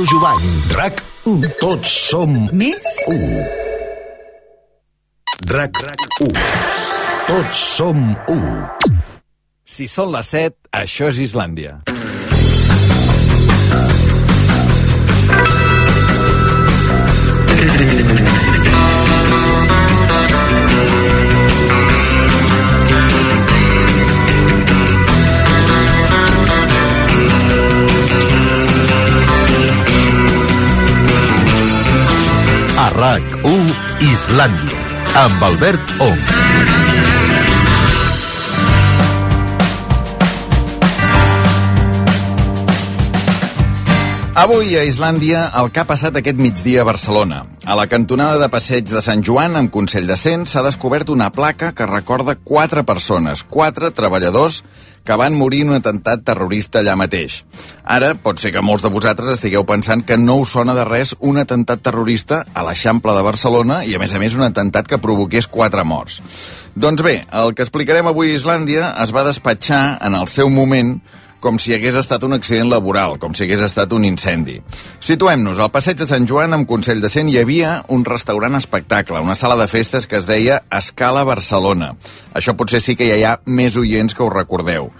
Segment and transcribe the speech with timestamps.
[0.00, 0.48] Fernando Jovany.
[0.70, 1.48] RAC 1.
[1.60, 2.86] Tots som Més?
[3.06, 3.44] 1.
[5.50, 5.80] RAC
[6.20, 6.32] 1.
[7.26, 8.96] Tots som 1.
[9.64, 11.80] Si són les 7, això és Islàndia.
[32.90, 33.74] A RAC 1.
[34.02, 34.78] Islàndia.
[35.14, 36.22] Amb Albert Ong.
[44.34, 47.44] Avui a Islàndia el que ha passat aquest migdia a Barcelona.
[47.62, 51.30] A la cantonada de passeig de Sant Joan, amb Consell de Cent, s'ha descobert una
[51.30, 54.64] placa que recorda quatre persones, quatre treballadors
[55.04, 57.40] que van morir en un atemptat terrorista allà mateix.
[57.84, 61.14] Ara, pot ser que molts de vosaltres estigueu pensant que no us sona de res
[61.20, 65.00] un atemptat terrorista a l'Eixample de Barcelona i, a més a més, un atemptat que
[65.02, 66.20] provoqués quatre morts.
[66.74, 70.98] Doncs bé, el que explicarem avui a Islàndia es va despatxar en el seu moment
[71.40, 74.58] com si hagués estat un accident laboral, com si hagués estat un incendi.
[75.00, 79.20] Situem-nos, al passeig de Sant Joan, amb Consell de Cent, hi havia un restaurant espectacle,
[79.24, 81.94] una sala de festes que es deia Escala Barcelona.
[82.36, 84.92] Això potser sí que ja hi ha més oients que ho recordeu.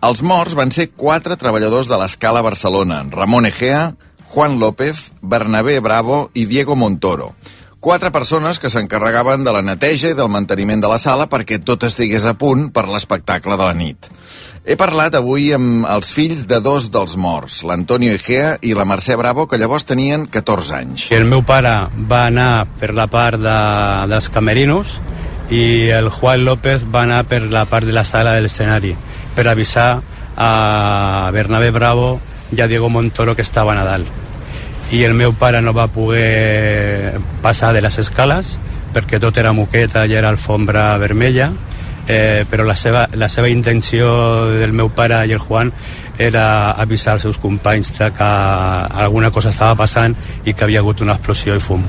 [0.00, 3.90] Els morts van ser quatre treballadors de l'Escala Barcelona, Ramon Egea,
[4.30, 7.34] Juan López, Bernabé Bravo i Diego Montoro.
[7.80, 11.86] Quatre persones que s'encarregaven de la neteja i del manteniment de la sala perquè tot
[11.88, 14.08] estigués a punt per l'espectacle de la nit.
[14.68, 19.16] He parlat avui amb els fills de dos dels morts, l'Antonio Egea i la Mercè
[19.16, 21.08] Bravo, que llavors tenien 14 anys.
[21.16, 23.58] El meu pare va anar per la part de,
[24.12, 24.98] dels camerinos
[25.48, 28.92] i el Juan López va anar per la part de la sala de l'escenari
[29.32, 30.02] per avisar
[30.36, 32.18] a Bernabé Bravo
[32.52, 34.20] i a Diego Montoro que estaven a dalt.
[34.90, 38.58] I el meu pare no va poder passar de les escales
[38.94, 41.52] perquè tot era moqueta i era alfombra vermella
[42.10, 44.10] eh, però la seva, la seva intenció
[44.58, 45.70] del meu pare i el Juan
[46.18, 48.30] era avisar els seus companys de que
[49.04, 51.86] alguna cosa estava passant i que havia hagut una explosió i fum.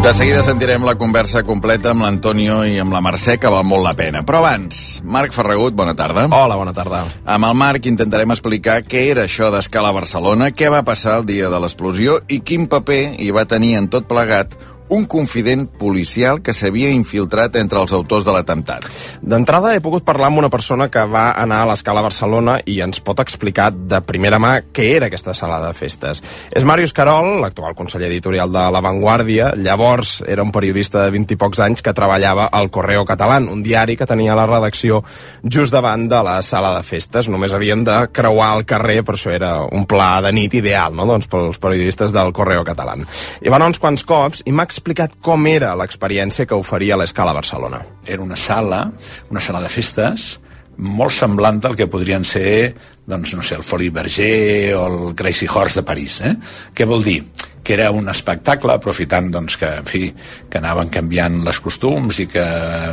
[0.00, 3.84] De seguida sentirem la conversa completa amb l'Antonio i amb la Mercè, que val molt
[3.84, 4.22] la pena.
[4.24, 6.24] Però abans, Marc Ferragut, bona tarda.
[6.32, 7.02] Hola, bona tarda.
[7.28, 11.52] Amb el Marc intentarem explicar què era això d'escala Barcelona, què va passar el dia
[11.52, 14.56] de l'explosió i quin paper hi va tenir en tot plegat
[14.90, 18.86] un confident policial que s'havia infiltrat entre els autors de l'atemptat.
[19.22, 22.98] D'entrada he pogut parlar amb una persona que va anar a l'escala Barcelona i ens
[23.00, 26.22] pot explicar de primera mà què era aquesta sala de festes.
[26.50, 31.36] És Màrius Carol, l'actual conseller editorial de La Vanguardia, llavors era un periodista de 20
[31.36, 35.04] i pocs anys que treballava al Correo Catalán, un diari que tenia la redacció
[35.44, 37.30] just davant de la sala de festes.
[37.30, 41.06] Només havien de creuar el carrer, per això era un pla de nit ideal, no?,
[41.06, 43.06] doncs pels periodistes del Correo Catalán.
[43.40, 47.82] I van uns quants cops i m'ha explicat com era l'experiència que oferia l'escala Barcelona.
[48.08, 48.86] Era una sala,
[49.30, 50.38] una sala de festes,
[50.80, 52.72] molt semblant al que podrien ser,
[53.04, 56.20] doncs, no sé, el Foli Berger o el Crazy Horse de París.
[56.24, 56.32] Eh?
[56.72, 57.20] Què vol dir?
[57.62, 60.02] Que era un espectacle, aprofitant doncs, que, en fi,
[60.50, 62.44] que anaven canviant les costums i que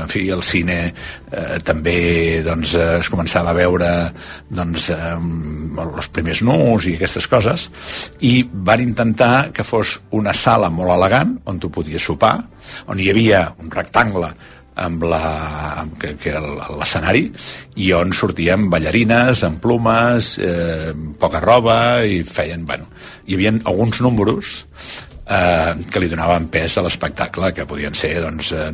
[0.02, 1.98] en fi, el cine eh, també
[2.46, 3.92] doncs, eh, es començava a veure
[4.50, 5.14] doncs, eh,
[5.88, 7.70] els primers nus i aquestes coses
[8.28, 12.36] i van intentar que fos una sala molt elegant on tu podies sopar,
[12.92, 14.34] on hi havia un rectangle
[14.78, 15.22] amb la,
[15.82, 16.42] amb, que, que era
[16.78, 17.26] l'escenari
[17.82, 22.90] i on sortien ballarines amb plumes, eh, poca roba i feien, bueno,
[23.28, 24.64] hi havia alguns números
[25.30, 28.72] eh, que li donaven pes a l'espectacle, que podien ser doncs, eh,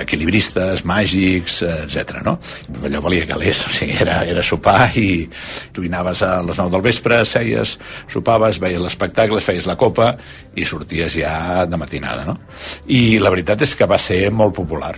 [0.00, 2.22] equilibristes, màgics, eh, etc.
[2.24, 2.38] No?
[2.82, 5.26] Allò valia calés, o sigui, era, era sopar i
[5.74, 7.76] tu hi anaves a les 9 del vespre, seies,
[8.12, 10.14] sopaves, veies l'espectacle, feies la copa
[10.54, 12.26] i sorties ja de matinada.
[12.28, 12.38] No?
[12.86, 14.94] I la veritat és que va ser molt popular.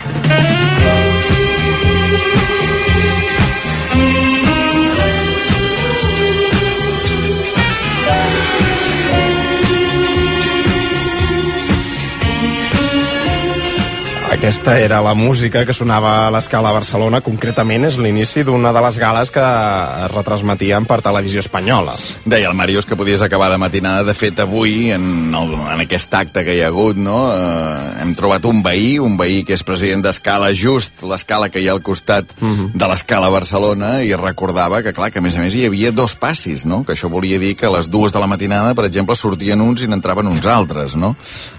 [14.34, 18.96] Aquesta era la música que sonava a l'escala Barcelona, concretament és l'inici d'una de les
[18.98, 21.94] gales que es retransmetien per televisió espanyola.
[22.26, 24.02] Deia el Màrius que podies acabar de matinada.
[24.02, 28.16] De fet, avui, en, el, en aquest acte que hi ha hagut, no, eh, hem
[28.18, 31.84] trobat un veí, un veí que és president d'escala, just l'escala que hi ha al
[31.86, 32.68] costat uh -huh.
[32.74, 36.16] de l'escala Barcelona, i recordava que, clar, que a més a més hi havia dos
[36.16, 36.82] passis, no?
[36.84, 39.82] que això volia dir que a les dues de la matinada, per exemple, sortien uns
[39.82, 41.14] i n'entraven uns altres, no?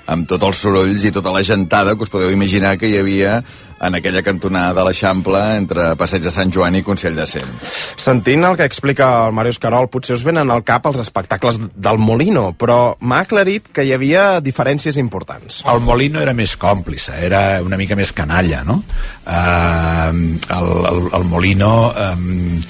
[0.08, 3.38] amb tots els sorolls i tota la gentada que us podeu imaginar que hi havia
[3.86, 7.52] en aquella cantonada de l'Eixample entre Passeig de Sant Joan i Consell de Cent.
[8.00, 12.00] Sentint el que explica el Màrius Carol, potser us venen al cap els espectacles del
[12.02, 15.62] Molino, però m'ha aclarit que hi havia diferències importants.
[15.72, 18.82] El Molino era més còmplice, era una mica més canalla, no?
[19.26, 20.12] Uh,
[20.60, 21.74] el, el, el Molino...
[21.94, 22.62] Um,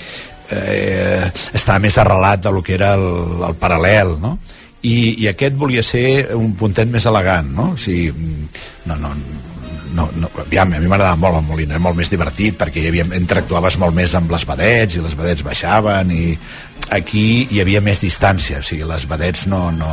[0.52, 1.26] eh,
[1.58, 3.08] estava més arrelat de lo que era el,
[3.48, 4.36] el paral·lel, no?
[4.86, 7.72] I, i aquest volia ser un puntet més elegant, no?
[7.74, 8.12] O sigui,
[8.86, 9.16] no, no,
[9.96, 12.90] no, no, aviam, a mi m'agradava molt el Molina, era molt més divertit perquè hi
[12.92, 16.26] havia, interactuaves molt més amb les vedets i les vedets baixaven i
[16.96, 19.92] aquí hi havia més distància, o sigui, les vedets no, no,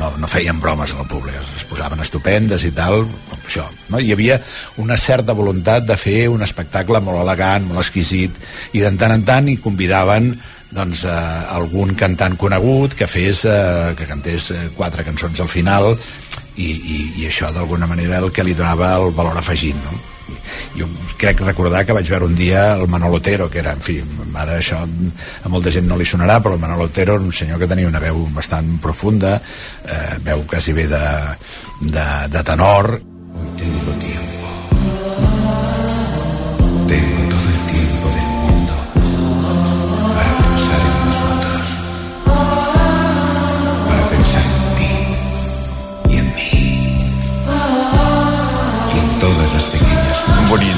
[0.00, 3.04] no, no feien bromes al públic, es posaven estupendes i tal,
[3.42, 4.00] això, no?
[4.00, 4.38] hi havia
[4.80, 8.38] una certa voluntat de fer un espectacle molt elegant, molt exquisit
[8.72, 10.32] i de tant en tant hi convidaven
[10.74, 15.92] doncs, eh, algun cantant conegut que fes eh, que cantés eh, quatre cançons al final
[16.56, 19.94] i, i, i això d'alguna manera el que li donava el valor afegit no?
[20.74, 20.88] jo
[21.20, 23.98] crec recordar que vaig veure un dia el Manolo Otero, que era, en fi,
[24.34, 27.60] ara això a molta gent no li sonarà, però el Manolo Otero era un senyor
[27.60, 29.36] que tenia una veu bastant profunda,
[29.84, 31.04] eh, veu quasi bé de,
[31.80, 32.94] de, de tenor.
[33.34, 33.93] Hoy tengo tiempo.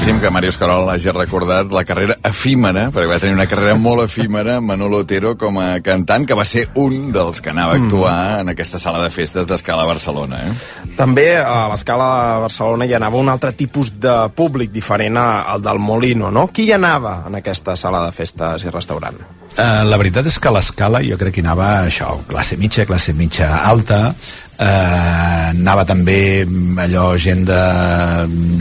[0.07, 4.05] Boníssim que Màrius Carol hagi recordat la carrera efímera, perquè va tenir una carrera molt
[4.05, 8.19] efímera, Manolo Otero com a cantant, que va ser un dels que anava a actuar
[8.45, 10.45] en aquesta sala de festes d'Escala Barcelona.
[10.47, 10.93] Eh?
[10.95, 16.31] També a l'escala Barcelona hi anava un altre tipus de públic diferent al del Molino,
[16.31, 16.47] no?
[16.55, 19.19] Qui hi anava en aquesta sala de festes i restaurant?
[19.57, 23.15] Uh, la veritat és que a l'escala jo crec que anava això, classe mitja, classe
[23.17, 24.13] mitja alta,
[24.59, 26.47] eh, anava també
[26.83, 27.61] allò gent de,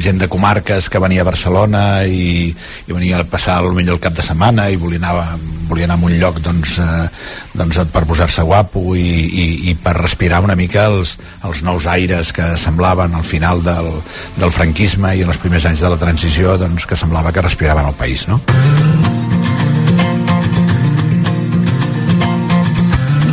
[0.03, 4.15] gent de comarques que venia a Barcelona i, i venia a passar millor el cap
[4.17, 5.39] de setmana i volia anar,
[5.69, 7.07] volia anar a un lloc doncs, eh,
[7.55, 12.33] doncs per posar-se guapo i, i, i per respirar una mica els, els nous aires
[12.35, 13.91] que semblaven al final del,
[14.37, 17.87] del franquisme i en els primers anys de la transició doncs, que semblava que respiraven
[17.87, 18.41] el país no?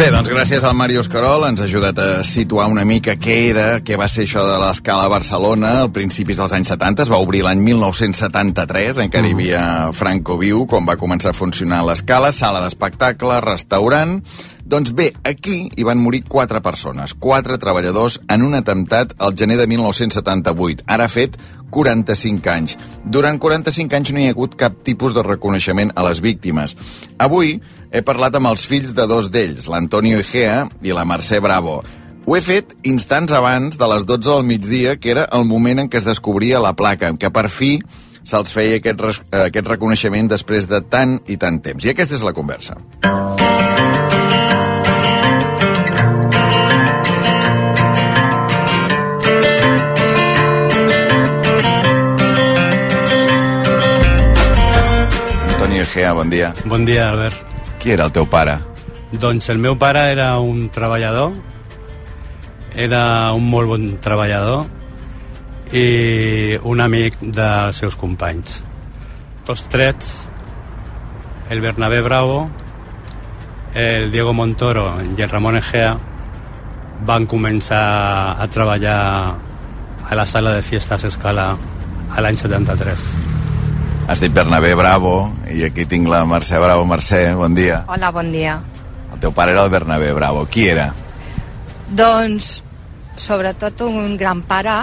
[0.03, 3.67] Bé, doncs gràcies al Màrius Carol ens ha ajudat a situar una mica què era,
[3.87, 7.05] què va ser això de l'escala Barcelona al principis dels anys 70.
[7.05, 9.61] Es va obrir l'any 1973, encara hi havia
[9.95, 14.19] Franco Viu, quan va començar a funcionar l'escala, sala d'espectacle, restaurant...
[14.73, 19.59] Doncs bé, aquí hi van morir quatre persones, quatre treballadors en un atemptat al gener
[19.59, 20.87] de 1978.
[20.87, 21.35] Ara fet
[21.73, 22.77] 45 anys.
[23.05, 26.77] Durant 45 anys no hi ha hagut cap tipus de reconeixement a les víctimes.
[27.19, 27.57] Avui
[27.91, 31.81] he parlat amb els fills de dos d'ells, l'Antonio Egea i la Mercè Bravo.
[32.23, 35.91] Ho he fet instants abans de les 12 del migdia, que era el moment en
[35.91, 37.75] què es descobria la placa, en què per fi
[38.23, 39.03] se'ls feia aquest,
[39.33, 41.85] eh, aquest reconeixement després de tant i tant temps.
[41.85, 42.79] I aquesta és la conversa.
[55.93, 56.55] Egea, bon dia.
[56.65, 57.37] Bon dia, Albert.
[57.77, 58.55] Qui era el teu pare?
[59.12, 61.35] Doncs el meu pare era un treballador,
[62.73, 63.03] era
[63.37, 64.65] un molt bon treballador
[65.77, 68.62] i un amic dels seus companys.
[69.44, 70.09] Tots trets,
[71.53, 72.47] el Bernabé Bravo,
[73.75, 75.93] el Diego Montoro i el Ramon Egea
[77.05, 77.84] van començar
[78.41, 78.96] a treballar
[80.08, 83.42] a la sala de fiestas Escala a l'any 73.
[84.13, 86.83] Has dit Bernabé Bravo i aquí tinc la Mercè Bravo.
[86.85, 87.79] Mercè, bon dia.
[87.89, 88.59] Hola, bon dia.
[89.09, 90.43] El teu pare era el Bernabé Bravo.
[90.53, 90.91] Qui era?
[91.89, 92.51] Doncs,
[93.17, 94.75] sobretot un gran pare,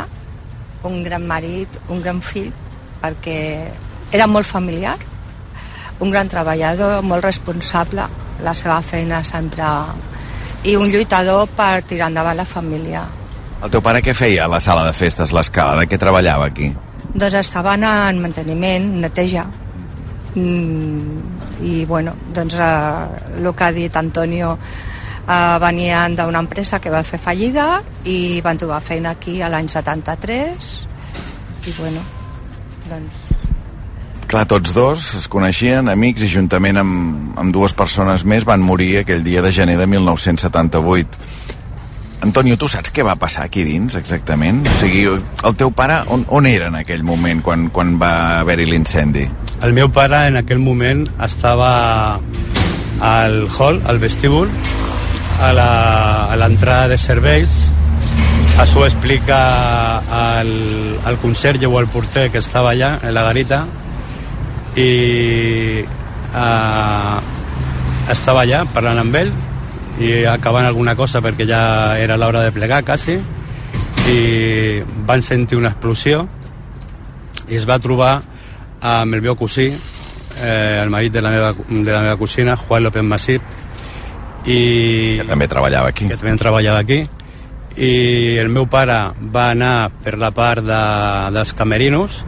[0.89, 2.49] un gran marit, un gran fill,
[3.03, 3.37] perquè
[4.09, 4.97] era molt familiar,
[6.01, 8.09] un gran treballador, molt responsable,
[8.41, 9.69] la seva feina sempre...
[10.65, 13.05] i un lluitador per tirar endavant la família.
[13.61, 15.83] El teu pare què feia a la sala de festes, l'escala?
[15.83, 16.73] De què treballava aquí?
[17.13, 19.45] Doncs estaven en manteniment, neteja,
[20.35, 26.93] mm, i bueno, doncs eh, el que ha dit Antonio eh, venien d'una empresa que
[26.93, 30.69] va fer fallida i van trobar feina aquí a l'any 73
[31.67, 32.05] i bueno,
[32.89, 33.25] doncs.
[34.29, 38.99] Clar, tots dos es coneixien, amics, i juntament amb, amb dues persones més van morir
[38.99, 41.17] aquell dia de gener de 1978.
[42.21, 44.61] Antonio, tu saps què va passar aquí dins, exactament?
[44.67, 48.67] O sigui, el teu pare on, on era en aquell moment, quan, quan va haver-hi
[48.67, 49.25] l'incendi?
[49.63, 52.19] El meu pare en aquell moment estava
[52.99, 54.51] al hall, al vestíbul,
[55.39, 57.69] a a l'entrada de serveis,
[58.59, 59.35] Això ho explica
[60.41, 60.49] el,
[61.07, 63.61] el conserge o el porter que estava allà, en la garita,
[64.75, 64.89] i
[65.79, 67.15] eh,
[68.11, 69.31] estava allà parlant amb ell
[69.99, 71.61] i acabant alguna cosa perquè ja
[71.99, 73.19] era l'hora de plegar quasi
[74.09, 76.25] i van sentir una explosió
[77.49, 78.21] i es va trobar
[78.81, 79.67] amb el meu cosí
[80.39, 83.41] eh, el marit de la meva, de la meva cosina Juan López Masip
[84.47, 86.07] i Que també treballava aquí.
[86.07, 87.03] que també treballava aquí
[87.75, 90.81] i el meu pare va anar per la part de,
[91.35, 92.23] dels camerinos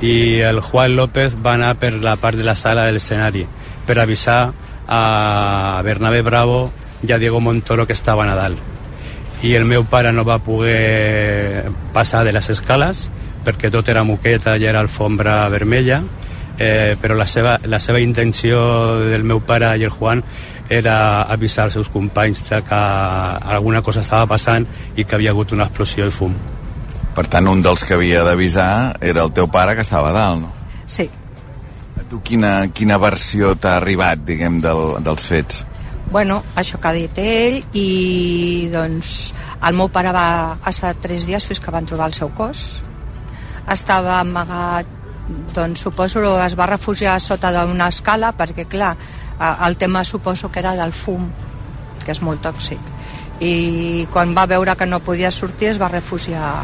[0.00, 3.46] i el Juan López va anar per la part de la sala de l'escenari
[3.86, 4.52] per avisar
[4.86, 6.70] a Bernabé Bravo
[7.08, 8.60] i a Diego Montoro que estaven a dalt
[9.44, 13.08] i el meu pare no va poder passar de les escales
[13.46, 16.02] perquè tot era moqueta i era alfombra vermella
[16.58, 20.22] eh, però la seva, la seva intenció del meu pare i el Juan
[20.68, 22.80] era avisar als seus companys de que
[23.54, 26.34] alguna cosa estava passant i que havia hagut una explosió i fum.
[27.16, 30.42] Per tant, un dels que havia d'avisar era el teu pare, que estava a dalt,
[30.42, 30.50] no?
[30.86, 31.08] Sí.
[31.96, 35.64] A tu quina, quina versió t'ha arribat, diguem, del, dels fets?
[36.10, 39.32] Bueno, això que ha dit ell i doncs
[39.66, 42.66] el meu pare va estar tres dies fins que van trobar el seu cos.
[43.72, 44.92] Estava amagat
[45.54, 48.94] doncs suposo es va refugiar sota d'una escala perquè clar,
[49.66, 51.26] el tema suposo que era del fum
[52.04, 52.92] que és molt tòxic.
[53.42, 56.54] I quan va veure que no podia sortir es va refugiar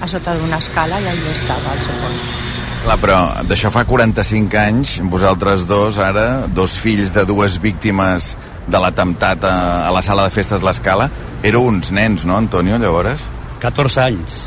[0.00, 4.56] a sota d'una escala i allà estava el seu cos Clar, però d'això fa 45
[4.60, 8.32] anys, vosaltres dos, ara, dos fills de dues víctimes
[8.70, 9.54] de l'atemptat a,
[9.88, 11.10] a la sala de festes L'Escala,
[11.44, 13.28] éreu uns nens, no, Antonio, llavors?
[13.60, 14.42] 14 anys.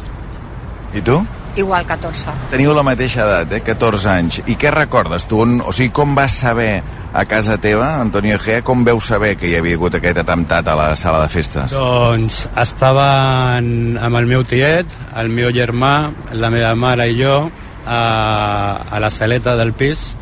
[0.97, 1.21] I tu?
[1.55, 3.61] igual 14 Teniu la mateixa edat, eh?
[3.65, 4.39] 14 anys.
[4.49, 5.43] I què recordes tu?
[5.43, 6.81] On, o sigui, com vas saber
[7.13, 10.77] a casa teva, Antonio Gea, com veu saber que hi havia hagut aquest atemptat a
[10.77, 11.75] la sala de festes?
[11.77, 17.37] Doncs estaven amb el meu tiet, el meu germà, la meva mare i jo
[17.85, 20.13] a, a la saleta del pis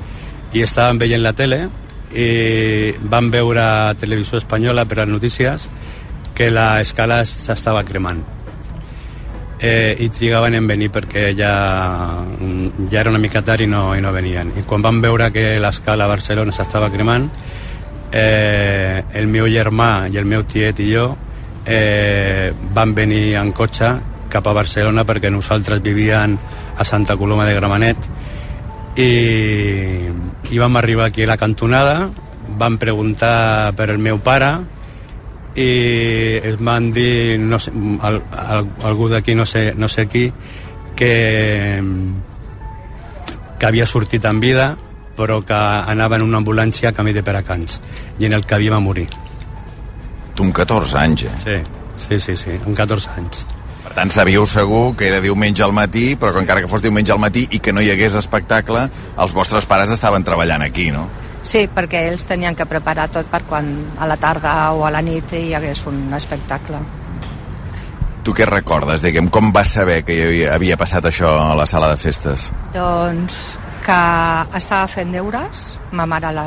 [0.53, 1.63] i estàvem veient la tele
[2.12, 5.70] i vam veure a televisió espanyola per les notícies
[6.36, 8.24] que l'escala s'estava cremant
[9.62, 11.53] eh, i trigaven en venir perquè ja,
[12.89, 14.51] ja era una mica tard i no, i no venien.
[14.58, 17.30] I quan van veure que l'escala a Barcelona s'estava cremant,
[18.12, 21.12] eh, el meu germà i el meu tiet i jo
[21.65, 23.94] eh, van venir en cotxe
[24.31, 26.38] cap a Barcelona perquè nosaltres vivíem
[26.77, 28.09] a Santa Coloma de Gramenet
[28.95, 29.11] i,
[30.51, 32.09] i vam arribar aquí a la cantonada
[32.57, 34.51] vam preguntar per el meu pare
[35.55, 37.71] i es van dir no sé,
[38.01, 40.29] al, al, algú d'aquí no sé, no sé qui
[40.95, 41.83] que,
[43.59, 44.75] que havia sortit en vida
[45.17, 47.81] però que anava en una ambulància a camí de Peracans
[48.19, 49.07] i en el que havia morir
[50.35, 51.35] Tu amb 14 anys, eh?
[51.43, 51.57] sí,
[52.07, 53.45] sí, sí, sí amb 14 anys
[53.91, 57.12] Per tant, sabíeu segur que era diumenge al matí, però que encara que fos diumenge
[57.12, 58.86] al matí i que no hi hagués espectacle,
[59.19, 61.10] els vostres pares estaven treballant aquí, no?
[61.43, 63.67] Sí, perquè ells tenien que preparar tot per quan
[64.00, 66.79] a la tarda o a la nit hi hagués un espectacle.
[68.24, 71.65] Tu què recordes, diguem, com vas saber que hi havia, havia passat això a la
[71.67, 72.48] sala de festes?
[72.71, 73.41] Doncs
[73.83, 73.98] que
[74.55, 76.45] estava fent deures, ma mare la,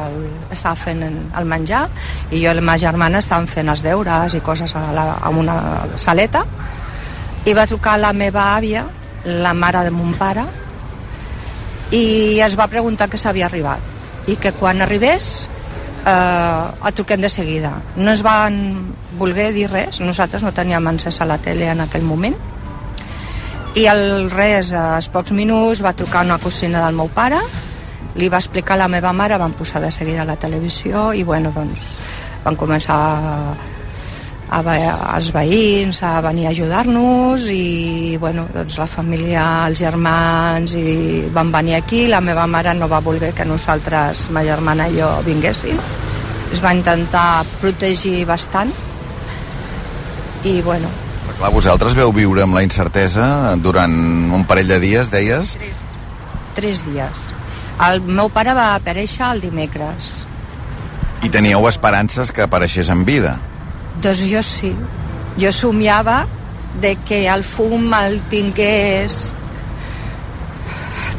[0.49, 1.91] estava fent el menjar
[2.31, 5.35] i jo i la meva germana estàvem fent els deures i coses a, la, a
[5.35, 5.59] una
[6.01, 6.47] saleta
[7.45, 8.87] i va trucar la meva àvia,
[9.25, 10.45] la mare de mon pare,
[11.93, 15.49] i es va preguntar que s'havia arribat i que quan arribés
[16.07, 17.75] eh, a truquem de seguida.
[17.97, 18.57] No es van
[19.19, 22.37] voler dir res, nosaltres no teníem encès a la tele en aquell moment,
[23.75, 27.41] i el res, als pocs minuts, va trucar una cosina del meu pare,
[28.15, 31.51] li va explicar a la meva mare, van posar de seguida la televisió i bueno,
[31.51, 31.89] doncs
[32.45, 32.99] van començar
[34.55, 40.77] a, a, els veïns a venir a ajudar-nos i bueno, doncs la família, els germans
[40.79, 45.01] i van venir aquí, la meva mare no va voler que nosaltres, ma germana i
[45.01, 45.81] jo vinguéssim.
[46.55, 48.71] Es va intentar protegir bastant
[50.45, 50.93] i bueno.
[51.25, 53.95] Però clar, vosaltres veu viure amb la incertesa durant
[54.37, 55.57] un parell de dies, deies?
[56.55, 57.25] tres dies.
[57.85, 60.23] El meu pare va aparèixer el dimecres.
[61.27, 63.35] I teníeu esperances que apareixés en vida.
[64.03, 64.75] Doncs jo sí.
[65.39, 66.25] Jo somiava
[66.81, 69.31] de que el fum el tingués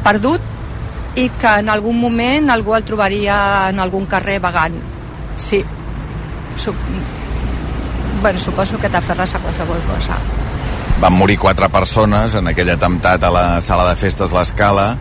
[0.05, 0.53] perdut
[1.15, 3.37] i que en algun moment algú el trobaria
[3.69, 4.75] en algun carrer vagant.
[5.37, 5.63] Sí.
[6.55, 6.75] Sup
[8.21, 10.15] bueno, suposo que t'aferres a qualsevol cosa.
[11.01, 14.95] Van morir quatre persones en aquell atemptat a la sala de festes L'Escala.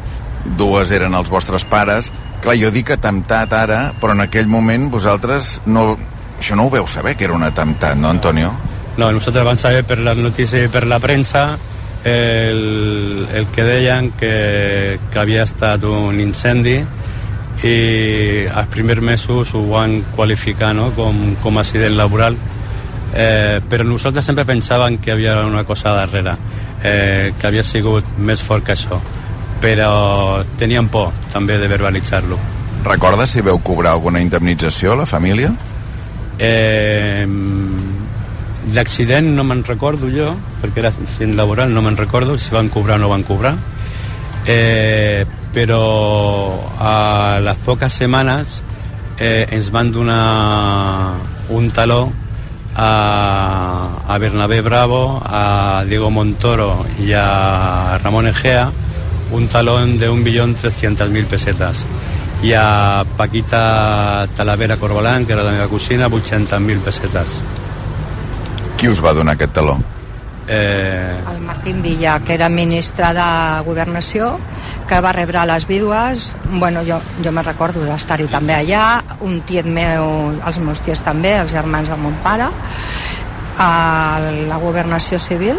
[0.59, 2.11] Dues eren els vostres pares.
[2.45, 5.95] Clar, jo dic atemptat ara, però en aquell moment vosaltres no,
[6.45, 8.53] això no ho veu saber, que era un atemptat, no, Antonio?
[8.99, 11.55] No, nosaltres vam saber per les notícies i per la premsa
[12.05, 16.77] el, el que deien que, que havia estat un incendi
[17.65, 17.75] i
[18.45, 20.91] els primers mesos ho van qualificar no?
[20.93, 22.37] com, com accident laboral
[23.17, 26.37] eh, però nosaltres sempre pensàvem que havia una cosa darrere
[26.85, 29.01] eh, que havia sigut més fort que això
[29.65, 32.37] però teníem por també de verbalitzar-lo
[32.85, 35.55] Recorda si veu cobrar alguna indemnització a la família?
[36.38, 37.26] Eh,
[38.73, 40.31] L'accident no me'n recordo jo,
[40.62, 43.53] perquè era accident laboral, no me'n recordo si van cobrar o no van cobrar.
[44.47, 48.62] Eh, però a les poques setmanes
[49.19, 51.14] eh, ens van donar
[51.55, 52.09] un taló
[52.75, 52.88] a,
[54.09, 58.71] a Bernabé Bravo, a Diego Montoro i a Ramon Egea
[59.31, 61.85] un talón de 1.300.000 pesetas
[62.45, 67.41] i a Paquita Talavera Corbalán, que era la meva cosina, 800.000 pesetes.
[68.77, 69.79] Qui us va donar aquest taló?
[70.47, 73.29] Eh, El Martín Villa, que era ministre de
[73.65, 74.35] Governació,
[74.87, 79.65] que va rebre les vídues, bueno, jo, jo me recordo d'estar-hi també allà, un tiet
[79.65, 82.51] meu, els meus ties també, els germans de mon pare,
[83.57, 84.21] a
[84.51, 85.57] la Governació Civil,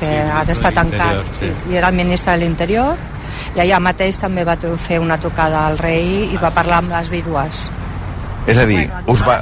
[0.00, 2.96] que Sí, ha d'estar de tancat, sí, i era el ministre de l'Interior,
[3.54, 7.10] i allà mateix també va fer una trucada al rei i va parlar amb les
[7.12, 7.68] vídues.
[8.46, 9.38] És a dir, us va,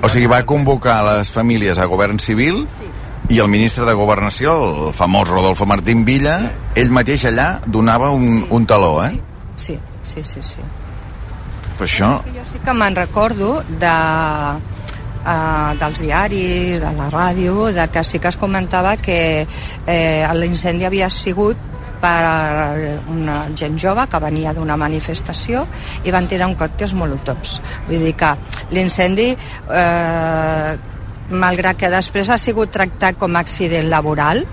[0.00, 2.86] o sigui, va convocar les famílies a govern civil Sí.
[3.34, 4.54] i el ministre de Governació,
[4.88, 6.38] el famós Rodolfo Martín Villa,
[6.74, 9.12] ell mateix allà donava un, un taló, eh?
[9.56, 10.64] Sí, sí, sí, sí.
[11.76, 13.92] Per això, Que jo sí que me'n recordo de,
[15.28, 19.46] uh, dels diaris, de la ràdio, de que sí que es comentava que
[19.86, 21.67] eh, l'incendi havia sigut
[22.00, 25.66] per una gent jove que venia d'una manifestació
[26.04, 27.58] i van tirar un còctels molotovs.
[27.88, 28.34] Vull dir que
[28.70, 30.76] l'incendi, eh,
[31.30, 34.44] malgrat que després ha sigut tractat com a accident laboral,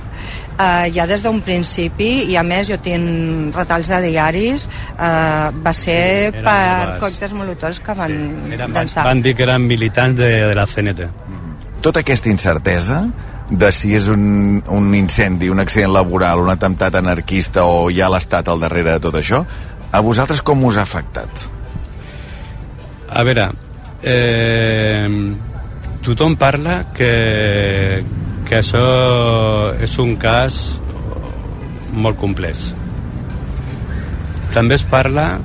[0.59, 4.67] eh, ja des d'un principi, i a més jo tinc retalls de diaris,
[4.99, 9.05] eh, va ser Sí, per còctels molotovs que van eren, llançar.
[9.05, 11.09] van dir que eren militants de, de la CNT.
[11.81, 13.03] tota aquesta incertesa
[13.49, 18.09] de si és un, un incendi, un accident laboral, un atemptat anarquista o hi ha
[18.09, 19.43] l'Estat al darrere de tot això,
[19.91, 21.45] a vosaltres com us ha afectat?
[23.15, 23.49] A veure,
[24.01, 25.07] eh,
[26.03, 28.03] tothom parla que,
[28.49, 28.87] que això
[29.81, 30.79] és un cas
[31.93, 32.73] molt complex.
[34.55, 35.37] També es parla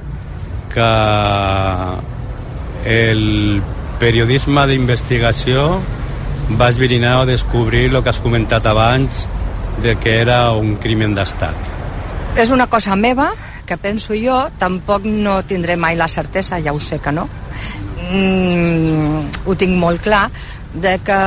[0.73, 0.91] que
[2.89, 3.61] el
[4.01, 5.65] periodisme d'investigació
[6.59, 9.27] va esbrinar o descobrir el que has comentat abans
[9.83, 11.71] de que era un crimen d'estat.
[12.39, 13.31] És una cosa meva,
[13.67, 17.29] que penso jo, tampoc no tindré mai la certesa, ja ho sé que no.
[18.11, 20.29] Mm, ho tinc molt clar,
[20.75, 21.21] de que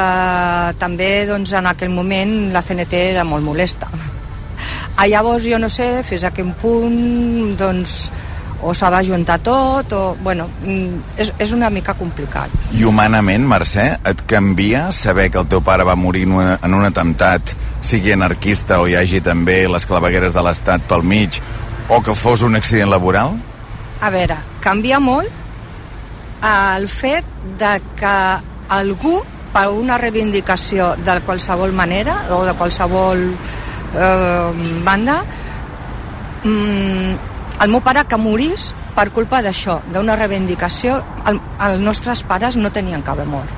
[0.79, 3.89] també doncs, en aquell moment la CNT era molt molesta.
[4.95, 8.11] A llavors jo no sé fins a quin punt doncs,
[8.63, 12.51] o se va juntar tot o, bueno, mm, és, és una mica complicat.
[12.73, 16.73] I humanament, Mercè, et canvia saber que el teu pare va morir en, una, en
[16.73, 21.41] un atemptat, sigui anarquista o hi hagi també les clavegueres de l'Estat pel mig,
[21.89, 23.35] o que fos un accident laboral?
[24.01, 25.43] A veure, canvia molt
[26.43, 27.27] el fet
[27.59, 28.15] de que
[28.73, 29.19] algú,
[29.53, 34.49] per una reivindicació de qualsevol manera o de qualsevol eh,
[34.83, 35.19] banda,
[36.43, 40.97] mm, el meu pare que morís per culpa d'això, d'una reivindicació,
[41.29, 43.53] el, els nostres pares no tenien haver mort.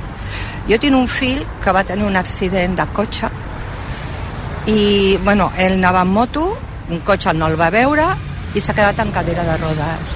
[0.70, 3.30] Jo tinc un fill que va tenir un accident de cotxe
[4.66, 6.46] i, bueno, ell anava en moto,
[6.90, 8.08] un cotxe no el va veure
[8.56, 10.16] i s'ha quedat en cadira de rodes.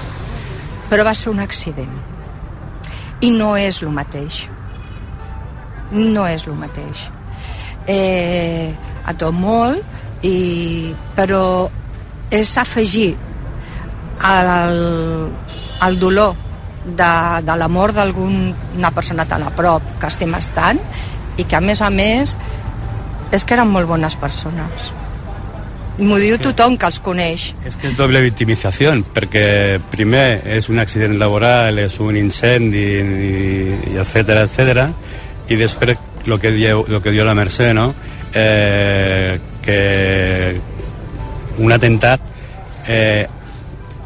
[0.90, 1.92] Però va ser un accident.
[3.20, 4.46] I no és el mateix.
[5.92, 7.08] No és el mateix.
[7.86, 8.72] Eh,
[9.06, 9.82] a tot molt,
[10.26, 11.70] i, però
[12.30, 13.14] és afegir
[14.28, 15.30] el,
[15.86, 16.36] el dolor
[16.84, 17.12] de,
[17.44, 20.80] de la mort d'alguna persona tan a prop que estimes tant
[21.36, 22.36] i que a més a més
[23.30, 24.90] és que eren molt bones persones
[26.00, 30.80] m'ho diu tothom que els coneix És que és doble victimització, perquè primer és un
[30.80, 34.86] accident laboral, és un incendi, i, etcètera, etcètera,
[35.50, 37.90] i després el que diu, lo que diu la Mercè, no?
[38.32, 39.80] Eh, que
[41.60, 42.20] un atemptat
[42.86, 43.26] eh,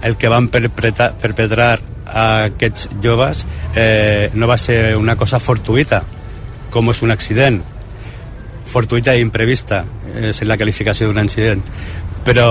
[0.04, 6.02] el que van perpetrar, a aquests joves eh, no va ser una cosa fortuïta,
[6.70, 7.60] com és un accident,
[8.68, 9.84] fortuïta i imprevista
[10.20, 11.62] és la qualificació d'un incident.
[12.24, 12.48] Però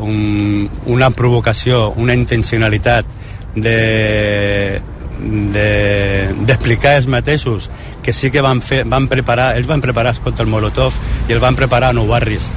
[0.00, 3.08] un, una provocació una intencionalitat
[3.56, 4.80] de,
[5.16, 7.70] d'explicar de, ells mateixos
[8.04, 10.96] que sí que van, fer, van preparar, ells van preparar contra el Molotov
[11.28, 12.48] i el van preparar a Nou Barris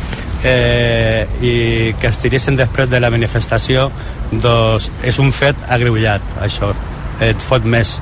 [0.43, 1.53] eh, i
[1.99, 3.89] que es tiressin després de la manifestació
[4.31, 6.73] doncs és un fet agreullat això.
[7.23, 7.97] Et fot més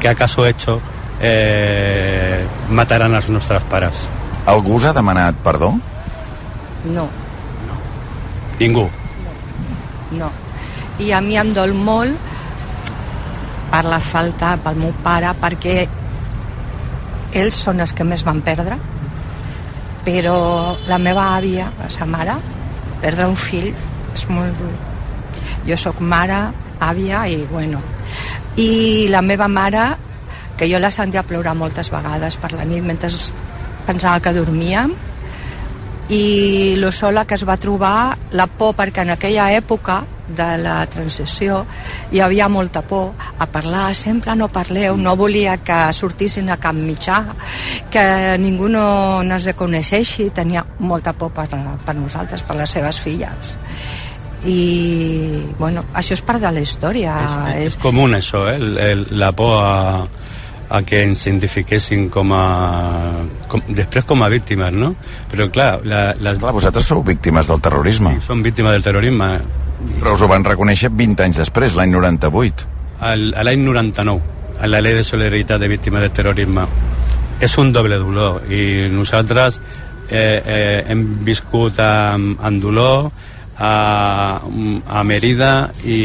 [0.00, 0.80] que acaso hecho
[1.20, 4.06] eh, mataran els nostres pares.
[4.46, 5.72] Algú us ha demanat perdó?
[6.84, 7.08] No,
[8.58, 8.88] ningú.
[10.18, 10.30] No.
[10.98, 12.30] I a mi em dol molt
[13.72, 15.76] per la falta pel meu pare, perquè
[17.40, 18.76] ells són els que més van perdre,
[20.04, 22.34] però la meva àvia, la sa mare,
[23.02, 23.70] perdre un fill
[24.14, 24.72] és molt dur.
[25.66, 26.40] Jo sóc mare,
[26.82, 27.80] àvia i bueno.
[28.58, 29.86] I la meva mare,
[30.58, 33.10] que jo la sentia ploure moltes vegades per la nit mentre
[33.86, 34.92] pensava que dormíem,
[36.12, 40.02] i lo sola que es va trobar la por perquè en aquella època
[40.36, 41.62] de la transició
[42.12, 46.76] hi havia molta por a parlar, sempre no parleu, no volia que sortissin a cap
[46.76, 47.22] mitjà,
[47.90, 48.04] que
[48.38, 51.48] ningú no, no es reconeixeixi, tenia molta por per,
[51.84, 53.56] per nosaltres, per les seves filles
[54.42, 58.56] i bueno, això és part de la història és, és, és comú això, eh?
[58.58, 60.02] el, el, la por a,
[60.72, 62.44] a que ens identifiquessin com a...
[63.50, 64.94] Com, després com a víctimes, no?
[65.30, 65.82] Però clar...
[65.84, 66.38] La, les...
[66.40, 68.16] Clar, vosaltres sou víctimes del terrorisme.
[68.16, 69.34] Sí, som víctimes del terrorisme.
[69.98, 72.68] Però us ho van reconèixer 20 anys després, l'any 98.
[73.42, 74.20] L'any 99,
[74.62, 76.66] a la llei de solidaritat de víctimes del terrorisme.
[77.42, 79.58] És un doble dolor i nosaltres
[80.08, 83.10] eh, eh, hem viscut amb, amb dolor,
[83.58, 84.40] a,
[84.88, 85.98] a Merida i,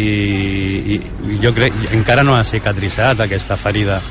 [0.94, 0.98] i,
[1.42, 4.02] jo crec encara no ha cicatritzat aquesta ferida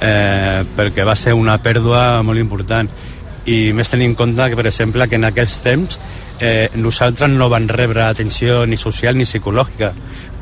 [0.00, 2.88] eh, perquè va ser una pèrdua molt important
[3.46, 6.00] i més tenint en compte que per exemple que en aquells temps
[6.40, 9.92] eh, nosaltres no van rebre atenció ni social ni psicològica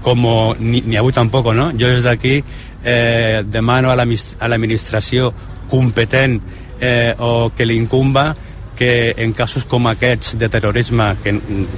[0.05, 0.27] com
[0.61, 1.71] ni, ni avui tampoc no?
[1.73, 2.43] jo des d'aquí
[2.85, 5.33] eh, demano a l'administració
[5.71, 6.41] competent
[6.81, 8.35] eh, o que li incumba
[8.75, 11.35] que en casos com aquests de terrorisme que,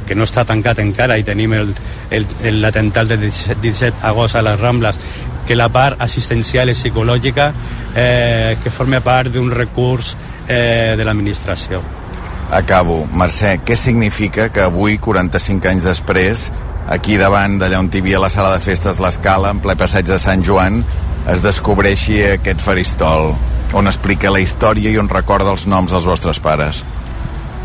[0.09, 5.01] que no està tancat encara i tenim l'atemptat 17, 17 agost a les Rambles
[5.47, 7.53] que la part assistencial i psicològica
[7.95, 10.17] eh, que forma part d'un recurs
[10.49, 12.06] eh, de l'administració.
[12.55, 13.03] Acabo.
[13.13, 16.47] Mercè, què significa que avui, 45 anys després,
[16.89, 20.19] aquí davant d'allà on hi havia la sala de festes l'Escala, en ple passeig de
[20.23, 20.85] Sant Joan,
[21.27, 23.35] es descobreixi aquest faristol?
[23.75, 26.83] on explica la història i on recorda els noms dels vostres pares.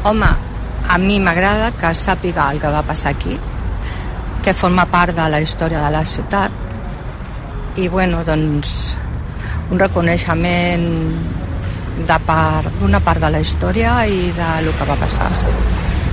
[0.08, 0.30] Home,
[0.90, 3.38] a mi m'agrada que sàpiga el que va passar aquí,
[4.42, 8.98] que forma part de la història de la ciutat i bueno, doncs
[9.72, 10.88] un reconeixement
[12.08, 15.54] de part d'una part de la història i de lo que va passar, sí.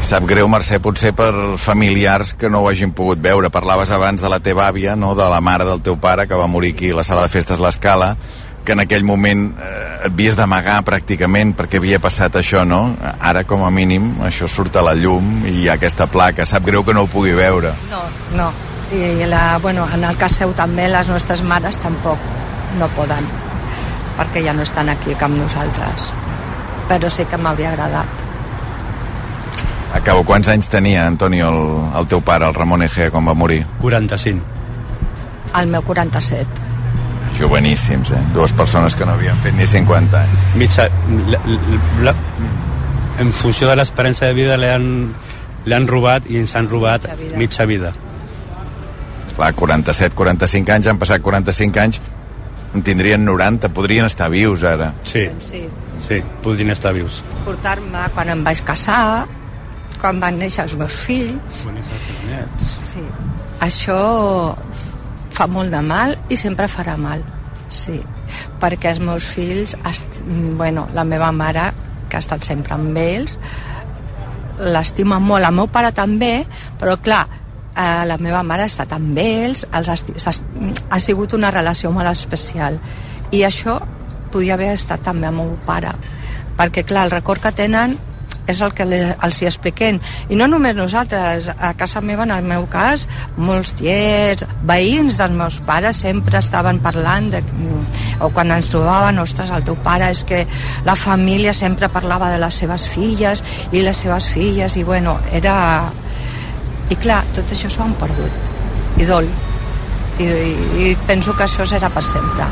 [0.08, 3.50] Sap greu, Mercè, potser per familiars que no ho hagin pogut veure.
[3.50, 5.14] Parlaves abans de la teva àvia, no?
[5.18, 7.58] de la mare del teu pare, que va morir aquí a la sala de festes
[7.58, 8.14] L'Escala
[8.68, 9.68] que en aquell moment eh,
[10.04, 12.82] et havies d'amagar pràcticament perquè havia passat això, no?
[13.24, 16.44] Ara, com a mínim, això surt a la llum i hi ha aquesta placa.
[16.44, 17.72] Sap greu que no ho pugui veure.
[17.88, 18.04] No,
[18.36, 18.52] no.
[18.92, 22.20] I la, bueno, en el cas seu també les nostres mares tampoc
[22.76, 23.24] no poden
[24.18, 26.12] perquè ja no estan aquí amb nosaltres
[26.90, 28.24] però sí que m'hauria agradat
[29.88, 31.62] Acabo, quants anys tenia, Antonio, el,
[31.96, 33.62] el teu pare, el Ramon Egea, quan va morir?
[33.80, 34.58] 45
[35.58, 36.68] el meu 47
[37.38, 38.20] joveníssims, eh?
[38.34, 40.44] Dues persones que no havien fet ni 50 anys.
[40.58, 40.88] Mitja,
[41.30, 41.38] la,
[42.02, 42.14] la,
[43.22, 44.88] en funció de l'experiència de vida li han,
[45.64, 47.38] li han robat i ens han robat mitja vida.
[47.38, 47.92] Mitja vida.
[49.36, 52.00] Clar, 47, 45 anys, han passat 45 anys,
[52.78, 54.92] en tindrien 90, podrien estar vius ara.
[55.02, 55.64] Sí, sí,
[56.02, 57.22] sí podrien estar vius.
[57.46, 59.26] Portar-me quan em vaig casar,
[59.98, 61.64] quan van néixer els meus fills.
[61.64, 62.70] Quan els nets.
[62.92, 63.02] Sí.
[63.66, 63.98] Això
[65.34, 67.24] fa molt de mal i sempre farà mal,
[67.70, 67.98] sí.
[68.62, 69.74] Perquè els meus fills,
[70.58, 71.72] bueno, la meva mare,
[72.08, 73.34] que ha estat sempre amb ells,
[74.58, 75.46] l'estima molt.
[75.46, 76.44] El meu pare també,
[76.78, 77.24] però clar,
[77.78, 80.34] eh, la meva mare ha estat amb ells, els ha,
[80.90, 82.80] ha sigut una relació molt especial.
[83.30, 83.78] I això
[84.32, 85.94] podia haver estat també amb el meu pare,
[86.58, 87.96] perquè clar, el record que tenen
[88.48, 89.98] és el que els hi expliquem.
[90.32, 93.04] I no només nosaltres, a casa meva, en el meu cas,
[93.36, 97.42] molts tiets, veïns dels meus pares sempre estaven parlant de,
[98.24, 100.46] o quan ens trobaven, ostres, el teu pare és que
[100.88, 105.58] la família sempre parlava de les seves filles i les seves filles i bueno, era...
[106.88, 108.52] I clar, tot això s'ho han perdut.
[108.98, 109.28] I dol.
[110.18, 112.48] I, i, I penso que això serà per sempre.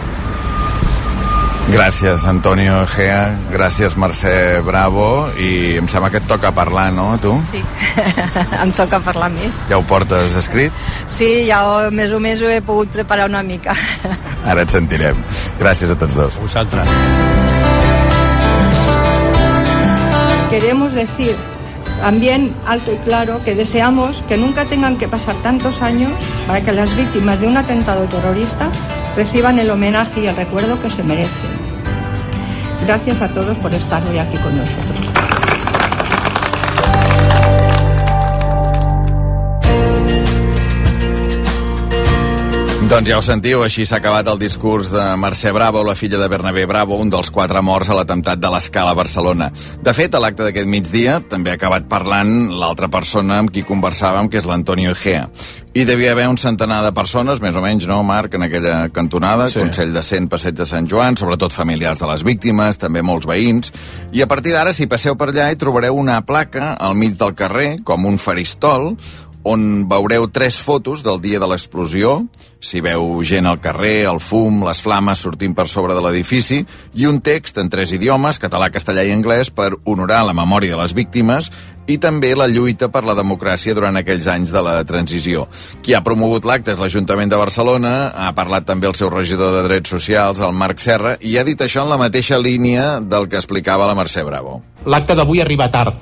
[1.66, 7.18] Gràcies, Antonio Egea, gràcies, Mercè Bravo, i em sembla que et toca parlar, no, a
[7.18, 7.32] tu?
[7.50, 7.58] Sí,
[8.62, 9.50] em toca parlar a mi.
[9.66, 10.76] Ja ho portes escrit?
[11.10, 13.74] Sí, ja ho, més o més ho he pogut preparar una mica.
[14.52, 15.18] Ara et sentirem.
[15.58, 16.38] Gràcies a tots dos.
[16.44, 16.94] Vosaltres.
[20.54, 21.34] Queremos decir
[22.00, 26.12] también alto y claro que deseamos que nunca tengan que pasar tantos años
[26.46, 28.70] para que las víctimas de un atentado terrorista
[29.16, 31.50] reciban el homenaje y el recuerdo que se merecen.
[32.86, 35.45] Gracias a todos por estar hoy aquí con nosotros.
[42.86, 46.28] Doncs ja ho sentiu, així s'ha acabat el discurs de Mercè Bravo, la filla de
[46.30, 49.48] Bernabé Bravo, un dels quatre morts a l'atemptat de l'Escala a Barcelona.
[49.82, 54.30] De fet, a l'acte d'aquest migdia també ha acabat parlant l'altra persona amb qui conversàvem,
[54.30, 55.26] que és l'Antonio Egea.
[55.76, 59.50] I devia haver un centenar de persones, més o menys, no, Marc, en aquella cantonada,
[59.50, 59.58] sí.
[59.58, 63.74] Consell de Cent, Passeig de Sant Joan, sobretot familiars de les víctimes, també molts veïns.
[64.14, 67.34] I a partir d'ara, si passeu per allà, hi trobareu una placa al mig del
[67.34, 68.94] carrer, com un faristol,
[69.46, 72.16] on veureu tres fotos del dia de l'explosió,
[72.58, 76.64] si veu gent al carrer, el fum, les flames sortint per sobre de l'edifici,
[76.98, 80.80] i un text en tres idiomes, català, castellà i anglès, per honorar la memòria de
[80.80, 81.52] les víctimes
[81.86, 85.46] i també la lluita per la democràcia durant aquells anys de la transició.
[85.86, 89.62] Qui ha promogut l'acte és l'Ajuntament de Barcelona, ha parlat també el seu regidor de
[89.68, 93.38] Drets Socials, el Marc Serra, i ha dit això en la mateixa línia del que
[93.38, 94.58] explicava la Mercè Bravo.
[94.90, 95.94] L'acte d'avui arriba tard,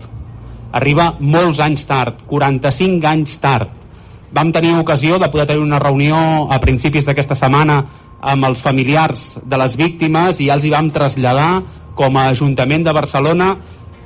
[0.75, 3.71] arriba molts anys tard, 45 anys tard.
[4.35, 6.17] Vam tenir ocasió de poder tenir una reunió
[6.51, 7.85] a principis d'aquesta setmana
[8.21, 11.63] amb els familiars de les víctimes i ja els hi vam traslladar
[11.95, 13.55] com a Ajuntament de Barcelona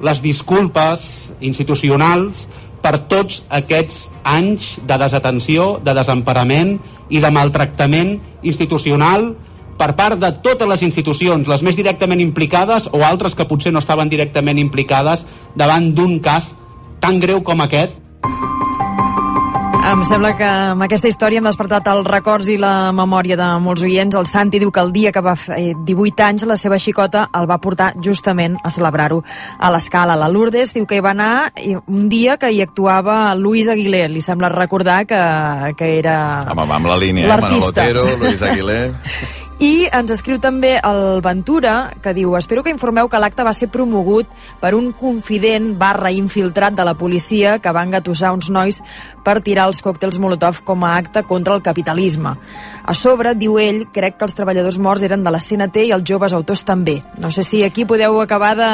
[0.04, 2.46] les disculpes institucionals
[2.82, 6.76] per tots aquests anys de desatenció, de desemparament
[7.08, 9.32] i de maltractament institucional
[9.78, 13.82] per part de totes les institucions, les més directament implicades o altres que potser no
[13.84, 15.24] estaven directament implicades
[15.56, 16.52] davant d'un cas
[17.00, 17.94] tan greu com aquest
[19.88, 23.84] em sembla que amb aquesta història hem despertat els records i la memòria de molts
[23.86, 24.16] oients.
[24.18, 27.48] El Santi diu que el dia que va fer 18 anys la seva xicota el
[27.48, 29.22] va portar justament a celebrar-ho
[29.56, 30.18] a l'escala.
[30.18, 31.32] La Lourdes diu que hi va anar
[31.86, 34.04] un dia que hi actuava Luis Aguilé.
[34.12, 35.24] Li sembla recordar que,
[35.78, 36.18] que era
[36.50, 37.40] Home, amb la línia, eh?
[37.40, 38.80] Manolo Otero, Luis Aguilé...
[39.58, 43.66] I ens escriu també el Ventura, que diu Espero que informeu que l'acte va ser
[43.74, 48.78] promogut per un confident barra infiltrat de la policia que va engatussar uns nois
[49.26, 52.36] per tirar els còctels Molotov com a acte contra el capitalisme.
[52.88, 56.06] A sobre, diu ell, crec que els treballadors morts eren de la CNT i els
[56.08, 56.94] joves autors també.
[57.20, 58.68] No sé si aquí podeu acabar de...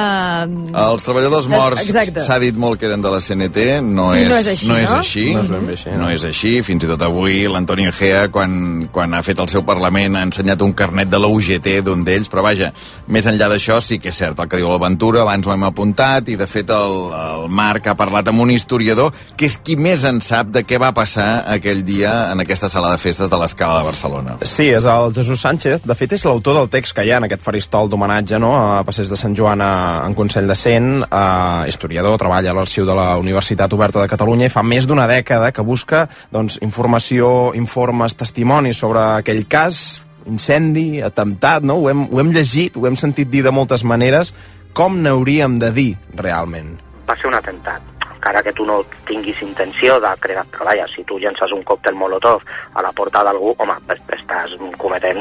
[0.84, 1.88] Els treballadors morts
[2.22, 4.78] s'ha dit molt que eren de la CNT, no, és, no és així, no?
[4.84, 5.26] És així.
[5.32, 6.04] No és ben bé així, no.
[6.04, 6.54] no és així.
[6.68, 10.62] Fins i tot avui l'Antonio Gea, quan, quan ha fet el seu Parlament, ha ensenyat
[10.62, 12.70] un carnet de la UGT d'un d'ells, però vaja,
[13.06, 16.28] més enllà d'això sí que és cert el que diu l'Aventura, abans ho hem apuntat,
[16.32, 20.04] i de fet el, el Marc ha parlat amb un historiador que és qui més
[20.08, 23.80] en sap de què va passar aquell dia en aquesta sala de festes de l'Escala
[23.80, 24.36] de Barcelona.
[24.42, 25.84] Sí, és el Jesús Sánchez.
[25.84, 28.52] De fet, és l'autor del text que hi ha en aquest faristol d'homenatge no?
[28.56, 29.72] a Passeig de Sant Joan a,
[30.06, 34.48] en Consell de Cent, eh, historiador, treballa a l'arxiu de la Universitat Oberta de Catalunya
[34.48, 41.02] i fa més d'una dècada que busca doncs, informació, informes, testimonis sobre aquell cas, incendi,
[41.04, 41.80] atemptat, no?
[41.82, 44.34] Ho hem, ho hem llegit, ho hem sentit dir de moltes maneres.
[44.74, 46.74] Com n'hauríem de dir, realment?
[47.08, 50.46] Va ser un atemptat encara que tu no tinguis intenció de crear...
[50.48, 52.40] Però vaja, si tu llences un còctel molotov
[52.72, 53.76] a la porta d'algú, home,
[54.16, 55.20] estàs cometent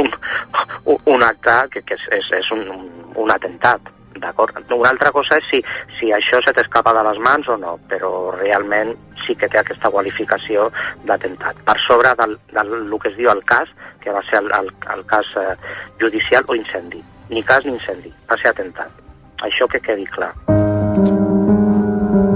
[0.00, 0.08] un,
[1.04, 2.64] un acte que, que és, és, un,
[3.16, 3.92] un atemptat.
[4.18, 4.56] D'acord?
[4.72, 5.60] Una altra cosa és si,
[5.98, 8.96] si això se t'escapa de les mans o no, però realment
[9.28, 10.70] sí que té aquesta qualificació
[11.08, 11.60] d'atemptat.
[11.68, 13.70] Per sobre del, del, del que es diu el cas,
[14.02, 15.52] que va ser el, el, el cas eh,
[16.00, 17.04] judicial o incendi.
[17.28, 19.04] Ni cas ni incendi, va ser atemptat.
[19.44, 20.32] Això que quedi clar.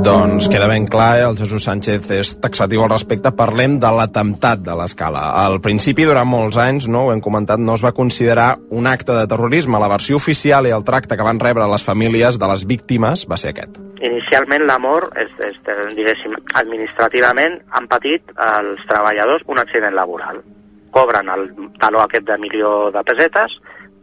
[0.03, 1.27] Doncs queda ben clar, eh?
[1.31, 3.31] el Jesús Sánchez és taxatiu al respecte.
[3.38, 5.21] Parlem de l'atemptat de l'escala.
[5.45, 9.15] Al principi, durant molts anys, no ho hem comentat, no es va considerar un acte
[9.15, 9.79] de terrorisme.
[9.79, 13.38] La versió oficial i el tracte que van rebre les famílies de les víctimes va
[13.38, 13.79] ser aquest.
[14.03, 15.62] Inicialment l'amor, és, és,
[15.95, 16.35] diguéssim,
[16.65, 20.43] administrativament han patit els treballadors un accident laboral.
[20.91, 23.55] Cobren el taló aquest de milió de pesetes,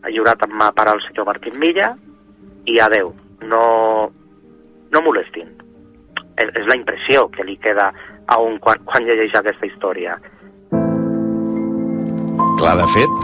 [0.08, 1.92] lliurat en mà per al senyor Martín Milla,
[2.64, 3.18] i adeu.
[3.44, 3.66] No,
[4.96, 5.59] no molestin
[6.39, 7.89] és, és la impressió que li queda
[8.30, 10.17] a un quan, quan llegeix aquesta història.
[12.60, 13.19] Clar, de fet,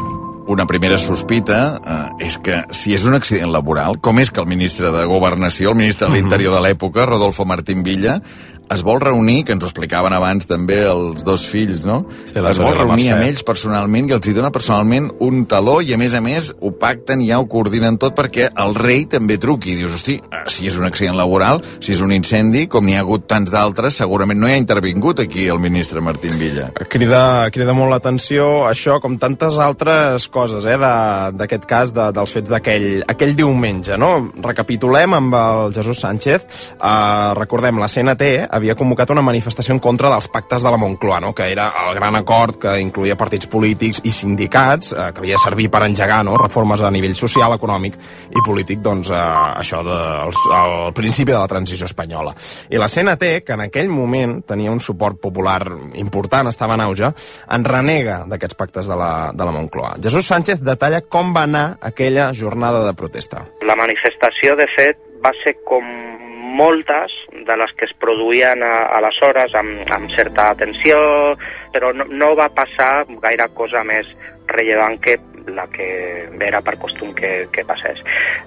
[0.47, 4.49] una primera sospita eh, és que si és un accident laboral, com és que el
[4.49, 8.19] ministre de Governació, el ministre de l'Interior de l'època, Rodolfo Martín Villa,
[8.73, 12.05] es vol reunir, que ens ho explicaven abans també els dos fills, no?
[12.25, 15.93] Sí, es vol reunir amb ells personalment i els hi dona personalment un taló i
[15.93, 19.37] a més a més ho pacten i ja ho coordinen tot perquè el rei també
[19.37, 19.75] truqui.
[19.75, 23.03] Dius, hosti, eh, si és un accident laboral, si és un incendi, com n'hi ha
[23.05, 26.71] hagut tants d'altres, segurament no hi ha intervingut aquí el ministre Martín Villa.
[26.89, 32.31] Crida, crida molt l'atenció això, com tantes altres coses, eh, de- d'aquest cas, de, dels
[32.31, 34.31] fets d'aquell aquell diumenge, no?
[34.41, 36.45] Recapitulem amb el Jesús Sánchez.
[36.79, 41.19] Uh, recordem, la CNT havia convocat una manifestació en contra dels pactes de la Moncloa,
[41.21, 41.33] no?
[41.35, 45.43] que era el gran acord que incluïa partits polítics i sindicats, uh, que havia de
[45.43, 46.37] servir per engegar no?
[46.39, 47.97] reformes a nivell social, econòmic
[48.31, 49.19] i polític, doncs uh,
[49.59, 49.99] això de,
[50.95, 52.35] principi de la transició espanyola.
[52.71, 55.61] I la CNT, que en aquell moment tenia un suport popular
[55.99, 57.11] important, estava en auge,
[57.51, 59.95] en renega d'aquests pactes de la, de la Moncloa.
[60.01, 63.45] Jesús Sánchez detalla com va anar aquella jornada de protesta.
[63.67, 65.83] La manifestació, de fet, va ser com
[66.55, 67.13] moltes
[67.47, 70.97] de les que es produïen a, aleshores amb, amb certa atenció,
[71.73, 74.09] però no, no va passar gaire cosa més
[74.47, 75.17] rellevant que
[75.51, 75.87] la que
[76.41, 78.01] era per costum que, que passés.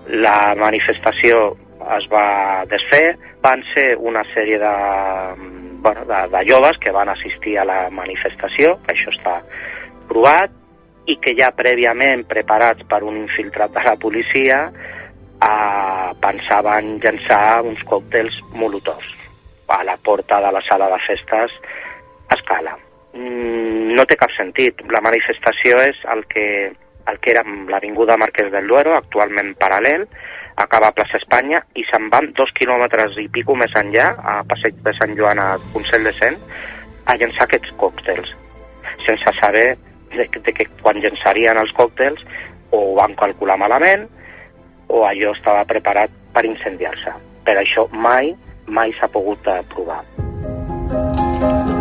[0.09, 1.55] La manifestació
[1.97, 4.75] es va desfer, van ser una sèrie de,
[5.85, 9.39] bueno, de, de joves que van assistir a la manifestació, això està
[10.11, 10.55] provat,
[11.09, 14.59] i que ja prèviament preparats per un infiltrat de la policia
[15.43, 19.15] eh, pensaven llançar uns còctels molotovs
[19.69, 21.53] a la porta de la sala de festes
[22.29, 22.77] a escala.
[23.13, 24.81] Mm, no té cap sentit.
[24.93, 26.47] La manifestació és el que,
[27.13, 30.07] el que era l'Avinguda Marquès del Duero, actualment paral·lel,
[30.59, 34.81] acaba a plaça Espanya i se'n van dos quilòmetres i pico més enllà, a Passeig
[34.85, 36.39] de Sant Joan, a Consell de Cent,
[37.07, 38.35] a llançar aquests còctels,
[39.07, 39.69] sense saber
[40.13, 42.25] de, de que quan llançarien els còctels
[42.71, 44.09] o ho van calcular malament
[44.89, 47.15] o allò estava preparat per incendiar-se.
[47.45, 48.35] Per això mai,
[48.67, 50.03] mai s'ha pogut eh, provar.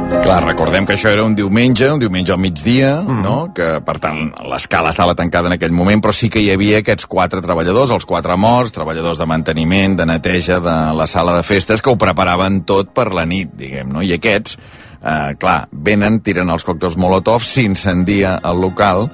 [0.07, 3.21] Clar, recordem que això era un diumenge, un diumenge al migdia, mm.
[3.23, 3.35] no?
[3.55, 7.07] que per tant l'escala estava tancada en aquell moment, però sí que hi havia aquests
[7.11, 11.83] quatre treballadors, els quatre morts, treballadors de manteniment, de neteja de la sala de festes,
[11.83, 14.03] que ho preparaven tot per la nit, diguem, no?
[14.03, 14.57] I aquests,
[14.99, 19.09] eh, clar, venen, tiren els còctels Molotov, s'incendia el local,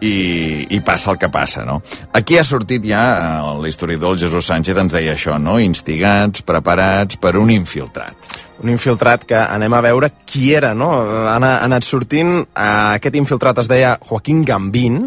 [0.00, 1.80] i, i passa el que passa, no?
[2.16, 5.58] Aquí ha sortit ja, eh, l'historiador Jesús Sánchez ens deia això, no?
[5.60, 8.38] Instigats, preparats per un infiltrat.
[8.60, 10.90] Un infiltrat que anem a veure qui era, no?
[11.00, 12.66] Ha anat, ha anat sortint, eh,
[12.98, 15.04] aquest infiltrat es deia Joaquín Gambín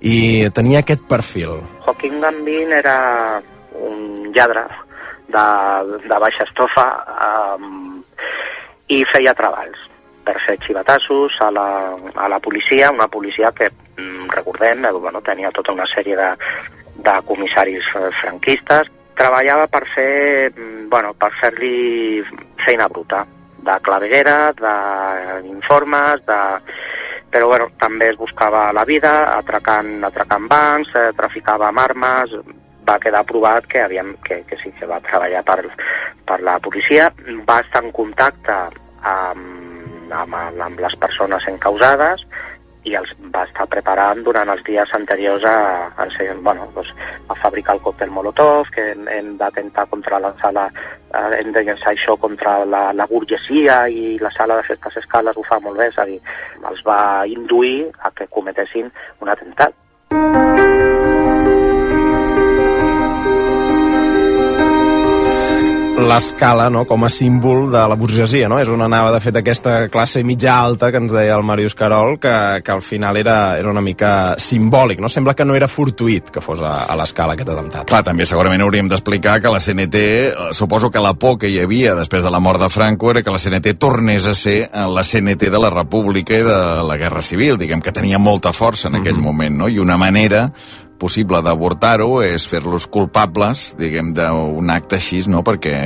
[0.00, 1.60] i tenia aquest perfil.
[1.86, 3.40] Joaquín Gambín era
[3.80, 4.66] un lladre
[5.28, 5.44] de,
[6.08, 6.86] de baixa estofa
[7.56, 8.02] um,
[8.90, 9.86] i feia treballs
[10.26, 11.68] per fer xivatassos a la,
[12.14, 13.70] a la policia, una policia que,
[14.30, 16.30] recordem, eh, bueno, tenia tota una sèrie de,
[16.96, 22.22] de comissaris eh, franquistes, treballava per fer, mm, bueno, per fer-li
[22.64, 23.24] feina bruta,
[23.60, 24.38] de claveguera,
[25.44, 26.40] d'informes, de...
[27.30, 32.32] però bueno, també es buscava la vida atracant, atracant bancs, eh, traficava amb armes,
[32.88, 35.60] va quedar provat que, havíem, que, que sí que va treballar per,
[36.26, 37.10] per la policia,
[37.46, 38.56] va estar en contacte
[39.06, 42.24] amb, amb, amb les persones encausades
[42.88, 45.56] i els va estar preparant durant els dies anteriors a,
[45.96, 46.92] a, a, bueno, doncs,
[47.28, 50.68] a fabricar el còctel Molotov, que hem, hem d'atentar contra la sala,
[51.12, 55.36] eh, hem de llançar això contra la, la burgesia i la sala de festes escales
[55.36, 56.20] ho fa molt bé, és a dir,
[56.70, 58.90] els va induir a que cometessin
[59.20, 59.76] un atemptat.
[66.08, 68.58] L'escala no, com a símbol de la burgesia, no?
[68.60, 72.16] És on anava, de fet, aquesta classe mitja alta que ens deia el Màrius Carol,
[72.22, 72.32] que,
[72.64, 75.10] que al final era, era una mica simbòlic, no?
[75.12, 77.86] Sembla que no era fortuït que fos a, a l'escala aquest atemptat.
[77.90, 81.60] Clar, també segurament hauríem d'explicar que la CNT, eh, suposo que la por que hi
[81.62, 84.86] havia després de la mort de Franco era que la CNT tornés a ser eh,
[84.88, 88.88] la CNT de la República i de la Guerra Civil, diguem que tenia molta força
[88.88, 89.32] en aquell mm -hmm.
[89.32, 89.68] moment, no?
[89.68, 90.50] I una manera
[91.00, 95.44] possible d'avortar-ho és fer-los culpables, diguem, d'un acte així, no?
[95.46, 95.78] Perquè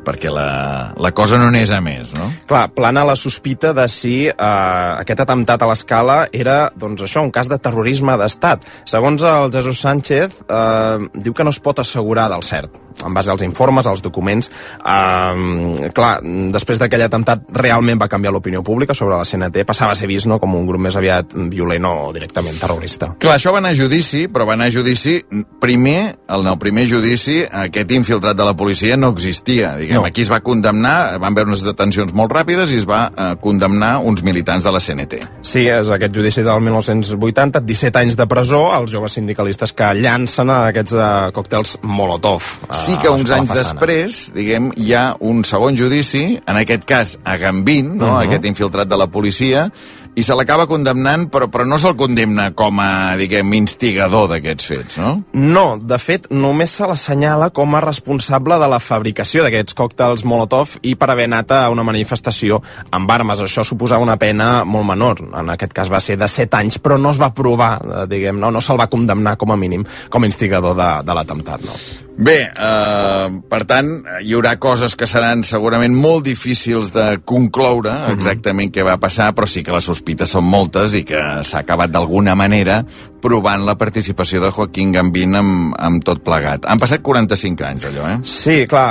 [0.00, 2.30] perquè la, la cosa no n'és a més, no?
[2.48, 7.32] Clar, plana la sospita de si eh, aquest atemptat a l'escala era, doncs això, un
[7.34, 8.64] cas de terrorisme d'estat.
[8.88, 13.30] Segons el Jesús Sánchez, eh, diu que no es pot assegurar del cert en base
[13.30, 14.50] als informes, als documents.
[14.80, 16.12] Eh, clar,
[16.52, 20.28] després d'aquell atemptat realment va canviar l'opinió pública sobre la CNT, passava a ser vist
[20.30, 23.12] no, com un grup més aviat violent o directament terrorista.
[23.20, 25.18] Clar, això va anar a judici, però va anar a judici
[25.60, 30.00] primer, en el primer judici, aquest infiltrat de la policia no existia, diguem.
[30.00, 30.06] No.
[30.08, 33.96] Aquí es va condemnar, van veure unes detencions molt ràpides i es va eh, condemnar
[34.06, 35.20] uns militants de la CNT.
[35.46, 40.52] Sí, és aquest judici del 1980, 17 anys de presó, els joves sindicalistes que llancen
[40.54, 42.46] aquests eh, còctels Molotov.
[42.68, 43.62] Eh, sí que a uns anys façana.
[43.62, 48.14] després, diguem, hi ha un segon judici, en aquest cas a Gambín, no?
[48.14, 48.28] Mhm.
[48.28, 49.70] aquest infiltrat de la policia,
[50.18, 54.98] i se l'acaba condemnant, però, però no se'l condemna com a, diguem, instigador d'aquests fets,
[54.98, 55.12] no?
[55.32, 60.76] No, de fet, només se l'assenyala com a responsable de la fabricació d'aquests còctels Molotov
[60.82, 62.60] i per haver anat a una manifestació
[62.90, 63.44] amb armes.
[63.46, 65.22] Això suposava una pena molt menor.
[65.30, 68.40] En aquest cas va ser de 7 anys, però no es va provar, eh, diguem,
[68.40, 71.64] no, no se'l va condemnar com a mínim com a instigador de, de l'atemptat.
[71.64, 72.08] No?
[72.20, 73.88] Bé, eh, per tant,
[74.20, 79.48] hi haurà coses que seran segurament molt difícils de concloure exactament què va passar, però
[79.48, 82.82] sí que les sospites són moltes i que s'ha acabat d'alguna manera
[83.20, 86.64] provant la participació de Joaquín Gambín amb, amb tot plegat.
[86.66, 88.16] Han passat 45 anys, allò, eh?
[88.24, 88.88] Sí, clar,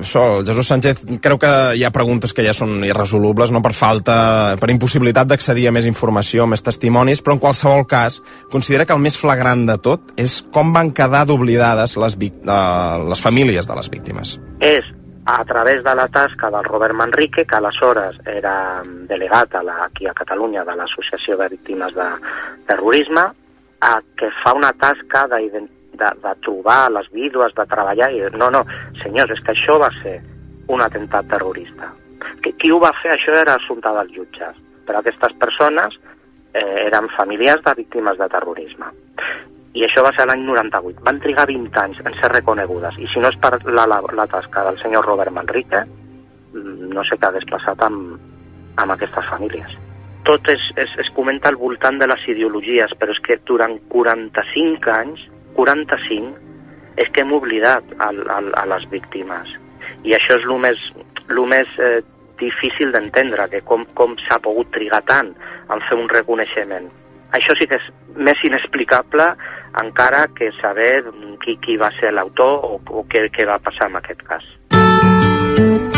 [0.00, 3.74] això, el Jesús Sánchez, creu que hi ha preguntes que ja són irresolubles, no per
[3.76, 4.16] falta,
[4.60, 9.02] per impossibilitat d'accedir a més informació, més testimonis, però en qualsevol cas, considera que el
[9.02, 13.74] més flagrant de tot és com van quedar d'oblidades les, vic- eh, les famílies de
[13.78, 14.38] les víctimes.
[14.60, 14.84] és
[15.24, 20.08] a través de la tasca del Robert Manrique, que aleshores era delegat a la, aquí
[20.10, 22.08] a Catalunya de l'Associació de Víctimes de
[22.66, 23.22] Terrorisme,
[23.82, 28.50] a, que fa una tasca de, de, de trobar les vídues, de treballar, i no,
[28.54, 28.64] no,
[29.02, 30.18] senyors, és que això va ser
[30.72, 31.90] un atemptat terrorista.
[32.42, 35.98] Qui, qui ho va fer, això era assumpte dels jutges, però aquestes persones
[36.54, 38.92] eh, eren familiars de víctimes de terrorisme
[39.72, 41.00] i això va ser l'any 98.
[41.06, 44.26] Van trigar 20 anys en ser reconegudes, i si no és per la, la, la
[44.28, 45.80] tasca del senyor Robert Manrique,
[46.52, 48.18] mm, no sé què hagués passat amb,
[48.82, 49.78] amb aquestes famílies.
[50.22, 54.92] Tot es, es, es comenta al voltant de les ideologies, però és que durant 45
[54.94, 55.24] anys,
[55.56, 56.38] 45,
[57.02, 59.50] és que hem oblidat a, a, a les víctimes.
[60.06, 60.82] I això és el més,
[61.28, 62.02] lo més eh,
[62.38, 65.32] difícil d'entendre, que com, com s'ha pogut trigar tant
[65.70, 66.90] en fer un reconeixement.
[67.32, 69.30] Això sí que és més inexplicable
[69.80, 70.92] encara que saber
[71.44, 74.52] qui, qui va ser l'autor o, o què, què va passar en aquest cas.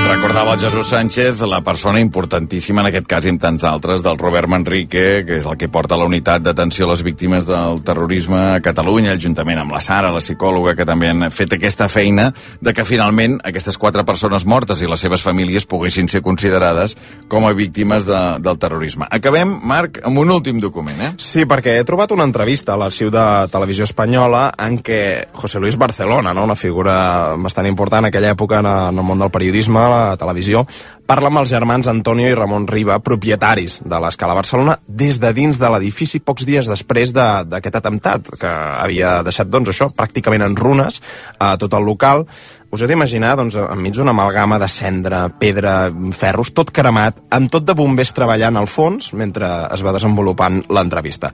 [0.04, 4.18] Recordava el Jesús Sánchez, la persona importantíssima, en aquest cas i en tants altres, del
[4.20, 8.38] Robert Manrique, que és el que porta la unitat d'atenció a les víctimes del terrorisme
[8.54, 12.28] a Catalunya, juntament amb la Sara, la psicòloga, que també han fet aquesta feina
[12.60, 16.96] de que finalment aquestes quatre persones mortes i les seves famílies poguessin ser considerades
[17.28, 19.08] com a víctimes de, del terrorisme.
[19.10, 21.12] Acabem, Marc, amb un últim document, eh?
[21.16, 25.00] Sí, perquè he trobat una entrevista a l'arxiu de Televisió Espanyola en què
[25.32, 26.44] José Luis Barcelona, no?
[26.44, 30.64] una figura bastant important en aquella època en, el món del periodisme, a la televisió,
[31.06, 35.58] parla amb els germans Antonio i Ramon Riba, propietaris de l'Escala Barcelona, des de dins
[35.60, 40.56] de l'edifici pocs dies després de- d'aquest atemptat, que havia deixat, doncs, això, pràcticament en
[40.56, 41.02] runes
[41.38, 42.26] a tot el local.
[42.74, 47.64] Us heu d'imaginar, doncs, enmig d'una amalgama de cendra, pedra, ferros, tot cremat, amb tot
[47.64, 51.30] de bombers treballant al fons mentre es va desenvolupant l'entrevista.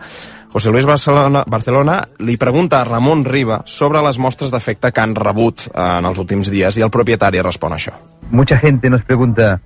[0.53, 5.15] José Luis Barcelona, Barcelona li pregunta a Ramon Riba sobre les mostres d'efecte que han
[5.15, 7.95] rebut eh, en els últims dies i el propietari respon això.
[8.31, 9.61] Mucha gente nos pregunta,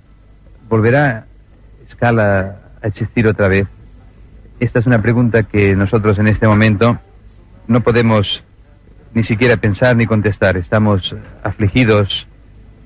[0.69, 1.25] ¿volverá
[1.89, 3.67] Scala a existir otra vez?
[4.59, 6.99] Esta es una pregunta que nosotros en este momento
[7.67, 8.43] no podemos
[9.13, 10.55] ni siquiera pensar ni contestar.
[10.55, 12.27] Estamos afligidos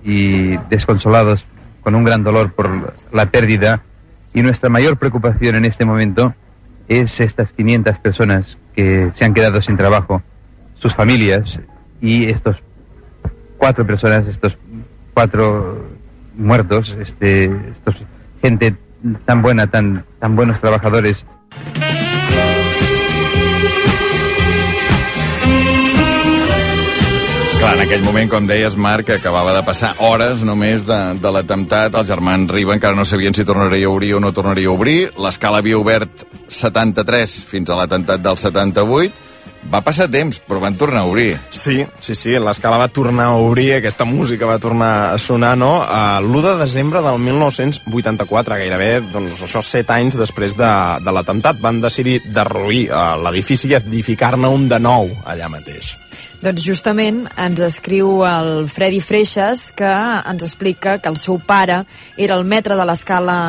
[0.06, 1.46] y desconsolados
[1.82, 3.82] con un gran dolor por la pérdida
[4.34, 6.34] y nuestra mayor preocupación en este momento
[6.90, 10.22] es estas 500 personas que se han quedado sin trabajo,
[10.80, 11.60] sus familias
[12.02, 12.58] y estos
[13.58, 14.58] cuatro personas, estos
[15.14, 15.86] cuatro
[16.36, 17.96] muertos, este, estos
[18.42, 18.76] gente
[19.26, 21.24] tan buena, tan, tan buenos trabajadores.
[27.60, 31.92] Clar, en aquell moment, com deies, Marc, acabava de passar hores només de, de l'atemptat.
[31.92, 35.10] Els germans Riba encara no sabien si tornaria a obrir o no tornaria a obrir.
[35.20, 39.28] L'escala havia obert 73 fins a l'atemptat del 78.
[39.70, 41.34] Va passar temps, però van tornar a obrir.
[41.52, 45.74] Sí, sí, sí, l'escala va tornar a obrir, aquesta música va tornar a sonar, no?
[45.84, 50.72] Uh, L'1 de desembre del 1984, gairebé, doncs això, set anys després de,
[51.04, 55.98] de l'atemptat, van decidir derruir uh, l'edifici i edificar-ne un de nou allà mateix.
[56.40, 61.82] Doncs justament ens escriu el Freddy Freixas que ens explica que el seu pare
[62.16, 63.40] era el metre de l'escala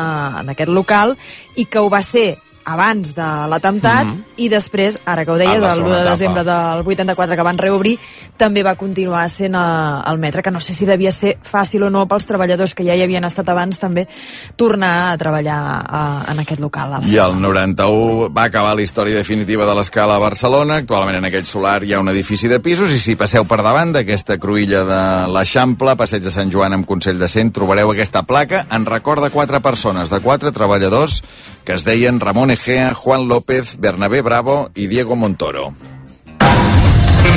[0.41, 1.15] en aquest local
[1.55, 4.23] i que ho va ser abans de l'atemptat mm -hmm.
[4.37, 7.57] i després, ara que ho deies, el 1 segona de desembre del 84 que van
[7.57, 7.99] reobrir,
[8.37, 11.89] també va continuar sent eh, el metre, que no sé si devia ser fàcil o
[11.89, 14.07] no pels treballadors que ja hi havien estat abans també
[14.55, 16.93] tornar a treballar eh, en aquest local.
[16.93, 20.75] A I el 91 va acabar la història definitiva de l'escala a Barcelona.
[20.75, 23.93] Actualment en aquell solar hi ha un edifici de pisos i si passeu per davant
[23.93, 25.01] d'aquesta cruïlla de
[25.33, 29.29] l'Eixample, passeig de Sant Joan amb Consell de Cent, trobareu aquesta placa en record de
[29.29, 31.21] quatre persones, de quatre treballadors
[31.63, 35.73] que es deien Ramon Egea, Juan López, Bernabé Bravo i Diego Montoro.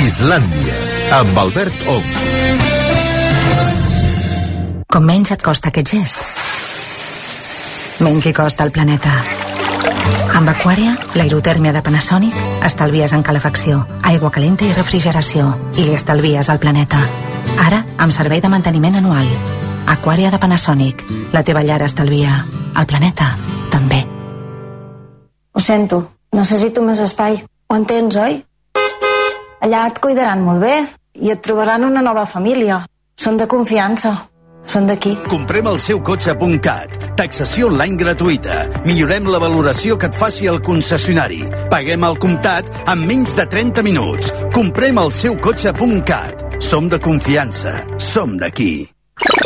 [0.05, 0.95] Islàndia.
[1.11, 2.05] amb Albert Ong.
[4.89, 6.17] Com menys et costa aquest gest,
[8.03, 9.13] menys li costa al planeta.
[10.35, 16.49] Amb Aquària, l'aerotèrmia de Panasonic, estalvies en calefacció, aigua calenta i refrigeració, i li estalvies
[16.49, 16.99] al planeta.
[17.61, 19.27] Ara, amb servei de manteniment anual.
[19.87, 21.03] Aquària de Panasonic.
[21.31, 22.43] La teva llar estalvia.
[22.75, 23.35] El planeta,
[25.65, 26.03] sento,
[26.35, 27.41] necessito més espai.
[27.69, 28.39] Ho entens, oi?
[29.65, 30.77] Allà et cuidaran molt bé
[31.21, 32.83] i et trobaran una nova família.
[33.17, 34.13] Són de confiança.
[34.65, 35.13] Són d'aquí.
[35.29, 36.95] Comprem el seu cotxe.cat.
[37.19, 38.63] Taxació online gratuïta.
[38.87, 41.43] Millorem la valoració que et faci el concessionari.
[41.71, 44.33] Paguem al comptat en menys de 30 minuts.
[44.57, 46.59] Comprem el seu cotxe.cat.
[46.65, 47.77] Som de confiança.
[48.01, 48.73] Som d'aquí.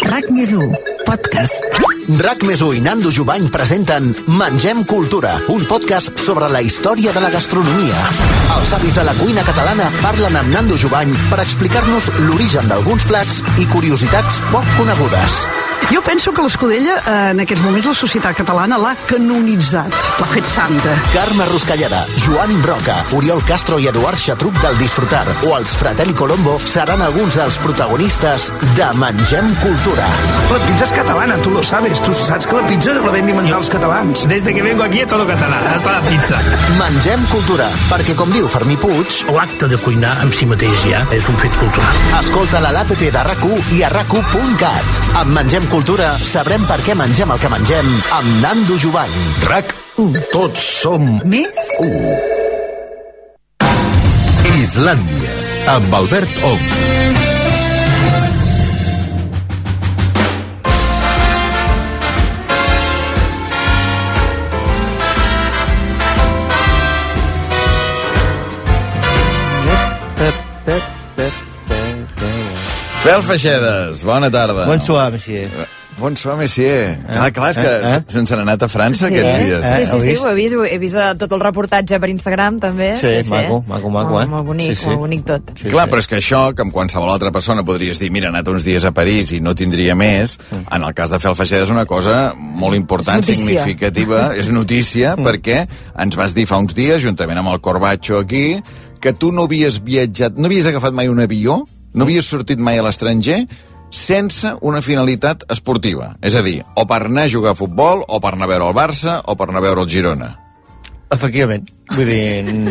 [0.09, 1.88] RAC més 1, podcast.
[2.09, 7.29] RAC més i Nando Jubany presenten Mengem Cultura, un podcast sobre la història de la
[7.29, 8.09] gastronomia.
[8.57, 13.43] Els avis de la cuina catalana parlen amb Nando Jubany per explicar-nos l'origen d'alguns plats
[13.61, 15.43] i curiositats poc conegudes.
[15.89, 20.45] Jo penso que l'Escudella, eh, en aquests moments, la societat catalana l'ha canonitzat, l'ha fet
[20.45, 20.91] santa.
[21.13, 26.59] Carme Ruscalleda, Joan Roca, Oriol Castro i Eduard Xatruc del Disfrutar o els Fratelli Colombo
[26.59, 30.05] seran alguns dels protagonistes de Mengem Cultura.
[30.51, 32.01] La pizza es catalana, tú lo sabes.
[32.01, 34.27] Tú saps que la pizza la vam inventar els catalans.
[34.27, 36.43] Desde que vengo aquí es todo català, hasta la pizza.
[36.77, 39.23] Mengem Cultura, perquè com diu Fermí Puig...
[39.39, 41.99] L'acte de cuinar en si mateix ja és un fet cultural.
[42.19, 44.17] Escolta-la a l'APP de rac i a rac
[45.19, 49.13] Amb Mengem Cultura sabrem per què mengem el que mengem amb Nando Jubany.
[49.45, 50.17] RAC 1.
[50.33, 51.93] Tots som Més 1.
[54.63, 55.37] Islàndia,
[55.77, 56.65] amb Albert Ong.
[73.03, 74.65] Fel Feixedes, bona tarda.
[74.67, 75.47] Bonsoir, monsieur.
[75.99, 76.97] Bonsoir, monsieur.
[77.11, 78.01] Clar, clar, és que eh, eh.
[78.11, 79.63] se'ns n'ha anat a França Sí, aquests dies.
[79.65, 80.23] sí, sí, heu sí, vist?
[80.23, 82.89] ho he vist, ho he vist eh, tot el reportatge per Instagram també.
[82.99, 84.29] Sí, maco, maco, maco, molt, eh?
[84.31, 84.87] Molt bonic, Sí, sí.
[84.91, 85.51] molt bonic tot.
[85.57, 88.35] Sí, Clar, però és que això, que amb qualsevol altra persona podries dir, mira, ha
[88.35, 91.63] anat uns dies a París i no tindria més, en el cas de Fel Feixeda
[91.67, 93.63] és una cosa molt important, És notícia.
[93.63, 95.65] significativa, és notícia, perquè
[95.99, 98.61] ens vas dir fa uns dies, juntament amb el Corbacho aquí,
[99.01, 102.79] que tu no havies viatjat, no havies agafat mai un avió, no havies sortit mai
[102.79, 103.43] a l'estranger,
[103.89, 106.13] sense una finalitat esportiva.
[106.21, 108.69] És a dir, o per anar a jugar a futbol, o per anar a veure
[108.69, 110.29] el Barça, o per anar a veure el Girona.
[111.09, 111.65] Efectivament.
[111.89, 112.21] Vull dir...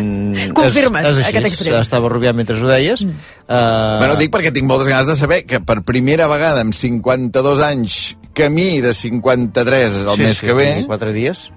[0.55, 1.33] Confirmes és, és així.
[1.33, 1.75] aquest extrem.
[1.81, 3.03] Estava rubiant mentre ho deies.
[3.03, 3.17] Mm.
[3.43, 7.63] Uh, Bueno, dic perquè tinc moltes ganes de saber que per primera vegada amb 52
[7.67, 7.99] anys,
[8.33, 11.49] camí de 53 el sí, mes sí, que ve, Quatre dies.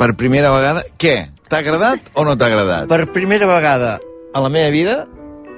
[0.00, 1.28] per primera vegada, què?
[1.52, 2.88] T'ha agradat o no t'ha agradat?
[2.88, 3.98] Per primera vegada
[4.32, 4.94] a la meva vida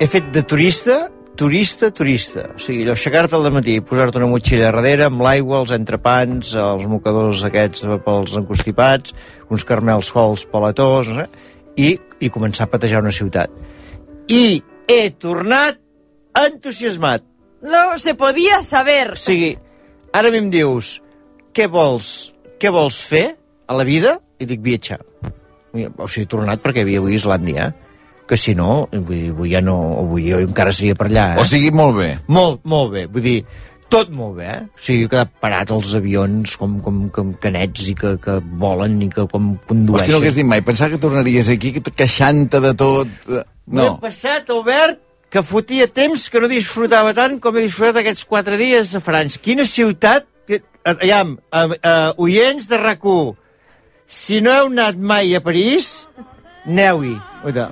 [0.00, 0.96] he fet de turista
[1.36, 2.48] turista, turista.
[2.54, 6.86] O sigui, allò, aixecar-te al matí, posar-te una motxilla darrere amb l'aigua, els entrepans, els
[6.90, 9.14] mocadors aquests pels encostipats,
[9.50, 11.26] uns carmels hols pelatós, no sé,
[11.76, 13.50] i, i començar a patejar una ciutat.
[14.30, 15.80] I he tornat
[16.38, 17.24] entusiasmat.
[17.64, 19.14] No se podia saber.
[19.14, 19.54] O sigui,
[20.14, 20.98] ara a mi em dius,
[21.56, 22.30] què vols,
[22.60, 23.26] què vols fer
[23.66, 24.18] a la vida?
[24.38, 25.00] I dic viatjar.
[25.74, 27.83] O sigui, he tornat perquè havia avui a Islàndia, eh?
[28.28, 31.26] Que si no, vull dir, avui ja no, avui jo encara seria per allà.
[31.34, 31.42] Eh?
[31.42, 32.10] O sigui, molt bé.
[32.32, 33.38] Molt, molt bé, vull dir,
[33.92, 34.60] tot molt bé, eh?
[34.66, 39.10] O sigui, que parat els avions com, com, com canets i que, que volen i
[39.12, 40.08] que com condueixen.
[40.08, 40.64] Hosti, no hagués dit mai.
[40.66, 43.12] Pensava que tornaries aquí queixant-te de tot.
[43.30, 43.44] M'he
[43.80, 43.96] No.
[44.02, 45.00] passat, Albert,
[45.30, 49.42] que fotia temps que no disfrutava tant com he disfrutat aquests quatre dies a França.
[49.42, 50.30] Quina ciutat...
[50.84, 53.00] Aviam, uh, uh, oients de rac
[54.06, 56.06] si no heu anat mai a París,
[56.66, 57.14] aneu-hi.
[57.44, 57.68] Oita,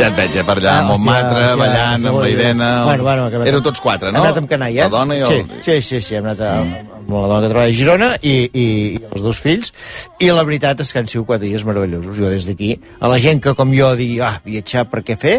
[0.00, 2.70] Ja et veig, eh, per allà, Ah, amb Montmartre, hòstia, ballant, hòstia, amb la Irene...
[2.84, 4.18] Bueno, bueno, que Éreu tots quatre, no?
[4.18, 4.84] Hem anat amb canalla, eh?
[4.84, 5.28] La dona i el...
[5.28, 6.54] Sí, sí, sí, sí hem anat a,
[6.98, 9.74] amb la dona que treballa a Girona i, i, i els dos fills,
[10.20, 12.16] i la veritat és que han sigut quatre dies meravellosos.
[12.18, 15.36] Jo des d'aquí, a la gent que com jo digui, ah, viatjar per què fer,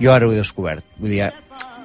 [0.00, 0.84] jo ara ho he descobert.
[0.98, 1.28] Vull dir,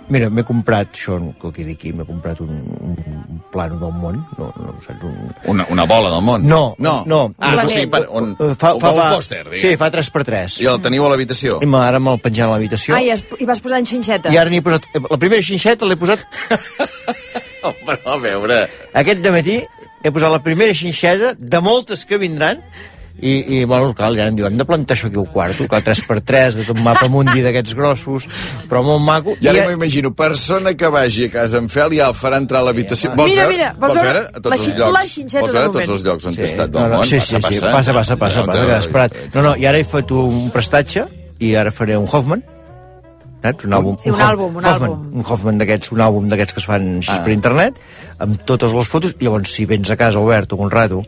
[0.10, 2.50] mira, m'he comprat, això que quedi aquí, m'he comprat un,
[2.88, 5.32] un plano del món, no, no saps, un...
[5.54, 6.46] Una, una bola del món?
[6.48, 7.04] No, No.
[7.06, 7.22] no.
[7.40, 9.62] Ah, Un no, sí, per, un, fa, un, fa, un fa, pòster, diguem.
[9.64, 10.58] Sí, fa 3x3.
[10.64, 11.60] I el teniu a l'habitació?
[11.64, 12.96] I ara me'l penjant a l'habitació.
[12.98, 14.32] Ah, i, es, i vas posant xinxetes.
[14.34, 14.88] I ara n'hi he posat...
[15.10, 16.24] La primera xinxeta l'he posat...
[17.64, 18.62] Oh, però, a veure...
[18.94, 19.58] Aquest de matí
[20.04, 22.62] he posat la primera xinxeta de moltes que vindran
[23.20, 25.82] I, i bueno, clar, ja em diuen, hem de plantar això aquí al quarto, clar,
[25.82, 28.28] 3x3, de tot un mapa mundi d'aquests grossos,
[28.70, 29.34] però molt maco.
[29.42, 32.62] I ara m'ho imagino, persona que vagi a casa amb fel ja el farà entrar
[32.62, 33.16] a l'habitació.
[33.18, 34.94] Vols Mira, mira, vols veure a tots la els llocs?
[35.34, 36.42] la vols veure a tots els llocs on Sí.
[36.42, 37.08] he estat No, del no, món?
[37.08, 37.72] sí, sí, passa, sí, passa.
[37.72, 39.12] passa, passa, passa, No, passa, esperat.
[39.34, 41.06] No, no, i ara he fet un prestatge
[41.40, 42.44] i ara faré un Hoffman,
[43.42, 43.66] saps?
[43.66, 43.98] Un àlbum.
[44.00, 45.16] Sí, un Hoff- àlbum, un Hoffman, àlbum.
[45.18, 47.24] Un Hoffman d'aquests, un àlbum d'aquests que es fan així Ah.
[47.24, 47.80] per internet,
[48.20, 51.04] amb totes les fotos, i llavors si vens a casa obert un rato,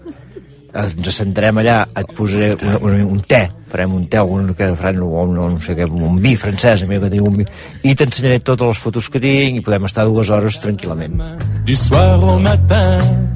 [0.74, 3.41] ens sentarem allà, et posaré un, un, un te,
[3.72, 6.89] farem un te, un, que faran, o un, no sé què, un vi francès, a
[6.89, 7.47] mi que tinc un vi,
[7.84, 11.17] i t'ensenyaré totes les fotos que tinc i podem estar dues hores tranquil·lament.
[11.65, 13.30] Du soir au matin,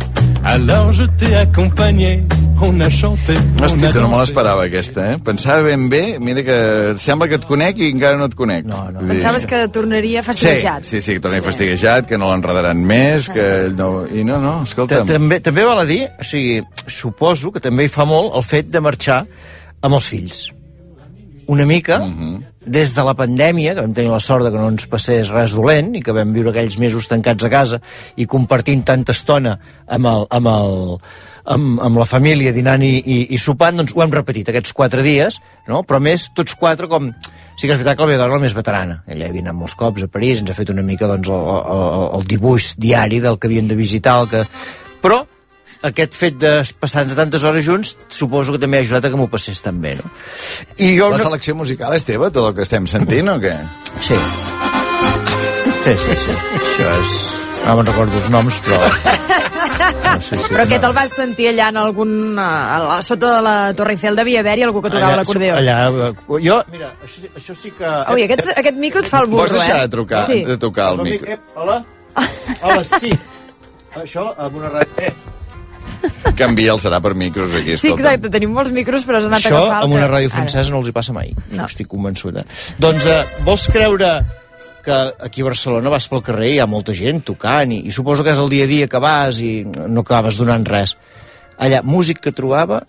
[0.44, 2.24] alors je t'ai accompagné,
[2.62, 4.20] on a chanté, on Hosti, a que no me dansé.
[4.22, 5.18] l'esperava aquesta, eh?
[5.24, 6.58] Pensava ben bé, mira que
[7.00, 8.66] sembla que et conec i encara no et conec.
[8.66, 9.04] No, no.
[9.08, 10.84] Pensaves que tornaria Sí, fastiguejat.
[10.86, 14.06] sí, sí, que torni fastiguejat, que no l'enredaran més, que no...
[14.08, 15.08] I no, no, escolta'm...
[15.08, 18.70] També, també val a dir, o sigui, suposo que també hi fa molt el fet
[18.72, 19.24] de marxar
[19.82, 20.44] amb els fills.
[21.48, 22.00] Una mica,
[22.66, 25.56] des de la pandèmia, que vam tenir la sort de que no ens passés res
[25.58, 27.80] dolent i que vam viure aquells mesos tancats a casa
[28.16, 31.08] i compartint tanta estona amb, el, amb, el,
[31.56, 35.04] amb, amb la família dinant i, i, i sopant, doncs ho hem repetit aquests quatre
[35.04, 35.84] dies, no?
[35.84, 37.12] però més tots quatre com...
[37.54, 38.96] Sí que és veritat que la meva dona és la més veterana.
[39.06, 42.08] Ella havia anat molts cops a París, ens ha fet una mica doncs, el, el,
[42.18, 44.48] el dibuix diari del que havien de visitar, el que...
[45.84, 49.28] aquest fet de passar-nos tantes hores junts suposo que també ha ajudat a que m'ho
[49.32, 50.08] passés tan bé, no?
[50.80, 51.24] I jo La no...
[51.28, 53.56] selecció musical és teva, tot el que estem sentint, o què?
[54.02, 54.18] Sí.
[55.84, 56.36] Sí, sí, sí.
[56.60, 57.16] Això és...
[57.64, 58.78] No me'n recordo els noms, però...
[58.84, 60.82] No, sí, sí, Però què no.
[60.84, 62.10] te'l vas sentir allà en algun...
[62.40, 62.48] A,
[62.98, 65.56] a, sota de la Torre Eiffel devia haver-hi algú que tocava l'acordeó.
[65.62, 66.10] Allà, eh,
[66.44, 67.92] jo, mira, això, això sí que...
[68.14, 69.86] Ui, aquest, aquest micro et fa el burro, Vols deixar eh?
[69.86, 70.42] de trucar, Sí.
[70.48, 71.40] de tocar el Hola, micro?
[71.56, 71.78] Hola?
[72.68, 73.14] Hola, sí.
[74.04, 75.08] Això amb una ràdio...
[75.08, 75.14] Eh,
[76.38, 78.02] Canvia el serà per micros aquí, Sí, escolta.
[78.14, 79.78] exacte, tenim molts micros, però has anat això a agafar...
[79.82, 80.36] el amb una ràdio Ara.
[80.38, 81.34] francesa no els hi passa mai.
[81.52, 81.66] No.
[81.70, 82.46] Estic convençut, eh?
[82.82, 84.10] Doncs eh, vols creure
[84.84, 87.92] que aquí a Barcelona vas pel carrer i hi ha molta gent tocant i, i
[87.96, 90.98] suposo que és el dia a dia que vas i no acabes donant res.
[91.58, 92.82] Allà, músic que trobava...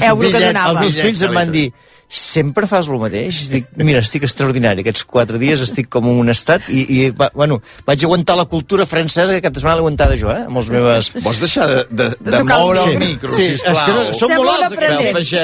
[0.00, 0.70] Euro que donava.
[0.72, 1.68] Els meus fills em van dir
[2.08, 3.42] sempre fas el mateix?
[3.52, 4.80] Dic, mira, estic extraordinari.
[4.80, 8.46] Aquests quatre dies estic com en un estat i, i va, bueno, vaig aguantar la
[8.48, 10.46] cultura francesa que cap setmana l'he aguantada jo, eh?
[10.48, 11.10] Amb els meves...
[11.20, 13.28] Vols deixar de, de, de, el moure el micro.
[13.28, 13.74] micro, Sí, sisplau?
[13.74, 15.34] és que no, són Sembla molt alts.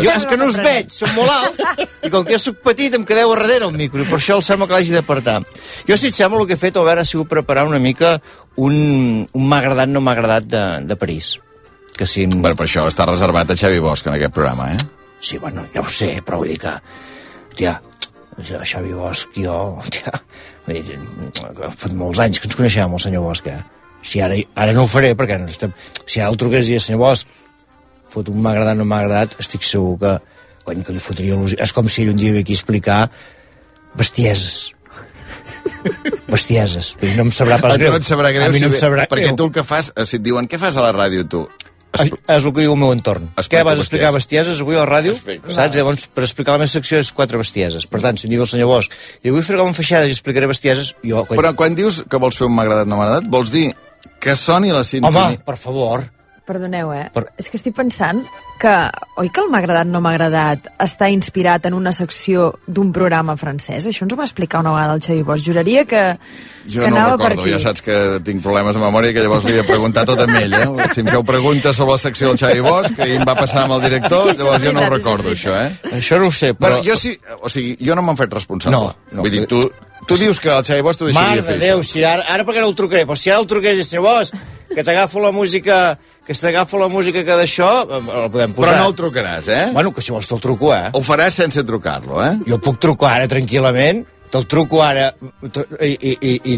[0.00, 2.96] Jo és que no us veig, són molt alts, i com que jo sóc petit
[2.96, 5.38] em quedeu a darrere el micro, i per això el sembla que l'hagi d'apartar.
[5.88, 8.16] Jo, si et sembla, el que he fet, Albert, ha sigut preparar una mica
[8.56, 11.34] un, un m'ha agradat, no m'ha agradat de, de París.
[11.98, 12.24] Que si...
[12.26, 15.03] Bueno, per això està reservat a Xavi Bosch en aquest programa, eh?
[15.24, 16.74] Sí, bueno, ja ho sé, però vull dir que...
[17.54, 17.72] Hòstia,
[18.48, 19.54] ja, Xavi Bosch, jo...
[19.80, 20.12] Hòstia,
[20.66, 20.98] vull dir,
[21.78, 23.60] fa molts anys que ens coneixem, el senyor Bosch, eh?
[24.04, 25.72] Si ara, ara no ho faré, perquè no estem...
[26.04, 27.24] Si ara el truqués i el senyor Bosch
[28.12, 30.12] fot un m'ha agradat, no m'ha agradat, estic segur que,
[30.66, 31.58] cony, que li fotria il·lusió.
[31.64, 33.00] És com si ell un dia ve aquí a explicar
[33.98, 34.74] bestieses.
[36.34, 36.94] bestieses.
[37.16, 37.94] No em sabrà pas a greu.
[37.94, 39.38] no et sabrà greu, A mi no em si, sabrà perquè greu.
[39.40, 41.46] tu el que fas, si et diuen què fas a la ràdio, tu?
[41.94, 43.28] És, és el que diu el meu entorn.
[43.34, 44.58] Explica Què vas explicar bestieses.
[44.58, 45.14] bestieses avui a la ràdio?
[45.14, 45.52] Explica.
[45.54, 45.78] Saps?
[45.78, 47.86] Llavors, per explicar la meva secció és quatre bestieses.
[47.86, 48.90] Per tant, si em diu el senyor Bosch,
[49.22, 51.22] i fer com feixades i explicaré bestieses, jo...
[51.28, 51.38] Quan...
[51.38, 53.68] Però quan dius que vols fer un m'ha agradat, no m'ha agradat, vols dir
[54.18, 55.30] que soni la sintonia...
[55.34, 56.06] Home, per favor.
[56.44, 57.06] Perdoneu, eh?
[57.14, 58.18] Per- És que estic pensant
[58.60, 58.72] que,
[59.16, 63.32] oi que el m'ha agradat, no m'ha agradat, està inspirat en una secció d'un programa
[63.40, 63.86] francès?
[63.88, 65.44] Això ens ho va explicar una vegada el Xavi Bosch.
[65.46, 66.02] Juraria que,
[66.68, 67.50] Jo que no anava per recordo, aquí.
[67.56, 70.20] ja saps que tinc problemes de memòria i que llavors li he de preguntar tot
[70.20, 70.88] amb ell, eh?
[70.92, 73.64] Si em feu preguntes sobre la secció del Xavi Bosch, que ahir em va passar
[73.64, 75.72] amb el director, llavors jo no ho recordo, això eh?
[75.96, 76.84] Això no ho sé, Però però...
[76.84, 78.76] jo sí, o sigui, jo no m'han fet responsable.
[78.76, 79.22] No, no.
[79.24, 79.64] Vull dir, tu,
[80.06, 81.58] tu dius que el Xavi Bosch t'ho deixaria Mare fer.
[81.58, 83.06] de Déu, si ara, ara per què no el trucaré?
[83.08, 84.32] Però si ara el truqués i senyor Bosch,
[84.74, 88.70] que t'agafo la música que t'agafo la música que d'això, la podem posar.
[88.70, 89.64] Però no el trucaràs, eh?
[89.76, 90.88] Bueno, que si vols te'l truco, eh?
[90.96, 92.32] Ho faràs sense trucar-lo, eh?
[92.48, 94.04] Jo puc trucar ara tranquil·lament,
[94.34, 95.12] te'l truco ara,
[95.80, 96.54] i, i, i, i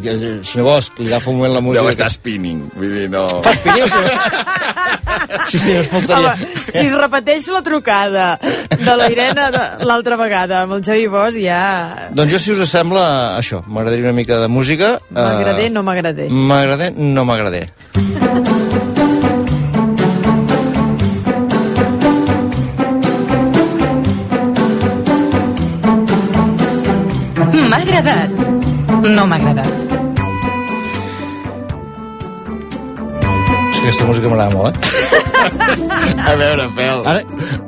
[0.49, 1.83] senyor Bosch, li agafo un moment la música...
[1.85, 3.27] Deu estar spinning, vull dir, no...
[3.45, 4.17] Fas pinyó, senyor?
[5.47, 6.33] Sí, sí, es faltaria.
[6.35, 11.07] Home, si es repeteix la trucada de la Irene de- l'altra vegada amb el Xavi
[11.13, 12.09] Bosch, ja...
[12.17, 13.05] Doncs jo, si us sembla,
[13.39, 14.97] això, m'agradaria una mica de música.
[15.15, 16.29] M'agradé, Eh, no m'agradé.
[16.31, 17.67] M'agradé, no m'agradé.
[27.99, 28.31] Agradat.
[29.07, 29.87] No m'ha agradat.
[33.73, 34.81] És que aquesta música m'agrada molt, eh?
[36.27, 37.03] A veure, Fel...
[37.07, 37.21] Ara,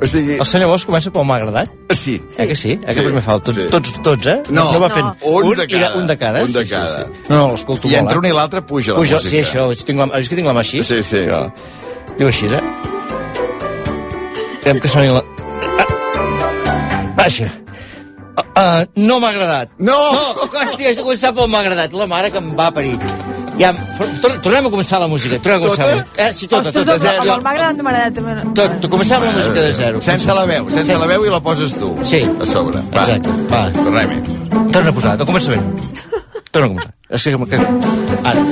[0.03, 0.35] o sigui...
[0.41, 1.71] el senyor Bosch comença pel m'ha agradat?
[1.95, 2.17] Sí.
[2.37, 2.73] Eh que sí?
[2.75, 3.67] Eh Sí, que primer fa el tots, sí.
[3.71, 4.37] tots, tots, eh?
[4.49, 4.95] No, no va no.
[4.95, 6.01] fent Un de i era cada.
[6.01, 6.39] un de cada.
[6.41, 6.43] eh?
[6.49, 7.05] Un de Sí, cada.
[7.05, 7.29] Sí, sí.
[7.29, 8.19] No, no, l'escolto I molt, entre eh?
[8.19, 9.29] un i l'altre puja la Puja, música.
[9.29, 10.83] sí, això, tinc la, vist que tinc la mà així?
[10.83, 11.23] Sí, sí.
[11.23, 11.41] Això.
[12.19, 12.63] Diu així, eh?
[14.59, 15.23] Esperem que soni la...
[15.79, 15.87] Ah,
[17.15, 17.47] Vaja.
[18.39, 19.73] Uh, uh, no m'ha agradat.
[19.79, 19.97] No!
[20.15, 21.97] No, hòstia, has de començar pel m'ha agradat.
[21.99, 22.95] La mare que em va parir.
[23.59, 23.73] Ja,
[24.23, 25.37] tor tornem a començar la música.
[25.43, 25.87] Tornem a començar.
[25.89, 26.23] Tota?
[26.23, 26.95] Eh, sí, tota, tota.
[26.95, 28.53] amb, amb el m'ha agradat, m'ha agradat.
[28.55, 30.01] Tot, tot, comencem amb la música de zero.
[30.05, 31.91] Sense la veu, sense la veu i la poses tu.
[32.07, 32.21] Sí.
[32.23, 32.79] A sobre.
[32.93, 33.03] Va.
[33.03, 33.65] Exacte, va.
[33.75, 34.37] Tornem-hi.
[34.71, 35.67] Torna a posar, del començament.
[36.53, 36.93] Torna a començar.
[37.09, 37.57] És que, que...
[38.31, 38.45] Ara.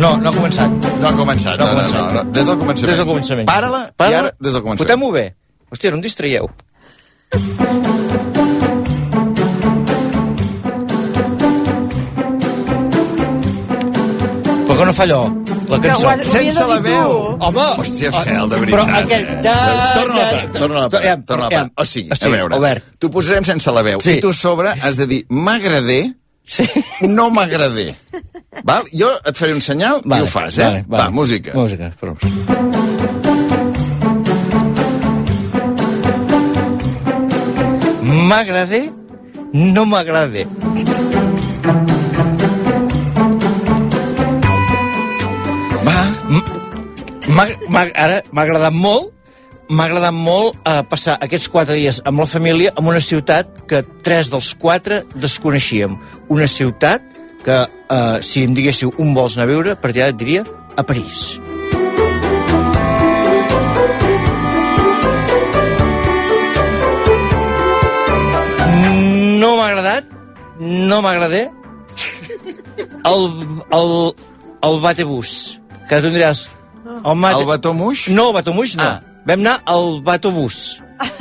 [0.00, 0.72] No, no ha començat.
[1.02, 2.24] No ha començat, no, no, no, no.
[2.32, 2.90] Des del començament.
[2.92, 3.50] Des del començament.
[3.50, 4.86] Para-la i ara des del començament.
[4.86, 5.28] Fotem-ho bé.
[5.72, 8.04] Hòstia, no em distraieu.
[14.66, 15.20] Per què no fa allò?
[15.70, 16.06] La Que cançó.
[16.06, 17.36] ho has- de dir tu.
[17.46, 17.66] Home!
[17.82, 19.04] Hòstia, Fel, de Però veritat.
[19.04, 19.30] aquest...
[19.30, 19.40] eh?
[19.42, 19.54] Da,
[19.94, 21.60] Torna-la a da, part, torna-la a part, Ja, torna-la a ja.
[21.60, 21.72] part.
[21.76, 22.84] O sigui, Sí, a veure, Albert.
[22.98, 24.00] t'ho posarem sense la veu.
[24.00, 24.12] Sí.
[24.18, 26.14] I tu a sobre has de dir m'agradé,
[26.44, 26.66] sí.
[27.02, 27.94] no m'agradé.
[28.64, 28.84] Val?
[28.92, 30.64] Jo et faré un senyal Vale, i ho fas, eh?
[30.64, 31.02] vale, vale.
[31.04, 31.52] Va, música.
[31.54, 32.16] Música, prou.
[38.28, 38.90] M'agrade,
[39.52, 40.46] no m'agrade.
[46.26, 49.12] Ara m'ha agradat molt,
[49.70, 53.84] m'ha agradat molt eh, passar aquests quatre dies amb la família en una ciutat que
[54.02, 55.96] tres dels quatre desconeixíem.
[56.28, 57.02] Una ciutat
[57.44, 60.42] que, eh, si em diguéssiu un vols anar a veure, per allà et diria
[60.76, 61.38] a París.
[69.38, 70.10] No m'ha agradat,
[70.58, 71.44] no m'agradé
[73.06, 73.30] el,
[73.78, 73.94] el,
[74.66, 76.46] el batebús, que tu em diràs...
[76.86, 77.42] El, mate...
[77.42, 78.06] El batomuix?
[78.14, 78.86] No, el batomuix no.
[78.86, 79.22] Ah.
[79.26, 80.78] Vam anar al batobús.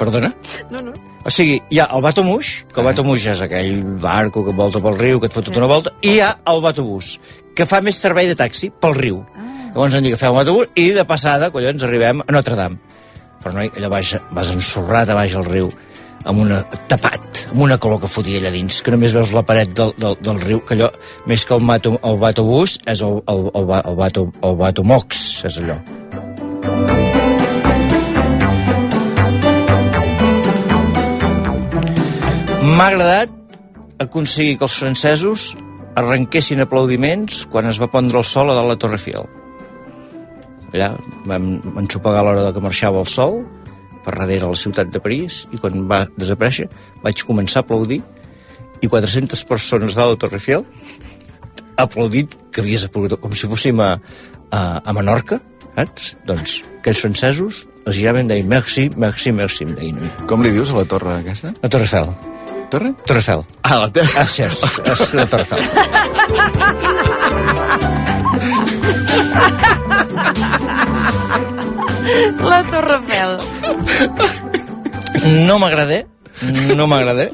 [0.00, 0.32] Perdona?
[0.70, 0.92] No, no.
[1.22, 4.98] O sigui, hi ha el batomuix, que el batomuix és aquell barco que volta pel
[4.98, 7.14] riu, que et fot tota una volta, i hi ha el batobús,
[7.56, 9.22] que fa més servei de taxi pel riu.
[9.72, 12.80] Llavors hem dit que fem un autobús i de passada, collons, arribem a Notre Dame.
[13.42, 15.70] Però noi, allà baix, vas ensorrat a baix al riu,
[16.24, 16.60] amb una
[16.90, 20.16] tapat, amb una color que fotia allà dins, que només veus la paret del, del,
[20.22, 20.90] del riu, que allò,
[21.30, 25.58] més que el, mato, el batobús, és el, el, el, el, bato, el batomox, és
[25.62, 25.78] allò.
[32.62, 33.32] M'ha agradat
[34.02, 35.52] aconseguir que els francesos
[35.98, 39.26] arrenquessin aplaudiments quan es va pondre el sol a dalt la Torre Eiffel.
[40.72, 40.94] Allà
[41.28, 41.50] vam
[41.82, 43.42] ensopegar a l'hora que marxava el sol
[44.04, 46.68] per darrere la ciutat de París i quan va desaparèixer
[47.04, 48.02] vaig començar a aplaudir
[48.82, 50.66] i 400 persones dalt de Torre Eiffel
[51.80, 53.94] aplaudit que havies aplaudit com si fóssim a,
[54.50, 55.40] a, a Menorca
[55.72, 56.14] saps?
[56.28, 60.10] Doncs aquells francesos els giraven deien merci, merci, merci deien a.
[60.30, 61.48] Com li dius a la torre aquesta?
[61.62, 62.08] La Torre Eiffel.
[62.70, 62.90] Torre?
[63.06, 63.42] Torre Eiffel.
[63.62, 64.12] Ah, la Torre.
[64.16, 64.54] Ah, sí, és,
[64.92, 65.62] és la Torre Eiffel.
[72.42, 73.38] La Torre Eiffel.
[75.46, 76.02] No m'agrada,
[76.76, 77.28] no m'agrada,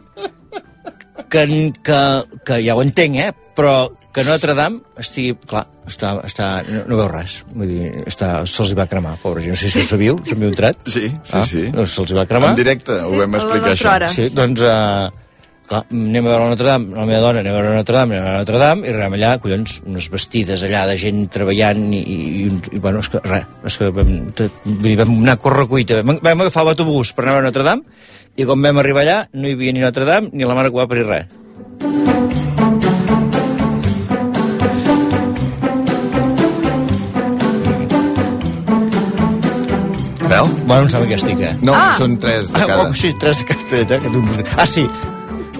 [1.30, 1.44] que,
[1.84, 2.00] que,
[2.44, 3.32] que ja ho entenc, eh?
[3.58, 5.34] però que Notre Dame estigui...
[5.48, 7.40] Clar, està, està, no, no veu res.
[7.54, 9.56] Vull dir, està, se'ls va cremar, pobra gent.
[9.56, 10.78] No sé si ho sabíeu, us havíeu entrat?
[10.86, 11.64] Sí, sí, sí.
[11.74, 12.52] Doncs se'ls va cremar.
[12.54, 14.12] En directe ho vam explicar, això.
[14.14, 14.62] Sí, doncs...
[14.62, 15.26] Uh,
[15.68, 17.96] clar, anem a veure la Notre Dame, la meva dona anem a veure la Notre
[17.96, 20.96] Dame, anem a veure la Notre Dame, i arribem allà, collons, unes vestides allà de
[21.00, 25.18] gent treballant, i, i, i, i bueno, és que res, és que vam, tot, vam
[25.18, 28.00] anar a correcuita, vam, vam agafar l'autobús per anar a veure Notre Dame,
[28.38, 30.80] i quan vam arribar allà no hi havia ni Notre Dame ni la mare que
[30.80, 31.36] va parir res.
[40.28, 40.44] Veu?
[40.68, 41.54] Bueno, no sabe què estic, eh?
[41.64, 41.94] No, ah.
[41.96, 42.82] són tres de cada.
[42.82, 43.78] Ah, oh, sí, tres de cada.
[43.80, 44.44] Eh, que.
[44.60, 44.84] Ah, sí.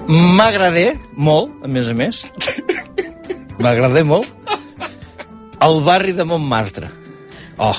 [0.09, 2.23] M'agradé molt, a més a més.
[3.63, 4.29] M'agradé molt.
[5.61, 6.89] El barri de Montmartre.
[7.59, 7.75] Oh,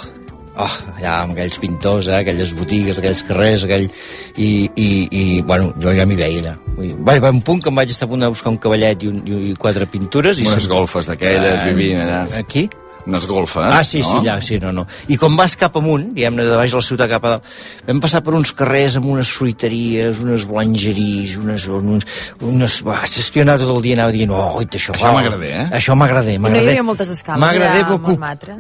[0.59, 3.87] oh, allà amb aquells pintors, eh, aquelles botigues, aquells carrers, aquell...
[4.35, 6.53] I, i, i bueno, jo ja m'hi veia allà.
[6.75, 8.59] Vull dir, va, va un punt que em vaig estar a punt de buscar un
[8.61, 10.37] cavallet i, un, i, quatre pintures.
[10.43, 12.21] I Unes golfes d'aquelles, Eh, vivint allà.
[12.43, 12.67] Aquí?
[13.09, 14.09] Unes golfes, Ah, sí, no?
[14.11, 14.85] sí, allà, sí, no, no.
[15.09, 17.47] I quan vas cap amunt, diguem-ne, de baix de la ciutat cap a dalt,
[17.87, 21.65] vam passar per uns carrers amb unes fruiteries, unes blangeries, unes...
[21.79, 22.05] unes,
[22.45, 24.93] unes bah, és que jo anava tot el dia anava dient, oh, oi, això...
[24.93, 25.65] Això m'agrada, eh?
[25.81, 26.69] Això m'agrada, I no hi m'agrada.
[26.75, 28.19] havia moltes escales M'agrada beaucoup.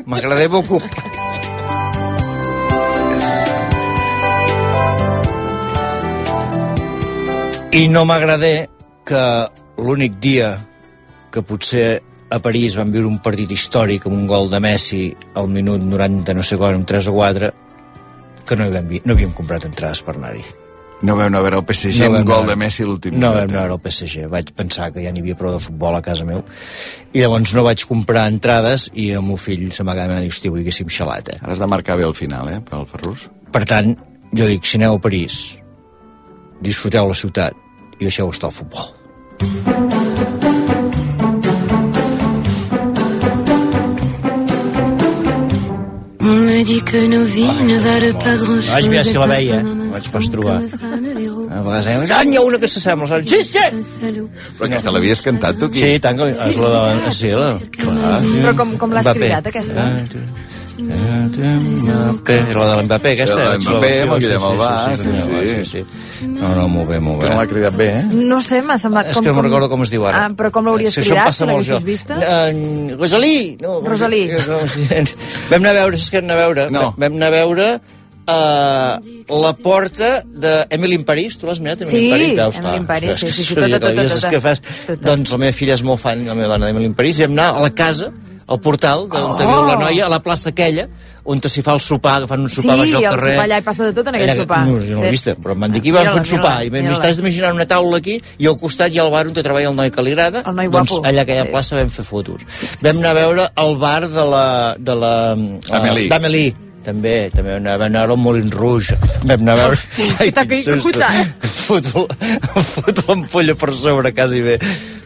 [0.09, 0.89] M'agrada beaucoup.
[7.71, 8.65] I no m'agrada
[9.05, 9.23] que
[9.77, 10.49] l'únic dia
[11.31, 15.03] que potser a París van viure un partit històric amb un gol de Messi
[15.39, 17.51] al minut 90 no sé quan, amb 3 o 4
[18.45, 20.43] que no, hi vam, no havíem comprat entrades per anar-hi
[21.01, 23.29] No veu anar a veure el PSG No vam gol de Messi a l'últim No
[23.31, 23.57] minut, vam eh?
[23.57, 24.25] anar al PSG.
[24.31, 26.41] Vaig pensar que ja n'hi havia prou de futbol a casa meu.
[27.13, 30.51] I llavors no vaig comprar entrades i el meu fill se quedat i diu, hòstia,
[30.51, 31.39] avui haguéssim xalat, eh?
[31.39, 33.29] Ara has de marcar bé al final, eh, pel Ferrus.
[33.55, 33.95] Per tant,
[34.35, 35.39] jo dic, si aneu a París,
[36.59, 37.55] disfruteu la ciutat
[37.99, 39.98] i deixeu estar el futbol.
[46.59, 48.71] Me dit que nos vies ne valent pas grand chose.
[48.73, 50.57] Vaig mirar si la veia, no vaig pas trobar.
[50.59, 53.21] A vegades deia, ah, n'hi ha una que s'assembla.
[53.31, 53.63] Sí, sí!
[54.57, 55.85] Però aquesta l'havies cantat, tu, aquí?
[55.85, 56.27] Sí, tant que...
[56.33, 57.13] És la de...
[57.15, 57.49] Sí, la...
[57.77, 58.35] Clar, sí.
[58.41, 59.87] Però com, com l'has cridat, aquesta?
[60.79, 63.37] Mbappé, la de l'Mbappé, aquesta.
[63.39, 66.27] La Mbappé, amb el Guillem sí, Albà, sí, sí, sí, sí, sí.
[66.39, 67.27] No, no, molt bé, molt bé.
[67.27, 68.03] Que no l'ha cridat bé, eh?
[68.31, 69.11] No sé, m'ha semblat...
[69.11, 70.25] És que no me'n recordo com es diu ara.
[70.25, 72.13] Ah, però com l'hauries És que això cridat, passa si molt, l'haguessis vista?
[72.19, 73.37] Uh, Rosalí!
[73.63, 74.23] No, Rosalí.
[75.51, 76.67] Vam anar a veure, saps què vam anar a veure?
[76.75, 76.85] No.
[76.99, 77.67] Vam anar a veure
[78.29, 78.93] uh,
[79.45, 81.37] la porta d'Emily in Paris.
[81.39, 82.35] Tu l'has mirat, Emily Sí, in Paris?
[82.43, 84.33] Veus, Emily in Paris, és sí, que sí, sí, sabia tota, que l'havies- tota, és
[84.35, 84.63] que fas...
[84.87, 84.99] tota.
[85.11, 86.59] Doncs la meva filla és molt fan, la meva
[88.49, 89.37] al portal, d'on Oh!
[89.37, 90.87] viu la noia, a la plaça aquella,
[91.29, 93.33] on s'hi fa el sopar, que fan un Sí, sopar baix al el carrer.
[93.35, 94.59] sopar allà hi passa de tot en aquell Allà- sopar.
[94.65, 95.11] No, jo no l'he Sí.
[95.11, 96.55] vista, però em van dir que hi van fer un sopar.
[96.65, 99.43] I m'estàs d'imaginar una taula aquí i al costat hi ha el bar on te
[99.43, 100.41] treballa el noi que li agrada.
[100.45, 101.05] El noi doncs guapo.
[101.07, 101.51] allà a aquella Sí.
[101.51, 102.41] plaça vam fer fotos.
[102.81, 104.75] Vam anar a veure el bar de la...
[104.79, 106.05] De la Amélie.
[106.05, 106.55] eh, D'Amélie.
[106.83, 108.97] També, també vam anar, vam anar al Moulin Rouge.
[109.23, 109.77] Vam anar a veure...
[110.17, 111.33] que t'ha caigut, eh?
[111.69, 112.07] Foto,
[112.81, 114.57] foto l'ampolla per sobre, quasi bé.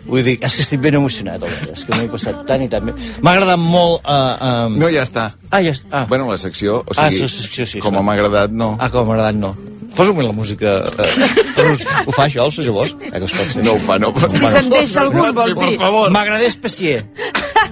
[0.06, 2.84] Vull dir, és que estic ben emocionat, home, és que m'he passat tant i tant
[2.90, 2.94] bé.
[3.24, 4.02] M'ha agradat molt...
[4.04, 4.76] Uh, um...
[4.82, 5.30] No, ja està.
[5.50, 5.88] Ah, ja està.
[5.92, 6.06] Ah.
[6.10, 8.74] Bueno, la secció, o Ah, sigui, la secció, sí, com m'ha agradat, no.
[8.84, 9.54] Ah, com m'ha agradat, no.
[9.94, 10.72] Posa-me la música.
[10.90, 12.96] Eh, ho fa això, el senyor Bosch?
[13.06, 13.56] Eh, que es.
[13.62, 14.28] No ho fa, no fa.
[14.34, 15.76] Si se'n deixa algun, vols dir?
[16.12, 17.04] M'agrada especier.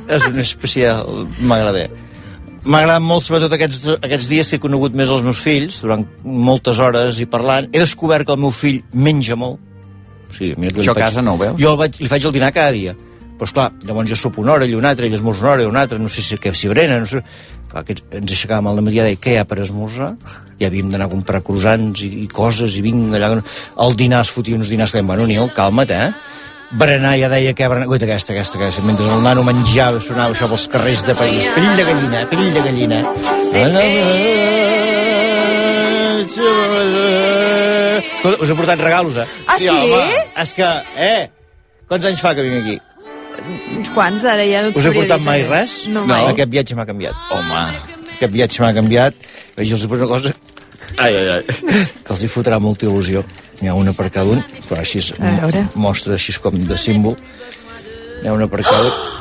[0.08, 1.88] És un especial, m'agrada.
[2.62, 6.06] M'ha agradat molt, sobretot aquests, aquests dies que he conegut més els meus fills, durant
[6.22, 7.72] moltes hores i parlant.
[7.74, 9.58] He descobert que el meu fill menja molt.
[10.32, 11.58] O sigui, mira, que li Això a casa no ho veus?
[11.60, 12.96] Jo el vaig, li faig el dinar cada dia.
[12.96, 15.70] Però, esclar, llavors jo sopo una hora, ell una altra, ell esmorza una hora, i
[15.70, 17.24] una altra, no sé si, què, si brena, no sé...
[17.72, 20.10] Clar, que ens aixecàvem al matí i deia, què hi ha per esmorzar?
[20.60, 23.32] I havíem d'anar a comprar croissants i, i coses, i vinc allà...
[23.86, 26.12] El dinar es fotia uns dinars que deien, bueno, Nil, calma't, eh?
[26.72, 27.88] Berenar ja deia que berenar...
[27.90, 28.84] Guaita, aquesta, aquesta, aquesta.
[28.88, 31.50] Mentre el nano menjava, sonava això pels carrers de París.
[31.56, 33.00] Perill de gallina, perill de gallina.
[38.22, 39.28] Us he portat regalos, eh?
[39.48, 39.70] Ah, sí?
[39.70, 40.22] home.
[40.44, 40.70] És que,
[41.02, 41.28] eh,
[41.90, 42.78] quants anys fa que vinc aquí?
[43.78, 45.82] Uns quants, ara ja no Us he portat mai res?
[45.90, 46.28] No, mai.
[46.30, 47.18] Aquest viatge m'ha canviat.
[47.34, 47.66] Home.
[48.18, 49.18] Aquest viatge m'ha canviat.
[49.58, 50.34] I jo els he posat una cosa
[50.98, 51.44] ai, ai, ai.
[52.04, 53.24] que els hi fotrà molta il·lusió.
[53.62, 55.12] N'hi ha una per cada un, però així es
[55.78, 57.18] mostra així com de símbol.
[58.22, 59.20] N'hi ha una per cada un.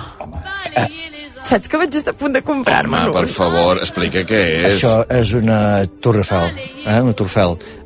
[1.50, 4.76] Saps que vaig estar a punt de comprar-me Home, per favor, explica què és.
[4.76, 6.52] Això és una Tour Eiffel,
[6.84, 7.00] eh?
[7.02, 7.32] una Tour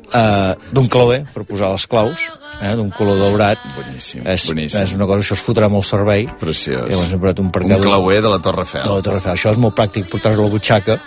[0.05, 2.27] Uh, d'un clauer, per posar les claus,
[2.61, 2.75] eh?
[2.77, 3.59] d'un color daurat.
[3.75, 4.83] Boníssim, és, boníssim.
[4.85, 6.27] És una cosa, això es fotrà molt servei.
[6.39, 6.85] Preciós.
[6.87, 8.83] I hem un Un clauer de la Torre Eiffel.
[8.85, 9.33] De la Torre Eiffel.
[9.33, 10.99] Això és molt pràctic, portar-lo a la butxaca.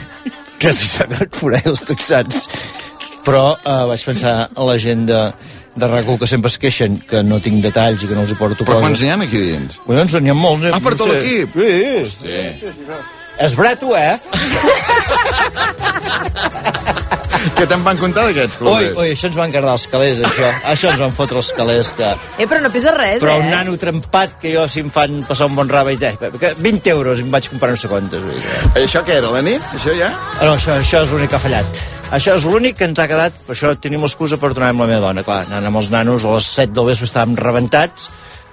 [0.60, 2.48] que si s'ha de forar els texans.
[3.24, 5.20] Però uh, vaig pensar a la gent de,
[5.76, 8.38] de rac que sempre es queixen que no tinc detalls i que no els hi
[8.38, 8.86] porto Però coses.
[8.88, 9.80] quants n'hi ha aquí dins?
[9.86, 10.66] Collons, n'hi ha molts.
[10.66, 10.74] eh?
[10.74, 11.56] Ah, per tot l'equip?
[11.56, 11.80] Sí.
[12.02, 12.36] Hosti.
[12.36, 13.19] És
[13.56, 14.18] brato, eh?
[17.56, 20.48] Què te'n van contar d'aquests Ui, ui, això ens van quedar els calés, això.
[20.68, 22.10] Això ens van fotre els calés, que...
[22.36, 23.40] Eh, però no pesa res, Però eh?
[23.40, 26.92] un nano trempat que jo, si em fan passar un bon rave, i que 20
[26.92, 28.20] euros em vaig comprar no sé quantes.
[28.28, 28.84] Dir.
[28.84, 29.64] Això què era, la nit?
[29.78, 30.12] Això ja?
[30.12, 31.82] Ah, No, això, això és l'únic que ha fallat.
[32.10, 33.36] Això és l'únic que ens ha quedat...
[33.46, 35.24] Per això tenim l'excusa per tornar amb la meva dona.
[35.24, 38.10] Clar, anant amb els nanos a les 7 del vespre estàvem rebentats,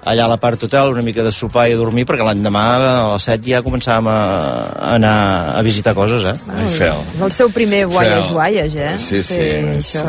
[0.08, 2.92] allà a la part hotel, una mica de sopar i a dormir, perquè l'endemà a
[3.14, 5.16] les 7 ja començàvem a, a anar
[5.58, 6.36] a visitar coses, eh?
[6.54, 7.04] Ai, feu.
[7.16, 8.94] És el seu primer guaies guaies, eh?
[9.02, 9.42] Sí, sí.
[9.78, 10.06] Això...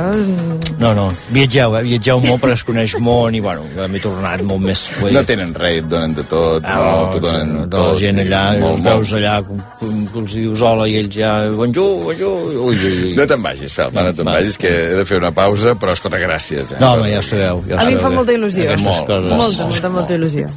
[0.79, 1.85] No, no, viatgeu, eh?
[1.89, 4.87] Viatgeu molt perquè es coneix món i, bueno, m'he tornat molt més...
[5.01, 6.65] vull No tenen res, et donen de tot.
[6.65, 7.93] Ah, no, no, t'ho donen de tot.
[7.93, 9.37] la gent allà, molt, els veus allà,
[10.19, 13.13] com els dius hola i ells ja, bonjour, bonjour, ui, ui, ui.
[13.19, 16.21] No te'n vagis, Fel, no te'n vagis, que he de fer una pausa, però escolta,
[16.23, 16.75] gràcies.
[16.75, 16.81] Eh?
[16.83, 17.63] No, home, ja ho sabeu.
[17.69, 18.67] Ja A mi em sabeu fa molta il·lusió.
[18.67, 19.39] Aquestes Molt, coses.
[19.45, 20.51] Molta, molta, molta il·lusió.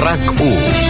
[0.00, 0.89] RAC1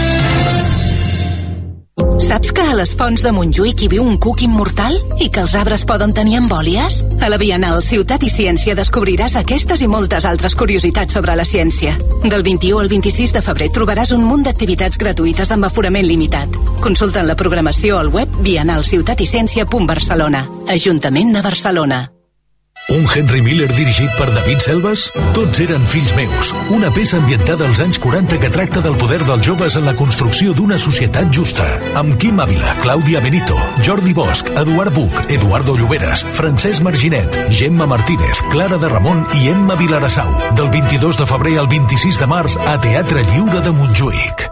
[2.21, 5.55] Saps que a les fonts de Montjuïc hi viu un cuc immortal i que els
[5.57, 6.99] arbres poden tenir embòlies?
[7.19, 11.97] A la Bienal Ciutat i Ciència descobriràs aquestes i moltes altres curiositats sobre la ciència.
[12.21, 16.45] Del 21 al 26 de febrer trobaràs un munt d'activitats gratuïtes amb aforament limitat.
[16.85, 20.45] Consulta la programació al web bienalciutaticiencia.barcelona.
[20.69, 22.20] Ajuntament de Barcelona.
[22.89, 25.05] Un Henry Miller dirigit per David Selves?
[25.35, 26.51] Tots eren fills meus.
[26.75, 30.51] Una peça ambientada als anys 40 que tracta del poder dels joves en la construcció
[30.57, 31.67] d'una societat justa.
[31.95, 33.55] Amb Quim Ávila, Clàudia Benito,
[33.85, 39.79] Jordi Bosch, Eduard Buch, Eduardo Lloberes, Francesc Marginet, Gemma Martínez, Clara de Ramon i Emma
[39.79, 40.33] Vilarassau.
[40.57, 44.51] Del 22 de febrer al 26 de març a Teatre Lliure de Montjuïc.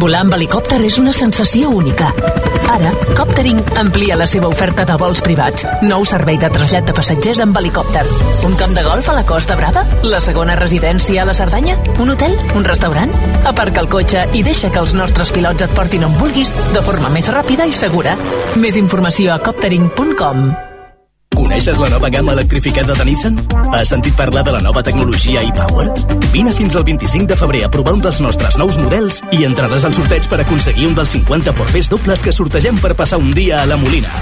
[0.00, 2.08] Volar amb helicòpter és una sensació única.
[2.72, 5.66] Ara, Coptering amplia la seva oferta de vols privats.
[5.84, 8.06] Nou servei de trasllat de passatgers amb helicòpter.
[8.48, 9.84] Un camp de golf a la Costa Brava?
[10.02, 11.76] La segona residència a la Cerdanya?
[12.00, 12.38] Un hotel?
[12.56, 13.12] Un restaurant?
[13.44, 17.12] Aparca el cotxe i deixa que els nostres pilots et portin on vulguis de forma
[17.12, 18.16] més ràpida i segura.
[18.56, 20.71] Més informació a coptering.com.
[21.52, 23.34] Coneixes la nova gamma electrificada de Nissan?
[23.76, 25.90] Has sentit parlar de la nova tecnologia e-Power?
[26.32, 29.84] Vine fins al 25 de febrer a provar un dels nostres nous models i entraràs
[29.84, 33.60] al sorteig per aconseguir un dels 50 forfers dobles que sortegem per passar un dia
[33.60, 34.16] a la Molina.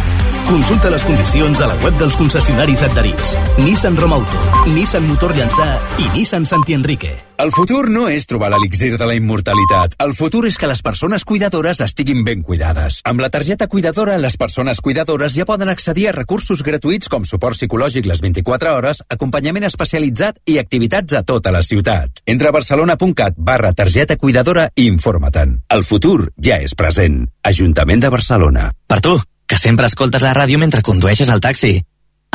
[0.50, 3.38] Consulta les condicions a la web dels concessionaris adherits.
[3.62, 7.29] Nissan Romauto, Nissan Motor Llançà i Nissan Santi Enrique.
[7.40, 9.94] El futur no és trobar l'elixir de la immortalitat.
[10.04, 12.98] El futur és que les persones cuidadores estiguin ben cuidades.
[13.08, 17.56] Amb la targeta cuidadora, les persones cuidadores ja poden accedir a recursos gratuïts com suport
[17.56, 22.20] psicològic les 24 hores, acompanyament especialitzat i activitats a tota la ciutat.
[22.28, 25.54] Entra a barcelona.cat barra targeta cuidadora i informa-te'n.
[25.72, 27.22] El futur ja és present.
[27.40, 28.66] Ajuntament de Barcelona.
[28.84, 29.14] Per tu,
[29.48, 31.78] que sempre escoltes la ràdio mentre condueixes el taxi.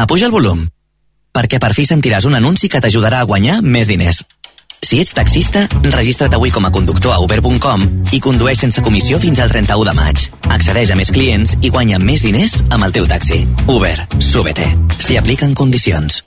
[0.02, 0.66] Apuja el volum,
[1.30, 4.24] perquè per fi sentiràs un anunci que t'ajudarà a guanyar més diners.
[4.86, 9.40] Si ets taxista, registra't avui com a conductor a uber.com i condueix sense comissió fins
[9.42, 10.26] al 31 de maig.
[10.54, 13.48] Accedeix a més clients i guanya més diners amb el teu taxi.
[13.66, 14.68] Uber, súbete.
[15.00, 16.22] S'hi apliquen condicions.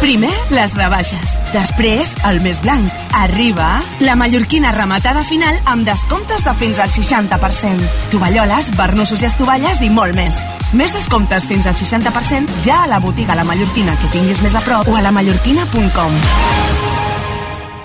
[0.00, 1.36] Primer, les rebaixes.
[1.52, 2.88] Després, el més blanc.
[3.20, 7.84] Arriba la mallorquina rematada final amb descomptes de fins al 60%.
[8.16, 10.40] Tovalloles, barnussos i estovalles i molt més.
[10.72, 14.64] Més descomptes fins al 60% ja a la botiga La Mallorquina que tinguis més a
[14.64, 16.20] prop o a lamallorquina.com.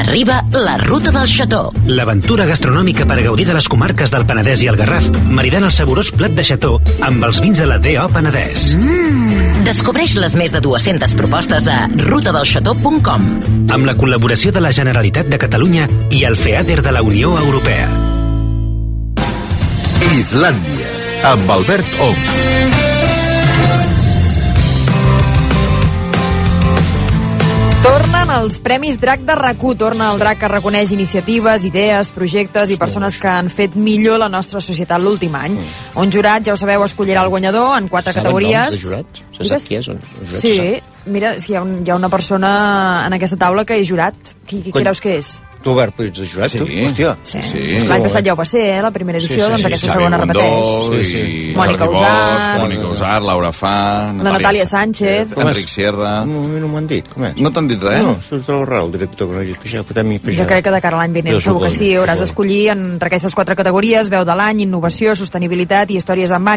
[0.00, 1.74] Arriba la ruta del xató.
[1.84, 6.08] L'aventura gastronòmica per gaudir de les comarques del Penedès i el Garraf, maridant el saborós
[6.16, 8.06] plat de xató amb els vins de la D.O.
[8.14, 8.70] Penedès.
[8.80, 9.60] Mm.
[9.66, 13.26] Descobreix les més de 200 propostes a rutadelxató.com.
[13.76, 15.84] Amb la col·laboració de la Generalitat de Catalunya
[16.16, 17.90] i el FEADER de la Unió Europea.
[20.16, 20.94] Islàndia,
[21.34, 22.89] amb Albert Ong.
[28.10, 32.76] Tornen els Premis DRAC de rac Torna el DRAC que reconeix iniciatives, idees, projectes i
[32.76, 35.56] persones que han fet millor la nostra societat l'últim any.
[35.94, 38.58] Un jurat, ja ho sabeu, escollirà el guanyador en quatre Saben categories.
[38.58, 39.22] noms de jurats?
[39.38, 39.88] Se sap qui és?
[39.88, 43.36] un- un jurat, Sí, mira, que hi ha, un, hi ha una persona en aquesta
[43.36, 44.14] taula que és jurat.
[44.46, 44.82] Qui, qui Cony.
[44.82, 45.40] creus que és?
[45.62, 46.58] Tu, Albert, de jurat, Sí.
[46.58, 46.64] tu?
[46.64, 47.16] Hòstia.
[47.22, 47.38] Sí.
[47.38, 48.80] Doncs L'any passat ja ho va ser, eh?
[48.80, 51.10] la primera edició, doncs aquesta Xavi segona Bundó repeteix.
[51.10, 52.30] I Mònica Jordi Usart.
[52.32, 53.74] Bosch, Mònica Usart, Laura Fa...
[54.22, 55.36] La Natàlia Sánchez.
[55.36, 56.24] Enric Sierra...
[56.24, 57.36] No, no m'ho han dit, com és?
[57.36, 58.00] No t'han dit res?
[58.02, 60.48] No, és tot el raó, el director, que no hagi peixat, fotem-hi Jo peixat.
[60.48, 63.34] crec que de cara a l'any vinent Jo segur que sí, hauràs d'escollir entre aquestes
[63.36, 66.48] quatre categories, veu de l'any, innovació, sostenibilitat i històries amb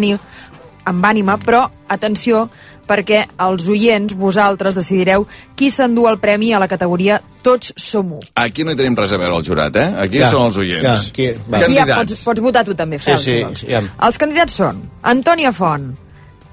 [0.86, 2.50] amb ànima, però atenció,
[2.88, 5.26] perquè els oients, vosaltres, decidireu
[5.56, 8.20] qui s'endú el premi a la categoria Tots som u.
[8.40, 9.90] Aquí no hi tenim res a veure el jurat, eh?
[10.00, 10.84] Aquí Ja, són els oients.
[10.84, 11.58] ja, aquí, va.
[11.58, 12.12] Aquí ja Candidats.
[12.14, 13.66] pots, pots votar tu també, Fel, Sí, sí, si vols.
[13.68, 13.82] ja.
[14.08, 15.90] Els candidats són Antònia Font,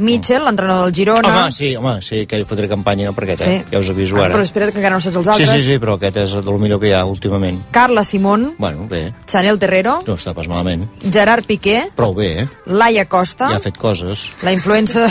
[0.00, 1.28] Mitchell, l'entrenador del Girona...
[1.44, 3.58] Home, sí, home, sí, que fotré campanya per aquest, eh?
[3.60, 3.70] Sí.
[3.74, 4.34] Ja us aviso Ah, ara.
[4.38, 5.50] Però espera't que encara no saps els Sí, altres.
[5.60, 7.60] sí, sí, però aquest és del millor que hi ha últimament.
[7.70, 10.86] Carla Simón, Bueno, bé, Chanel Terrero, no està pas malament.
[11.12, 12.48] Gerard Piqué, Prou bé, eh?
[12.66, 14.26] Laia Costa, Ja ha fet coses.
[14.42, 15.06] la influencer...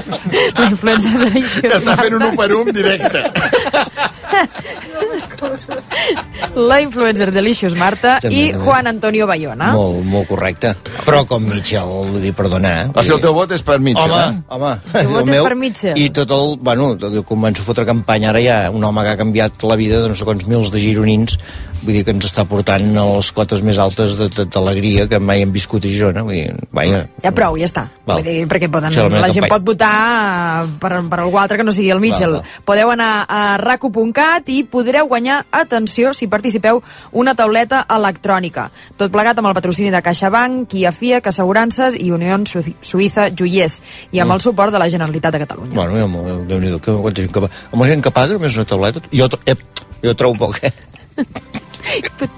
[0.58, 3.24] la influencer de l'Eixo Està fent un 1 per 1 directe.
[6.56, 8.64] la influencer Delicious Marta També, i també.
[8.64, 9.72] Juan Antonio Bayona.
[9.76, 10.74] Molt, molt correcte.
[11.06, 12.72] Però com Mitchell, vull dir, perdona.
[12.82, 12.88] Eh?
[12.94, 14.56] O sigui, el teu vot és per Mitchell, home, eh?
[14.56, 16.00] Home, teu vot el és per Mitchell.
[16.00, 16.56] I tot el...
[16.66, 19.76] Bueno, tot- començo a fotre campanya, ara hi ha un home que ha canviat la
[19.78, 21.38] vida de no sé quants mils de gironins,
[21.82, 25.52] vull dir que ens està portant a les cotes més altes d'alegria que mai hem
[25.54, 26.22] viscut a Girona.
[26.26, 27.86] Vull dir, vaja, Ja prou, ja està.
[28.06, 28.20] Val.
[28.22, 29.50] Vull dir, perquè poden, la la gent campanya.
[29.50, 32.38] pot votar per, per algú altre que no sigui el Mitchell.
[32.38, 32.64] Val, val.
[32.64, 38.70] Podeu anar a raco.cat i podreu guanyar, atenció, si participeu, una tauleta electrònica.
[38.96, 43.80] Tot plegat amb el patrocini de CaixaBank, Kia FIAC, Assegurances i Unió Su- Suïssa Joiers
[44.12, 44.34] i amb Mm.
[44.34, 45.74] el suport de la Generalitat de Catalunya.
[45.74, 47.48] Bueno, ja, que va...
[47.72, 49.28] Amb la gent que paga només una tauleta, jo,
[50.02, 50.72] jo trobo poc, eh?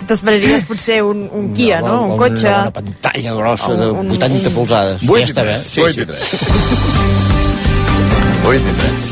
[0.08, 2.02] T'esperaries potser un, un Kia, no?
[2.12, 2.48] Un cotxe.
[2.48, 5.02] Una pantalla grossa de Un- un- 80 polzades.
[5.08, 5.54] Vuit ja i està bé.
[5.56, 6.24] tres, vuit i tres.
[8.48, 9.08] 8 i 3.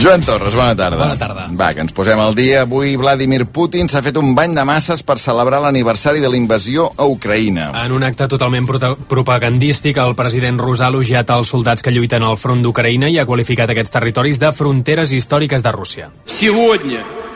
[0.00, 0.98] Joan Torres, bona tarda.
[1.00, 1.46] Bona tarda.
[1.56, 2.62] Va, que ens posem al dia.
[2.66, 6.90] Avui Vladimir Putin s'ha fet un bany de masses per celebrar l'aniversari de la invasió
[6.96, 7.70] a Ucraïna.
[7.84, 12.22] En un acte totalment prota- propagandístic, el president rus ha elogiat els soldats que lluiten
[12.22, 16.10] al front d'Ucraïna i ha qualificat aquests territoris de fronteres històriques de Rússia.
[16.26, 17.29] Сегодня при защите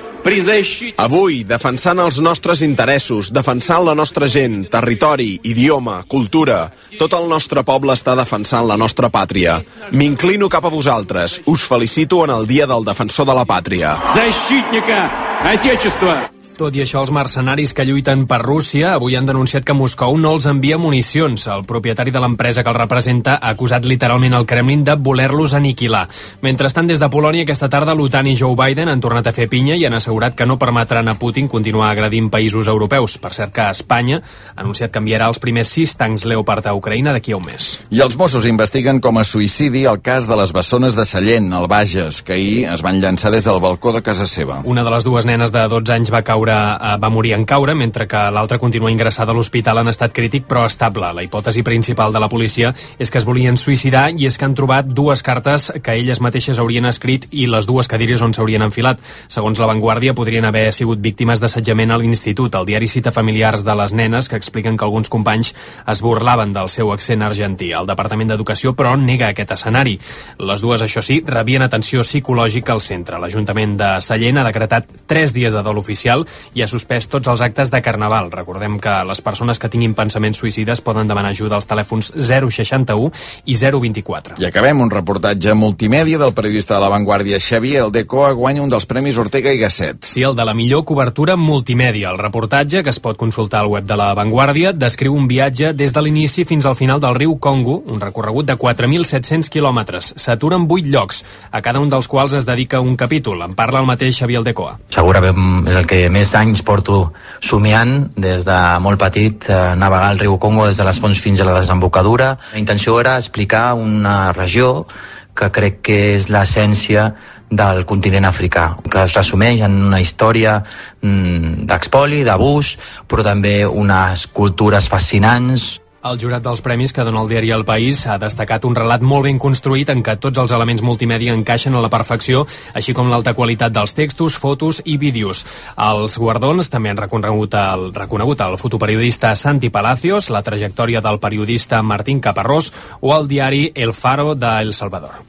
[1.00, 7.64] Avui, defensant els nostres interessos, defensant la nostra gent, territori, idioma, cultura, tot el nostre
[7.64, 9.60] poble està defensant la nostra pàtria.
[9.92, 11.40] M'inclino cap a vosaltres.
[11.46, 13.96] Us felicito en el Dia del Defensor de la Pàtria.
[14.14, 15.10] защитника
[15.44, 16.33] Отечества.
[16.55, 20.29] Tot i això, els mercenaris que lluiten per Rússia avui han denunciat que Moscou no
[20.37, 21.43] els envia municions.
[21.51, 26.05] El propietari de l'empresa que el representa ha acusat literalment el Kremlin de voler-los aniquilar.
[26.45, 29.75] Mentrestant, des de Polònia, aquesta tarda, l'OTAN i Joe Biden han tornat a fer pinya
[29.75, 33.17] i han assegurat que no permetran a Putin continuar agredint països europeus.
[33.19, 37.11] Per cert que Espanya ha anunciat que enviarà els primers sis tancs Leopard a Ucraïna
[37.11, 37.73] d'aquí a un mes.
[37.91, 41.67] I els Mossos investiguen com a suïcidi el cas de les bessones de Sallent, al
[41.67, 44.61] Bages, que ahir es van llançar des del balcó de casa seva.
[44.63, 47.75] Una de les dues nenes de 12 anys va caure, eh, va morir en caure,
[47.75, 51.11] mentre que l'altra continua ingressada a l'hospital en estat crític però estable.
[51.13, 54.55] La hipòtesi principal de la policia és que es volien suïcidar i és que han
[54.55, 58.99] trobat dues cartes que elles mateixes haurien escrit i les dues cadires on s'haurien enfilat.
[59.27, 62.55] Segons la Vanguardia, podrien haver sigut víctimes d'assetjament a l'institut.
[62.55, 65.53] El diari cita familiars de les nenes que expliquen que alguns companys
[65.87, 67.71] es burlaven del seu accent argentí.
[67.71, 69.97] El Departament d'Educació, però, nega aquest escenari.
[70.39, 73.19] Les dues, això sí, rebien atenció psicològica al centre.
[73.19, 77.41] L'Ajuntament de Sallent ha decretat tres dies de dol oficial i ha suspès tots els
[77.41, 78.31] actes de Carnaval.
[78.31, 83.11] Recordem que les persones que tinguin pensaments suïcides poden demanar ajuda als telèfons 061
[83.45, 84.39] i 024.
[84.41, 88.85] I acabem un reportatge multimèdia del periodista de La Vanguardia Xavier Aldecoa guanya un dels
[88.89, 90.05] Premis Ortega i Gasset.
[90.05, 92.11] Sí, el de la millor cobertura multimèdia.
[92.11, 95.93] El reportatge, que es pot consultar al web de La Vanguardia, descriu un viatge des
[95.93, 100.13] de l'inici fins al final del riu Congo, un recorregut de 4.700 quilòmetres.
[100.17, 103.41] S'atura en 8 llocs, a cada un dels quals es dedica un capítol.
[103.45, 104.77] En parla el mateix Xavier Aldecoa.
[104.95, 110.19] Segurament és el que més anys porto somiant des de molt petit, eh, navegar el
[110.19, 112.37] riu Congo des de les fonts fins a la desembocadura.
[112.53, 114.87] La intenció era explicar una regió
[115.35, 117.13] que crec que és l'essència
[117.51, 120.63] del continent africà, que es resumeix en una història
[121.01, 127.29] mm, d'expoli, d'abús, però també unes cultures fascinants, El jurat dels premis que dona el
[127.31, 130.83] diari El País ha destacat un relat molt ben construït en què tots els elements
[130.85, 132.43] multimèdia encaixen a la perfecció,
[132.77, 135.41] així com l'alta qualitat dels textos, fotos i vídeos.
[135.81, 141.81] Els guardons també han reconegut el, reconegut el fotoperiodista Santi Palacios, la trajectòria del periodista
[141.81, 142.69] Martín Caparrós
[143.01, 145.23] o el diari El Faro de El Salvador.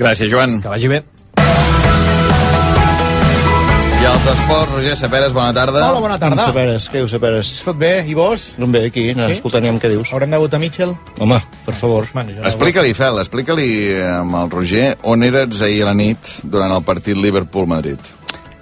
[0.00, 0.62] Gràcies, Joan.
[0.62, 1.04] Que vagi bé.
[4.02, 5.78] I els esports, Roger Saperes, bona tarda.
[5.86, 6.48] Hola, bona tarda.
[6.48, 7.50] Saperes, què dius, Saperes?
[7.62, 8.48] Tot bé, i vos?
[8.58, 9.36] No bé, aquí, no, Sí?
[9.36, 10.10] escoltant què dius.
[10.12, 10.96] Haurem de votar Mitchell?
[11.20, 12.08] Home, per favor.
[12.12, 13.68] Bueno, Explica-li, Fel, explica-li
[14.02, 17.98] amb el Roger on eres ahir a la nit durant el partit Liverpool-Madrid.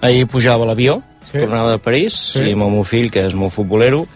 [0.03, 1.32] Ahir pujava l'avió, Sí.
[1.32, 1.38] sí.
[1.38, 2.41] tornava de París, Sí.
[2.41, 4.07] i amb el meu fill, que és molt futbolero,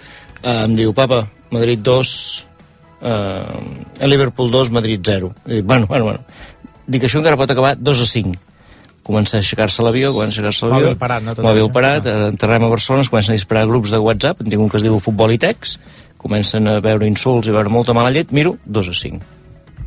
[0.43, 2.45] eh, em diu, papa, Madrid 2,
[3.01, 3.43] eh,
[4.01, 5.33] el Liverpool 2, Madrid 0.
[5.47, 6.20] I dic, bueno, bueno, bueno.
[6.87, 8.37] Dic, això encara pot acabar 2 a 5.
[9.05, 10.86] Comença a aixecar-se l'avió, comença a aixecar-se l'avió.
[10.94, 11.34] Mòbil parat, no?
[11.36, 11.72] Tot Mòbil això.
[11.76, 14.70] parat, eh, enterrem a Barcelona, es comencen a disparar grups de WhatsApp, en tinc un
[14.72, 15.78] que es diu Futbol i Tex,
[16.16, 19.20] comencen a veure insults i a veure molta mala llet, miro, 2 a 5.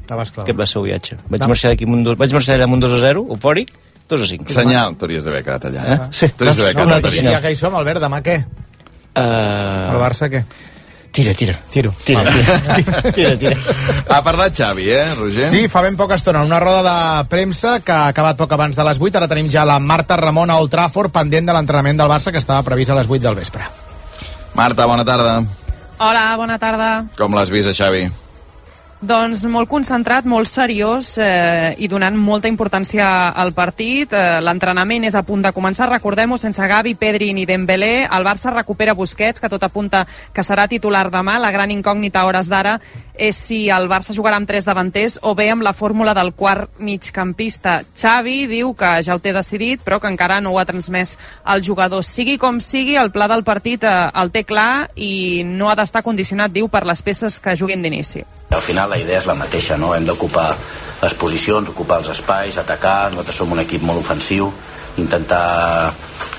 [0.04, 0.46] Estaves clar.
[0.46, 1.18] Aquest va ser el viatge.
[1.30, 1.48] Vaig No.
[1.50, 3.74] marxar d'aquí amb un dos, vaig marxar allà amb un 2 a 0, eufòric,
[4.08, 4.54] 2 a 5.
[4.54, 5.82] Senyal, t'hauries d'haver quedat allà.
[5.94, 6.00] Eh?
[6.12, 6.28] Sí.
[6.30, 7.32] T'hauries d'haver quedat allà.
[7.32, 8.38] ja que hi som, Albert, demà què?
[9.18, 9.92] Uh...
[9.92, 10.44] El Barça què?
[11.18, 11.60] Tira, tira.
[11.72, 11.92] Tiro.
[12.06, 13.12] Tira, tira.
[13.18, 13.58] tira, tira.
[14.08, 15.48] Ha parlat Xavi, eh, Roger?
[15.50, 18.86] Sí, fa ben poca estona, una roda de premsa que ha acabat poc abans de
[18.86, 19.18] les 8.
[19.18, 22.38] Ara tenim ja la Marta Ramon a Old Trafford, pendent de l'entrenament del Barça, que
[22.38, 23.66] estava previst a les 8 del vespre.
[24.54, 25.40] Marta, bona tarda.
[25.98, 26.94] Hola, bona tarda.
[27.18, 28.06] Com l'has vist, a Xavi?
[28.98, 34.10] Doncs molt concentrat, molt seriós eh, i donant molta importància al partit.
[34.10, 38.08] Eh, L'entrenament és a punt de començar, recordem-ho, sense Gavi, Pedri ni Dembélé.
[38.10, 41.38] El Barça recupera Busquets, que tot apunta que serà titular demà.
[41.38, 42.80] La gran incògnita a hores d'ara
[43.14, 46.82] és si el Barça jugarà amb tres davanters o bé amb la fórmula del quart
[46.82, 47.84] migcampista.
[47.94, 51.62] Xavi diu que ja ho té decidit, però que encara no ho ha transmès al
[51.62, 52.02] jugador.
[52.02, 56.02] Sigui com sigui, el pla del partit eh, el té clar i no ha d'estar
[56.02, 58.26] condicionat, diu, per les peces que juguin d'inici.
[58.50, 59.94] Al final la idea és la mateixa, no?
[59.96, 60.50] Hem d'ocupar
[61.02, 64.50] les posicions, ocupar els espais, atacar, nosaltres som un equip molt ofensiu,
[64.98, 65.92] intentar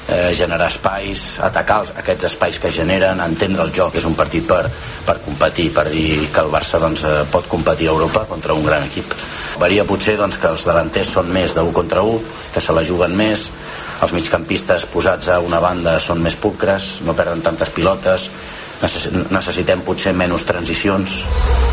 [0.08, 4.46] eh, generar espais, atacar els, aquests espais que generen, entendre el joc, és un partit
[4.48, 4.64] per,
[5.06, 8.64] per competir, per dir que el Barça doncs, eh, pot competir a Europa contra un
[8.66, 9.14] gran equip.
[9.60, 12.20] Varia potser doncs, que els davanters són més 1 contra 1,
[12.54, 13.50] que se la juguen més,
[14.02, 18.28] els migcampistes posats a una banda són més pulcres, no perden tantes pilotes,
[18.82, 21.20] necessitem potser menys transicions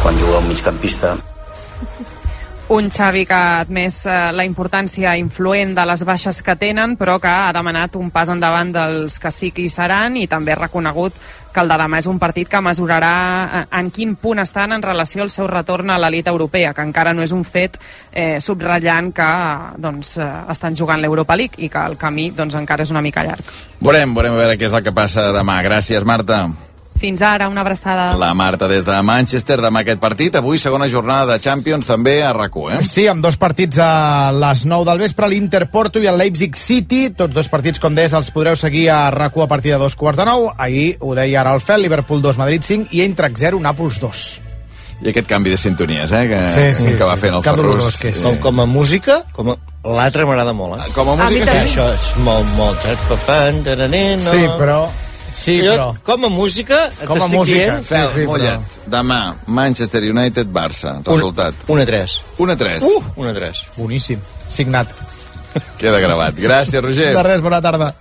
[0.01, 1.15] quan juga un migcampista.
[2.67, 7.19] Un Xavi que ha admès eh, la importància influent de les baixes que tenen, però
[7.21, 10.63] que ha demanat un pas endavant dels que sí que hi seran i també ha
[10.63, 11.13] reconegut
[11.53, 13.13] que el de demà és un partit que mesurarà
[13.45, 17.13] eh, en quin punt estan en relació al seu retorn a l'elit europea, que encara
[17.13, 17.77] no és un fet
[18.11, 19.31] eh, subratllant que
[19.77, 23.23] doncs, eh, estan jugant l'Europa League i que el camí doncs, encara és una mica
[23.23, 23.45] llarg.
[23.79, 25.61] Veurem, veurem a veure què és el que passa demà.
[25.61, 26.47] Gràcies, Marta.
[26.99, 28.15] Fins ara, una abraçada.
[28.15, 30.35] La Marta des de Manchester, demà aquest partit.
[30.39, 32.79] Avui segona jornada de Champions, també a rac eh?
[32.87, 37.09] Sí, amb dos partits a les 9 del vespre, l'Inter Porto i el Leipzig City.
[37.11, 40.17] Tots dos partits, com deies, els podreu seguir a rac a partir de dos quarts
[40.23, 40.49] de nou.
[40.57, 44.25] Ahir ho deia ara el Fel, Liverpool 2, Madrid 5 i Eintracht 0, Nàpols 2.
[45.03, 47.25] I aquest canvi de sintonies, eh, que, Sí, sí, que va sí.
[47.27, 47.97] fent el Que Ferrus.
[47.99, 48.21] que és.
[48.23, 49.57] Com, com a música, com a...
[49.83, 50.91] l'altre m'agrada molt, eh?
[50.95, 51.51] Com a música, sí.
[51.51, 51.73] sí.
[51.73, 52.85] Això és molt, molt...
[52.87, 54.17] eh?
[54.31, 54.85] Sí, però...
[55.35, 55.87] Sí, Jo, però...
[56.07, 57.83] Com a música, Com a música, dient...
[57.85, 58.63] Fel, sí, mulla't.
[58.87, 60.95] Demà, Manchester United-Barça.
[61.05, 61.53] Resultat.
[61.67, 62.15] 1 a 3.
[62.39, 62.83] 1 a 3.
[62.87, 63.03] Uh!
[63.17, 63.63] 1 a 3.
[63.77, 64.23] Boníssim.
[64.49, 64.91] Signat.
[65.79, 66.35] Queda gravat.
[66.39, 67.11] Gràcies, Roger.
[67.15, 67.93] De res, bona tarda.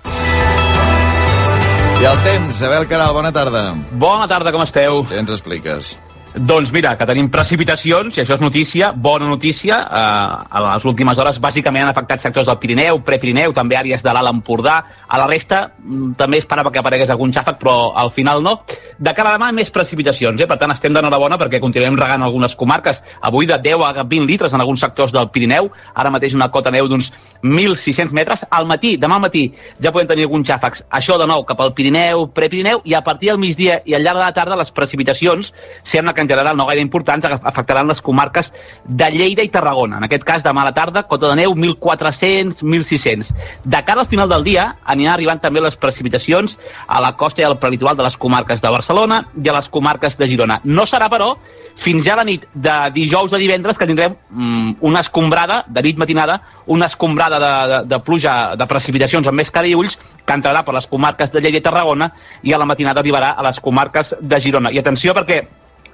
[2.00, 3.62] I el temps, Abel Caral, bona tarda.
[3.92, 5.04] Bona tarda, com esteu?
[5.08, 5.94] Què ens expliques?
[6.34, 9.76] Doncs mira, que tenim precipitacions, i això és notícia, bona notícia.
[9.86, 14.10] Eh, a les últimes hores, bàsicament, han afectat sectors del Pirineu, Prepirineu, també àrees de
[14.10, 14.80] l'Alt Empordà.
[15.06, 18.64] A la resta, mm, també esperava que aparegués algun xàfec, però al final no.
[18.98, 20.46] De cara a demà, més precipitacions, eh?
[20.46, 23.00] per tant, estem d'enhorabona perquè continuem regant algunes comarques.
[23.26, 26.70] Avui de 10 a 20 litres en alguns sectors del Pirineu, ara mateix una cota
[26.70, 27.10] neu d'uns
[27.44, 28.46] 1.600 metres.
[28.50, 29.44] Al matí, demà al matí,
[29.82, 30.86] ja podem tenir alguns xàfecs.
[30.88, 34.22] Això, de nou, cap al Pirineu, Prepirineu, i a partir del migdia i al llarg
[34.22, 35.50] de la tarda les precipitacions
[35.92, 38.48] sembla que en general no gaire importants afectaran les comarques
[38.84, 39.98] de Lleida i Tarragona.
[39.98, 43.28] En aquest cas, demà a la tarda, cota de neu 1.400, 1.600.
[43.64, 46.56] De cara al final del dia, aniran arribant també les precipitacions
[46.86, 50.16] a la costa i al prelitoral de les comarques de Barcelona i a les comarques
[50.18, 50.60] de Girona.
[50.64, 51.34] No serà, però,
[51.82, 55.98] fins ja la nit de dijous a divendres que tindrem mm, una escombrada, de nit
[55.98, 60.32] matinada, una escombrada de, de, de pluja, de precipitacions amb més cara i ulls, que
[60.38, 62.08] entrarà per les comarques de Lleida i Tarragona
[62.42, 64.72] i a la matinada arribarà a les comarques de Girona.
[64.72, 65.42] I atenció perquè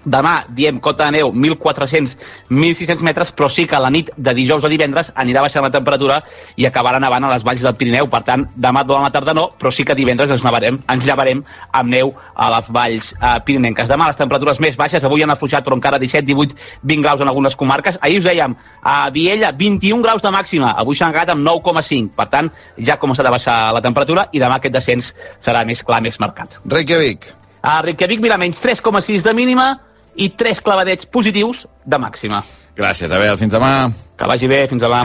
[0.04, 4.64] demà diem cota de neu 1.400-1.600 metres, però sí que a la nit de dijous
[4.64, 6.20] a divendres anirà baixant la temperatura
[6.56, 8.08] i acabarà nevant a les valls del Pirineu.
[8.10, 11.42] Per tant, demà durant la tarda no, però sí que divendres ens, nevarem, ens llevarem
[11.72, 13.88] amb neu a les valls eh, pirinenques.
[13.90, 17.28] Demà les temperatures més baixes, avui han afluixat però encara 17, 18, 20 graus en
[17.28, 17.98] algunes comarques.
[18.00, 22.14] Ahir us dèiem, a Viella 21 graus de màxima, avui s'han acabat amb 9,5.
[22.16, 22.48] Per tant,
[22.78, 25.12] ja ha començat a baixar la temperatura i demà aquest descens
[25.44, 26.56] serà més clar, més marcat.
[26.64, 27.28] Reykjavik.
[27.60, 29.68] A Reykjavik, mira, menys 3,6 de mínima
[30.16, 32.42] i 3 clavadets positius de màxima.
[32.76, 33.36] Gràcies, Abel.
[33.40, 33.90] Fins demà.
[34.16, 35.04] Que vagi bé, fins demà.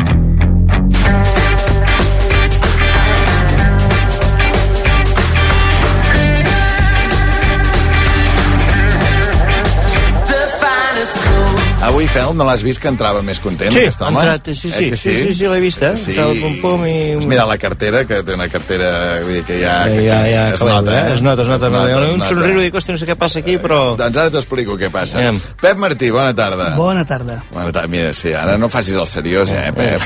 [11.86, 14.18] Avui, Fel, no l'has vist que entrava més content, Sí, aquest home?
[14.18, 15.92] entrat, sí, sí, Eh que sí, sí, sí, l'he vist, eh?
[15.98, 16.12] Sí.
[16.16, 19.60] Entrava pum, pum i- Has mirat la cartera, que té una cartera vull dir, que
[19.62, 19.76] ja...
[19.88, 21.14] Ja, ja, ja, es, nota, eh?
[21.14, 21.68] Es nota, es nota.
[21.68, 22.30] Es nota, es un nota.
[22.32, 23.80] somriure i dic, hòstia, no sé què passa aquí, però...
[24.00, 25.20] Doncs ara t'explico què passa.
[25.22, 25.38] Anem.
[25.62, 26.72] Pep Martí, bona tarda.
[26.76, 27.44] Bona tarda.
[27.52, 27.88] Bona tarda.
[27.92, 30.02] Mira, sí, ara no facis el seriós, eh, Pep?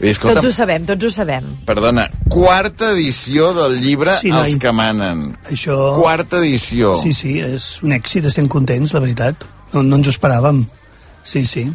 [0.00, 1.44] I, escolta, Tots ho sabem, tots ho sabem.
[1.68, 4.52] perdona, quarta edició del llibre Sí, noi.
[4.52, 5.36] Els que manen.
[5.52, 5.76] Això...
[6.00, 6.94] Quarta edició.
[7.02, 9.44] Sí, sí, és un èxit, estem contents, la veritat.
[9.72, 10.62] No, no ens ho esperàvem.
[11.24, 11.66] Sí, sí.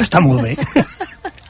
[0.00, 0.54] Està molt bé.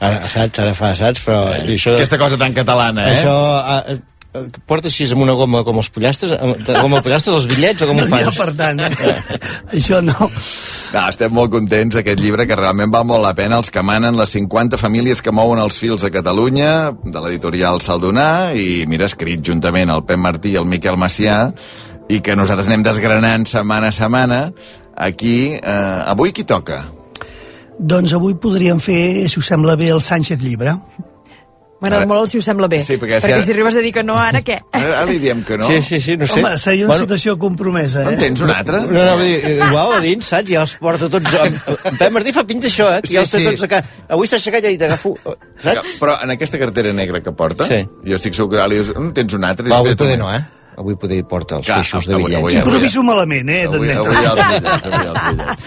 [0.03, 1.23] Ara, saps, ara fa, saps?
[1.25, 1.95] Però Eh, això...
[1.95, 3.17] Aquesta cosa tan catalana, eh?
[3.17, 3.33] Això...
[3.57, 3.99] ah, eh,
[4.69, 7.97] porta així amb una goma com els pollastres, com els pollastres, els bitllets, o com
[7.97, 8.37] ho No ha fas?
[8.37, 8.91] per tant, eh?
[9.73, 10.13] Això no.
[10.93, 14.19] No, estem molt contents, aquest llibre, que realment val molt la pena, els que manen
[14.19, 19.41] les 50 famílies que mouen els fils a Catalunya, de l'editorial Saldonar, i mira, escrit
[19.41, 21.39] juntament el Pep Martí i el Miquel Macià,
[22.13, 24.43] i que nosaltres anem desgranant setmana a setmana,
[24.97, 25.53] aquí...
[25.55, 26.83] Eh, avui qui toca?
[27.77, 30.73] Doncs avui podríem fer, si us sembla bé, el Sánchez Llibre.
[31.77, 32.79] M'agrada molt el si us sembla bé.
[32.81, 34.55] Sí, perquè si perquè ara- si arribes a dir que no, ara què?
[34.73, 35.67] Ara, ara li diem que no.
[35.69, 36.39] Sí, sí, sí, no sé.
[36.41, 38.15] Home, seria una Bueno, situació compromesa, eh?
[38.15, 38.79] En tens un altre?
[38.87, 40.49] No, no, vull dir, igual a dins, saps?
[40.49, 41.35] Ja els porta tots...
[41.37, 41.59] En,
[41.99, 43.03] Pep Martí fa pinta això, eh?
[43.05, 43.51] Que ja els té Sí, sí.
[43.53, 44.01] tots a casa.
[44.17, 45.13] Avui s'ha aixecat i ha dit, agafo...
[45.61, 45.93] Saps?
[46.01, 47.83] Però en aquesta cartera negra que porta, Sí.
[48.09, 49.69] jo estic segur que ara li dius, "Mm, tens un altre?
[49.69, 50.41] Va, avui poder no, eh?
[50.77, 52.37] Avui poder porta els Clar, feixos de avui- bitllets.
[52.43, 53.63] avui- avui- Improviso malament, eh?
[53.65, 54.13] Avui, d'admetre.
[54.13, 55.63] avui els bitllets, avui els bitllets.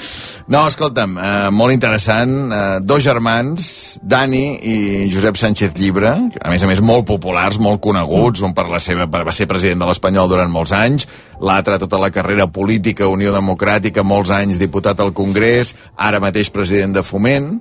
[0.47, 2.53] No, escolta'm, eh, molt interessant.
[2.53, 6.09] Eh, dos germans, Dani i Josep Sánchez Llibre,
[6.41, 9.49] a més a més molt populars, molt coneguts, un per la seva, per, va ser
[9.51, 11.09] president de l'Espanyol durant molts anys,
[11.41, 16.95] l'altre tota la carrera política, Unió Democràtica, molts anys diputat al Congrés, ara mateix president
[16.95, 17.61] de Foment.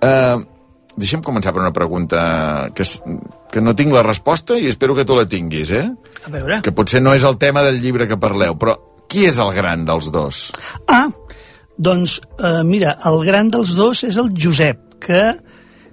[0.00, 0.36] Eh,
[0.96, 2.82] deixa'm començar per una pregunta que,
[3.52, 5.90] que no tinc la resposta i espero que tu la tinguis, eh?
[6.26, 6.60] A veure.
[6.66, 8.74] Que potser no és el tema del llibre que parleu, però
[9.10, 10.40] qui és el gran dels dos?
[10.90, 11.06] Ah,
[11.78, 15.22] doncs, eh, mira, el gran dels dos és el Josep, que,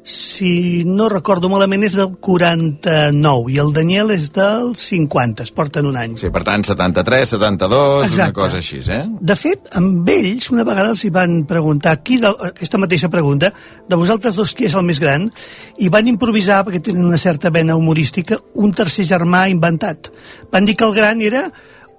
[0.04, 5.88] si no recordo malament, és del 49, i el Daniel és del 50, es porten
[5.88, 6.18] un any.
[6.20, 8.20] Sí, per tant, 73, 72, Exacte.
[8.20, 9.06] una cosa així, eh?
[9.24, 13.54] De fet, amb ells, una vegada els hi van preguntar, qui de, aquesta mateixa pregunta,
[13.88, 15.30] de vosaltres dos qui és el més gran,
[15.80, 20.12] i van improvisar, perquè tenen una certa vena humorística, un tercer germà inventat.
[20.52, 21.48] Van dir que el gran era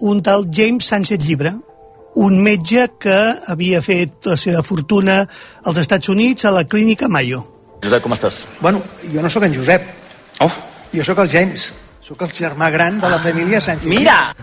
[0.04, 1.54] un tal James Sánchez Llibre,
[2.14, 3.16] un metge que
[3.48, 5.22] havia fet la seva fortuna
[5.64, 7.53] als Estats Units a la clínica Mayo.
[7.84, 8.42] Josep, com estàs?
[8.60, 8.82] Bueno,
[9.12, 9.86] jo no sóc en Josep.
[10.44, 10.50] Oh.
[10.94, 11.72] Jo sóc el James.
[12.04, 13.88] Sóc el germà gran de la família Sánchez.
[13.88, 14.34] Mira!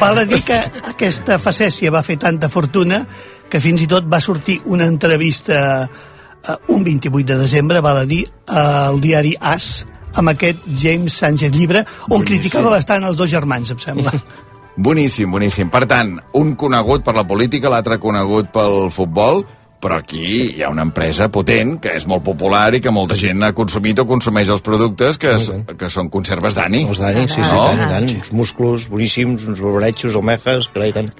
[0.00, 0.58] Val a dir que
[0.90, 3.00] aquesta facècia va fer tanta fortuna
[3.48, 8.08] que fins i tot va sortir una entrevista eh, un 28 de desembre, val a
[8.08, 9.86] dir, al diari As,
[10.16, 12.26] amb aquest James Sánchez Llibre, on Boníssim.
[12.26, 14.12] criticava bastant els dos germans, em sembla.
[14.76, 15.70] Boníssim, boníssim.
[15.72, 19.46] Per tant, un conegut per la política, l'altre conegut pel futbol,
[19.86, 23.44] però aquí hi ha una empresa potent que és molt popular i que molta gent
[23.46, 25.46] ha consumit o consumeix els productes que, és,
[25.78, 26.82] que són conserves d'Ani.
[26.90, 27.68] Els Dani, sí, sí, No?
[27.68, 28.10] tant, i tant.
[28.24, 31.12] Uns músculs boníssims, uns barbaretxos, almejas, carai, tant.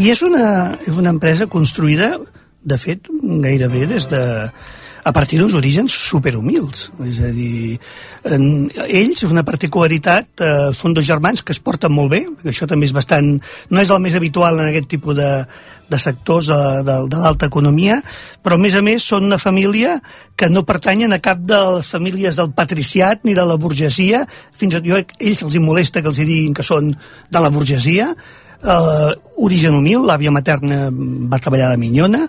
[0.00, 0.48] I és una,
[0.80, 2.14] és una empresa construïda,
[2.68, 3.12] de fet,
[3.44, 4.22] gairebé des de
[5.08, 6.88] a partir d'uns orígens superhumils.
[7.06, 7.78] És a dir,
[8.28, 8.42] en,
[8.84, 12.68] ells, és una particularitat, eh, són dos germans que es porten molt bé, que això
[12.68, 13.36] també és bastant...
[13.70, 15.30] No és el més habitual en aquest tipus de,
[15.88, 18.00] de sectors de, de, de l'alta economia,
[18.42, 19.98] però a més a més són una família
[20.36, 24.74] que no pertanyen a cap de les famílies del patriciat ni de la burgesia, fins
[24.74, 27.50] i tot jo, ells els hi molesta que els hi diguin que són de la
[27.54, 28.12] burgesia,
[28.62, 32.24] eh, origen humil, l'àvia materna va treballar de minyona,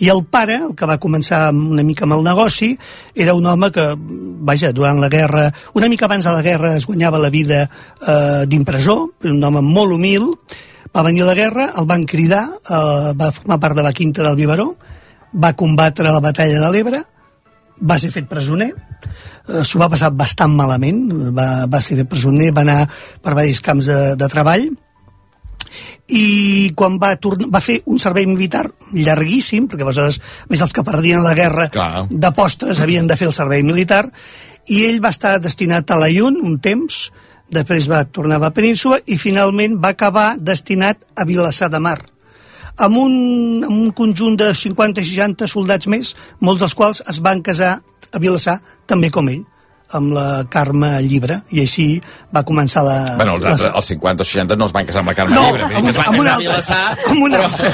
[0.00, 2.72] i el pare, el que va començar una mica amb el negoci,
[3.14, 3.86] era un home que,
[4.48, 8.44] vaja, durant la guerra, una mica abans de la guerra es guanyava la vida eh,
[8.48, 10.32] d'impresor, un home molt humil,
[10.92, 14.36] va venir la guerra, el van cridar, eh, va formar part de la quinta del
[14.36, 14.74] Biberó,
[15.34, 17.02] va combatre la batalla de l'Ebre,
[17.80, 18.70] va ser fet presoner,
[19.48, 21.04] eh, s'ho va passar bastant malament,
[21.34, 22.80] va, va ser fet presoner, va anar
[23.22, 24.70] per diversos camps de, de treball,
[26.14, 30.20] i quan va, tornar, va fer un servei militar llarguíssim, perquè aleshores,
[30.50, 32.06] més els que perdien la guerra Clar.
[32.10, 34.04] de postres havien de fer el servei militar,
[34.68, 37.08] i ell va estar destinat a l'Aiun un temps,
[37.52, 41.98] després va tornar a la península i finalment va acabar destinat a Vilassar de Mar.
[42.76, 43.14] Amb un,
[43.62, 47.76] amb un conjunt de 50-60 soldats més, molts dels quals es van casar
[48.10, 49.44] a Vilassar, també com ell,
[49.94, 51.86] amb la Carme Llibre, i així
[52.34, 52.96] va començar la...
[53.16, 55.34] Bueno, els, la- altres, els 50 o 60 no es van casar amb la Carme
[55.34, 55.62] No, Llibre.
[55.64, 57.68] amb, amb un casar a altre, Vilassar, amb un però- altre,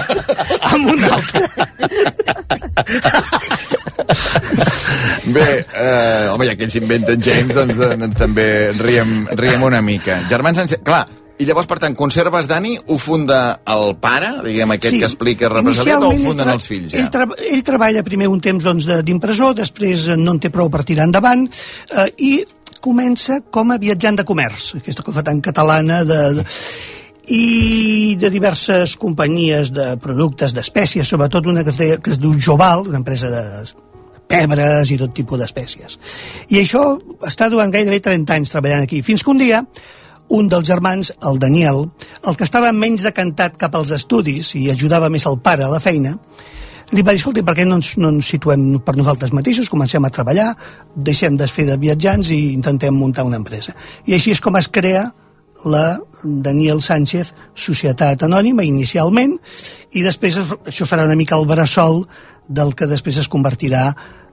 [0.72, 1.40] amb un altre.
[5.30, 8.46] Bé, eh, home, ja que ells s'inventen James, doncs, doncs també
[8.78, 10.20] riem, riem una mica.
[10.30, 11.04] Germans Sánchez, clar,
[11.40, 13.40] i llavors, per tant, Conserves Dani ho funda
[13.72, 17.10] el pare, diguem, aquest que explica represaliat, o ho funden ell els fills Ell, ja?
[17.14, 20.68] tra ell treballa primer un temps doncs, de- d'impressor, després eh, no en té prou
[20.72, 21.46] per tirar endavant,
[21.96, 22.32] eh, i
[22.84, 26.44] comença com a viatjant de comerç, aquesta cosa tan catalana de, de
[27.30, 32.34] i de diverses companyies de productes, d'espècies, sobretot una que es, deia, que es diu
[32.40, 33.44] Joval, una empresa de
[34.30, 35.96] pebres i tot tipus d'espècies.
[36.50, 36.84] I això
[37.26, 39.62] està durant gairebé 30 anys treballant aquí, fins que un dia
[40.30, 41.88] un dels germans, el Daniel,
[42.26, 45.80] el que estava menys decantat cap als estudis i ajudava més el pare a la
[45.82, 46.16] feina,
[46.90, 50.04] li va dir, escolta, per què no ens, no ens situem per nosaltres mateixos, comencem
[50.06, 50.52] a treballar,
[50.96, 53.74] deixem de fer de viatjants i intentem muntar una empresa.
[54.06, 55.08] I així és com es crea
[55.70, 59.34] la Daniel Sánchez Societat Anònima inicialment
[59.92, 62.06] i després es- això serà una mica el bressol
[62.48, 63.90] del que després es convertirà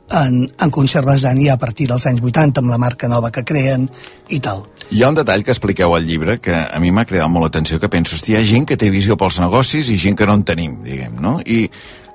[0.10, 3.90] en, en Conserves Dani a partir dels anys 80 amb la marca nova que creen
[4.30, 4.64] i tal.
[4.88, 7.76] Hi ha un detall que expliqueu al llibre que a mi m'ha cridat molt l'atenció,
[7.80, 10.38] que penso, hòstia, hi ha gent que té visió pels negocis i gent que no
[10.40, 11.34] en tenim, diguem, no?
[11.44, 11.68] I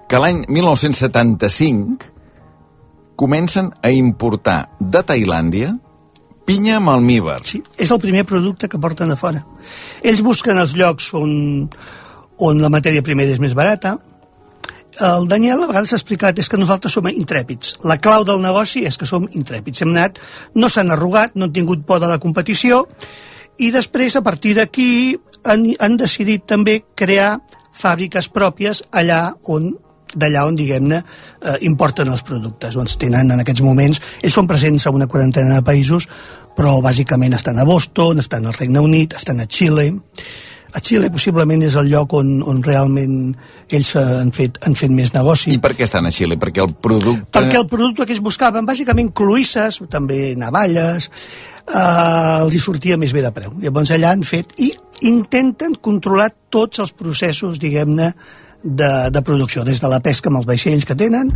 [0.09, 2.09] que l'any 1975
[3.21, 5.75] comencen a importar de Tailàndia
[6.49, 7.43] pinya amb almíbar.
[7.45, 9.45] Sí, és el primer producte que porten a fora.
[10.01, 11.69] Ells busquen els llocs on,
[12.41, 13.99] on la matèria primera és més barata,
[15.01, 17.79] el Daniel a vegades ha explicat és que nosaltres som intrèpids.
[17.89, 19.83] La clau del negoci és que som intrèpids.
[19.83, 20.19] Hem anat,
[20.55, 22.87] no s'han arrugat, no han tingut por de la competició
[23.59, 27.37] i després, a partir d'aquí, han, han decidit també crear
[27.73, 29.73] fàbriques pròpies allà on
[30.13, 32.75] d'allà on, diguem-ne, eh, importen els productes.
[32.77, 36.05] Doncs tenen en aquests moments, ells són presents a una quarantena de països,
[36.53, 39.87] però bàsicament estan a Boston, estan al Regne Unit, estan a Xile,
[40.73, 43.17] a Xile possiblement és el lloc on, on realment
[43.73, 45.57] ells han fet, han fet més negoci.
[45.57, 46.39] I per què estan a Xile?
[46.41, 47.33] Perquè el producte...
[47.37, 51.11] Perquè el producte que ells buscaven, bàsicament cloïsses, també navalles,
[51.67, 53.53] eh, els hi sortia més bé de preu.
[53.63, 54.73] Llavors allà han fet i
[55.09, 58.13] intenten controlar tots els processos, diguem-ne,
[58.63, 61.33] de, de producció, des de la pesca amb els vaixells que tenen,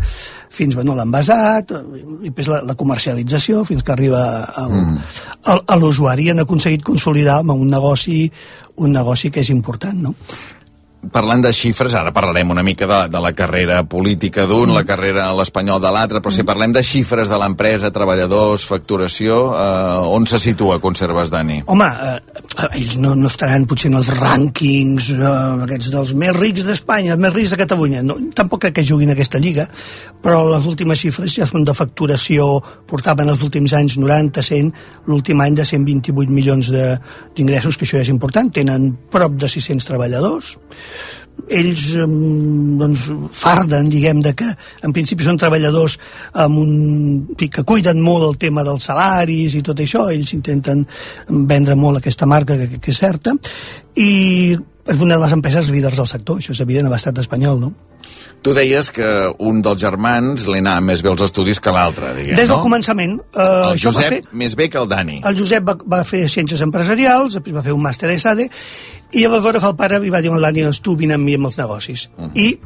[0.53, 5.07] fins bueno, l'envasat, i després la, la comercialització, fins que arriba al, mm.
[5.53, 6.31] al, a l'usuari.
[6.31, 8.27] Han aconseguit consolidar amb un negoci,
[8.83, 10.15] un negoci que és important, no?
[11.13, 14.75] Parlant de xifres, ara parlarem una mica de, de la carrera política d'un, mm.
[14.75, 16.47] la carrera a l'espanyol de l'altre, però si Mm.
[16.47, 21.63] parlem de xifres de l'empresa, treballadors, facturació, eh, on se situa Conserves Dani?
[21.67, 26.65] Home, eh, ells no, no estaran potser en els rànquings eh, aquests dels més rics
[26.67, 28.03] d'Espanya, els més rics de Catalunya.
[28.07, 29.67] No, tampoc crec que juguin aquesta lliga,
[30.23, 34.73] però les últimes xifres ja són de facturació, portaven els últims anys 90, 100,
[35.07, 36.99] l'últim any de 128 milions de-
[37.37, 38.51] d'ingressos, que això és important.
[38.53, 40.57] Tenen prop de 600 treballadors,
[41.53, 44.49] ells doncs, farden, diguem, de que
[44.83, 45.99] en principi són treballadors
[46.43, 46.71] amb un,
[47.39, 50.87] que cuiden molt el tema dels salaris i tot això, ells intenten
[51.29, 53.37] vendre molt aquesta marca que, que és certa
[53.95, 54.57] i
[54.87, 57.75] és una de les empreses líders del sector, això és evident a l'estat espanyol, no?
[58.47, 59.07] Tu deies que
[59.43, 62.63] un dels germans li anava més bé els estudis que l'altre, diguem, Des del no?
[62.63, 64.37] començament, eh, El això va Josep fer...
[64.39, 65.19] més bé que el Dani.
[65.27, 68.47] El Josep va, va fer ciències empresarials, després va fer un màster a ESADE,
[69.13, 71.47] i aleshores el pare li va dir al Dani, doncs tu vine amb mi amb
[71.47, 72.09] els negocis.
[72.19, 72.31] Mhm.
[72.35, 72.59] I,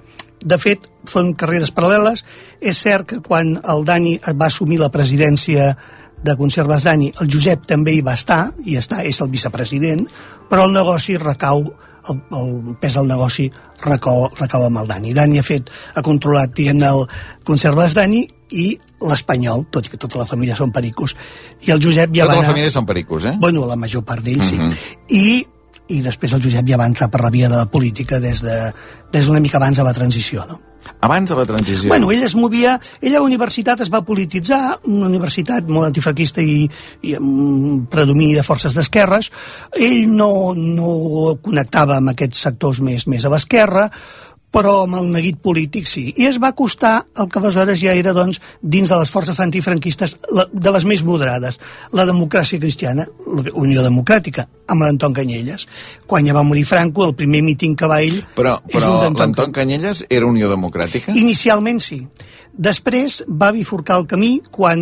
[0.45, 2.25] de fet, són carreres paral·leles.
[2.61, 5.77] És cert que quan el Dani va assumir la presidència
[6.23, 10.07] de Conserves Dani, el Josep també hi va estar, i està, és el vicepresident,
[10.51, 11.63] però el negoci recau,
[12.09, 13.51] el, el pes del negoci
[13.85, 15.15] recau, recau amb el Dani.
[15.15, 17.07] Dani ha fet, ha controlat, diguem el
[17.45, 21.15] Conserves Dani i l'espanyol, tot i que tota la família són pericos.
[21.65, 22.51] I el Josep ja Tota va la anar...
[22.53, 23.37] família són pericos, eh?
[23.41, 24.71] Bueno, la major part d'ells, Mhm.
[24.71, 24.77] sí.
[25.17, 25.47] I,
[25.91, 28.57] I després el Josep ja va entrar per la via de la política des de,
[29.13, 30.61] des d'una mica abans de la transició, no?
[31.01, 31.89] Abans de la transició.
[31.89, 32.75] Bueno, ell es movia...
[33.01, 36.65] Ell a la universitat es va polititzar, una universitat molt antifranquista i,
[37.07, 39.31] i amb predomini de forces d'esquerres.
[39.77, 43.89] Ell no, no connectava amb aquests sectors més, més a l'esquerra,
[44.51, 46.09] però amb el neguit polític sí.
[46.19, 50.17] I es va acostar el que aleshores ja era, doncs, dins de les forces antifranquistes,
[50.35, 51.61] la, de les més moderades,
[51.97, 55.67] la democràcia cristiana, la Unió Democràtica, amb l'Anton Canyelles.
[56.07, 60.05] Quan ja va morir Franco, el primer míting que va ell Però, però l'Anton Canyelles
[60.11, 61.15] era Unió Democràtica?
[61.15, 62.03] Inicialment sí.
[62.61, 64.81] Després va bifurcar el camí quan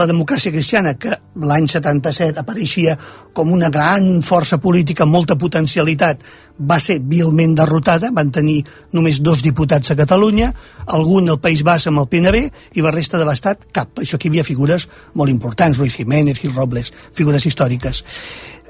[0.00, 2.96] la democràcia cristiana, que l'any 77 apareixia
[3.32, 6.24] com una gran força política amb molta potencialitat,
[6.58, 8.58] va ser vilment derrotada, van tenir
[8.98, 10.50] només dos diputats a Catalunya,
[10.98, 12.40] algun al País Bas amb el PNB
[12.74, 14.02] i la resta de l'Estat cap.
[14.02, 18.02] Això aquí hi havia figures molt importants, Ruiz Jiménez, Gil Robles, figures històriques.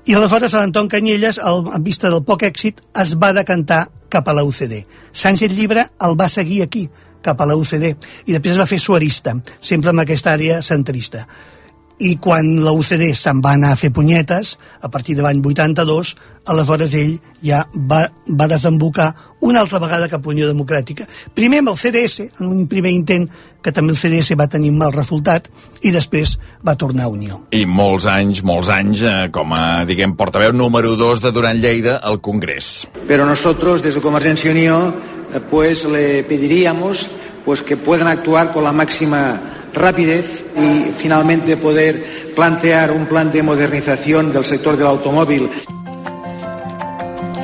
[0.05, 4.45] I aleshores l'Anton Canyelles, en vista del poc èxit, es va decantar cap a la
[4.45, 4.83] UCD.
[5.13, 6.89] Sánchez Llibre el va seguir aquí,
[7.25, 7.89] cap a la UCD,
[8.27, 11.27] i després va fer suarista, sempre amb aquesta àrea centrista.
[12.03, 16.15] I quan la UCD se'n va anar a fer punyetes, a partir de l'any 82,
[16.51, 17.13] aleshores ell
[17.47, 19.13] ja va, va desembocar
[19.47, 21.07] una altra vegada cap a Unió Democràtica.
[21.35, 23.29] Primer amb el CDS, en un primer intent
[23.63, 25.49] que també el CDS va tenir un mal resultat,
[25.83, 26.37] i després
[26.67, 27.43] va tornar a Unió.
[27.55, 31.97] I molts anys, molts anys, eh, com a, diguem, portaveu número 2 de Duran Lleida
[31.99, 32.89] al Congrés.
[33.07, 34.95] Pero nosotros, desde Comercianza y Unión,
[35.33, 37.09] eh, pues le pediríamos
[37.45, 39.41] pues, que puedan actuar con la máxima
[39.75, 45.49] rapidez y finalmente poder plantear un plan de modernización del sector del automóvil.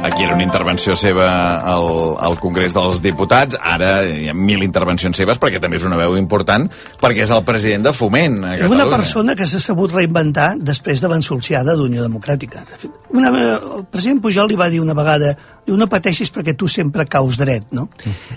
[0.03, 1.27] Aquí era una intervenció seva
[1.67, 5.99] al, al Congrés dels Diputats, ara hi ha mil intervencions seves perquè també és una
[5.99, 6.69] veu important,
[7.03, 11.03] perquè és el president de Foment a És una persona que s'ha sabut reinventar després
[11.03, 12.63] de l'ensolciada d'Unió Democràtica.
[13.11, 15.35] Una, el president Pujol li va dir una vegada
[15.69, 17.89] no pateixis perquè tu sempre caus dret, no?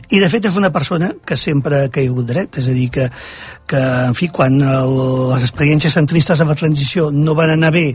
[0.09, 3.07] I de fet és una persona que sempre ha caigut dret, és a dir, que,
[3.69, 4.95] que en fi, quan el,
[5.31, 7.91] les experiències centristes de la transició no van anar bé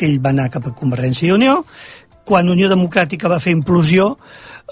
[0.00, 1.58] ell va anar cap a Convergència i Unió,
[2.24, 4.16] quan Unió Democràtica va fer implosió,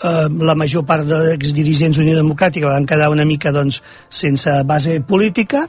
[0.05, 5.67] eh, la major part d'exdirigents d'Unió Democràtica van quedar una mica doncs, sense base política,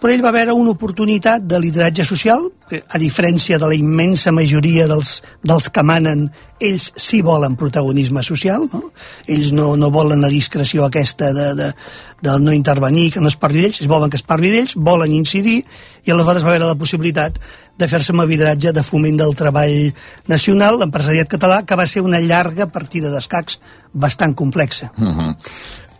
[0.00, 4.32] però ell va veure una oportunitat de lideratge social, que, a diferència de la immensa
[4.32, 6.28] majoria dels, dels que manen,
[6.60, 8.90] ells sí volen protagonisme social, no?
[9.28, 11.68] ells no, no volen la discreció aquesta de, de,
[12.24, 15.12] de no intervenir, que no es parli d'ells, ells volen que es parli d'ells, volen
[15.16, 15.58] incidir,
[16.04, 17.36] i aleshores va veure la possibilitat
[17.76, 19.92] de fer-se amb el lideratge de foment del treball
[20.32, 23.60] nacional, l'empresariat català, que va ser una llarga partida d'escacs
[23.92, 24.92] bastant complexa.
[24.96, 25.36] Uh -huh.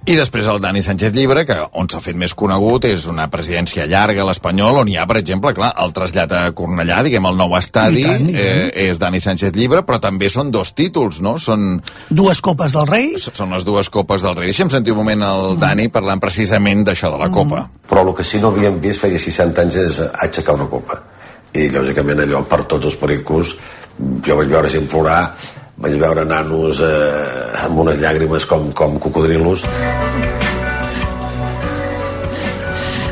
[0.08, 3.84] I després el Dani Sánchez Llibre, que on s'ha fet més conegut és una presidència
[3.86, 7.36] llarga a l'Espanyol, on hi ha, per exemple, clar, el trasllat a Cornellà, diguem, el
[7.36, 8.40] nou estadi, I tant, i tant.
[8.40, 11.36] eh, és Dani Sánchez Llibre, però també són dos títols, no?
[11.38, 11.82] Són...
[12.08, 13.12] Dues copes del rei.
[13.20, 14.50] Són les dues copes del rei.
[14.50, 17.66] Deixa'm sentir un moment el Dani parlant precisament d'això, de la copa.
[17.90, 20.96] però el que sí no havíem vist feia 60 anys és aixecar una copa
[21.58, 23.56] i lògicament allò per tots els pericos
[24.24, 25.34] jo vaig veure gent plorar
[25.80, 29.64] vaig veure nanos eh, amb unes llàgrimes com, com cocodrilos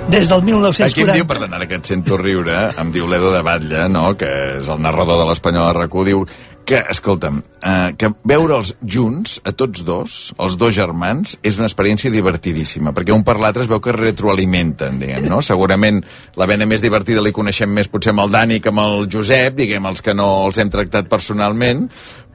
[0.09, 1.15] Des del Aquí em 1940...
[1.19, 4.71] diu, perdona, ara que et sento riure, em diu l'Edo de Batlle, no?, que és
[4.73, 6.23] el narrador de l'Espanyol a rac diu
[6.69, 12.13] que, escolta'm, eh, que veure'ls junts, a tots dos, els dos germans, és una experiència
[12.13, 15.43] divertidíssima, perquè un per l'altre es veu que es retroalimenten, diguem, no?
[15.45, 16.03] Segurament
[16.41, 19.57] la vena més divertida li coneixem més potser amb el Dani que amb el Josep,
[19.61, 21.87] diguem, els que no els hem tractat personalment,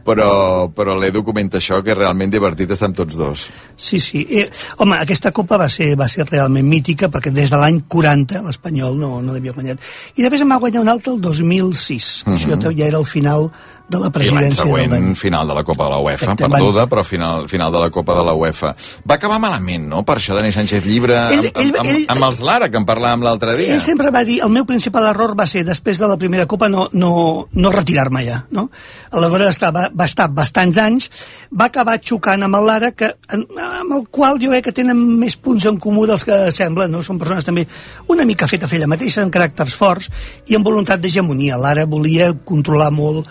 [0.05, 3.45] però, però l'Edu comenta això, que realment divertit estar amb tots dos.
[3.75, 4.25] Sí, sí.
[4.29, 8.41] Eh, home, aquesta copa va ser, va ser realment mítica perquè des de l'any 40
[8.43, 9.79] l'Espanyol no, no l'havia guanyat.
[10.15, 12.57] I després em va guanyar un altre el 2006, que Mhm.
[12.59, 13.51] això ja era el final
[13.93, 15.15] de la I l'any presidència del següent, Dani.
[15.15, 18.15] final de la Copa de la UEFA, Exacte, perduda, però final, final de la Copa
[18.17, 18.73] de la UEFA.
[19.09, 22.27] Va acabar malament, no?, per això Dani Sánchez Llibre, Ell- amb, amb, amb, ell- amb
[22.29, 23.75] els Lara, que en parlàvem l'altre dia.
[23.77, 26.67] Ell sempre va dir, el meu principal error va ser, després de la primera copa,
[26.69, 28.41] no, no, no retirar-me ja.
[28.51, 28.69] No?
[29.11, 31.09] Aleshores estava, va estar bastants anys,
[31.53, 35.35] va acabar xocant amb el Lara, que, amb el qual jo crec que tenen més
[35.37, 36.91] punts en comú dels que semblen.
[36.91, 37.03] No?
[37.05, 37.67] Són persones també
[38.09, 40.09] una mica fetes a ella mateixa, amb caràcters forts
[40.49, 41.57] i amb voluntat d'hegemonia.
[41.57, 43.27] Lara volia controlar molt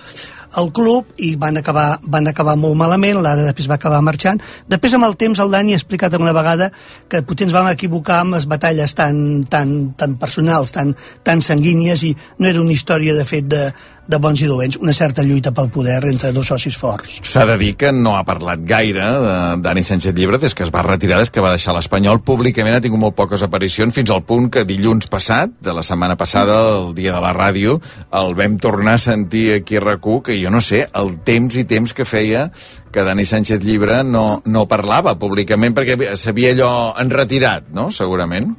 [0.61, 4.41] el club i van acabar, van acabar molt malament, l'ara després va acabar marxant.
[4.69, 6.71] Després, amb el temps, el Dani ha explicat alguna vegada
[7.09, 9.17] que potser ens vam equivocar amb les batalles tan,
[9.51, 13.71] tan, tan personals, tan, tan sanguínies, i no era una història, de fet, de,
[14.07, 17.21] de bons i dolents, una certa lluita pel poder entre dos socis forts.
[17.23, 20.73] S'ha de dir que no ha parlat gaire de Dani Sánchez Llibre des que es
[20.75, 22.23] va retirar, des que va deixar l'Espanyol.
[22.27, 26.17] Públicament ha tingut molt poques aparicions, fins al punt que dilluns passat, de la setmana
[26.17, 27.79] passada, el dia de la ràdio,
[28.23, 31.63] el vam tornar a sentir aquí a rac que jo no sé, el temps i
[31.65, 32.51] temps que feia
[32.93, 38.53] que Dani Sánchez Llibre no, no parlava públicament perquè s'havia allò enretirat, no?, segurament.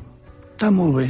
[0.63, 1.09] Està molt bé.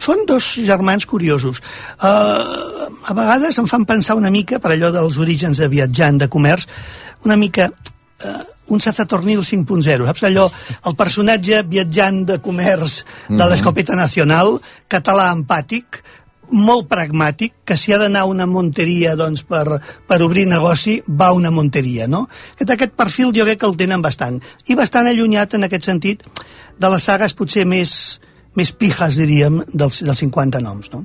[0.00, 1.58] Són dos germans curiosos.
[2.00, 6.30] Uh, a vegades em fan pensar una mica, per allò dels orígens de viatjant, de
[6.32, 6.64] comerç,
[7.28, 8.32] una mica uh,
[8.72, 10.48] un Sazatornil 5.0, saps allò?
[10.88, 13.44] El personatge viatjant de comerç de Mhm.
[13.50, 14.56] l'Escopeta Nacional,
[14.88, 16.00] català empàtic,
[16.48, 21.26] molt pragmàtic, que si ha d'anar a una monteria doncs, per, per obrir negoci, va
[21.28, 22.28] a una monteria, no?
[22.54, 24.40] Aquest, aquest perfil jo crec que el tenen bastant.
[24.66, 26.22] I bastant allunyat, en aquest sentit,
[26.78, 28.20] de les sagues potser més,
[28.58, 31.04] més pijas, diríem, dels, dels 50 noms, no?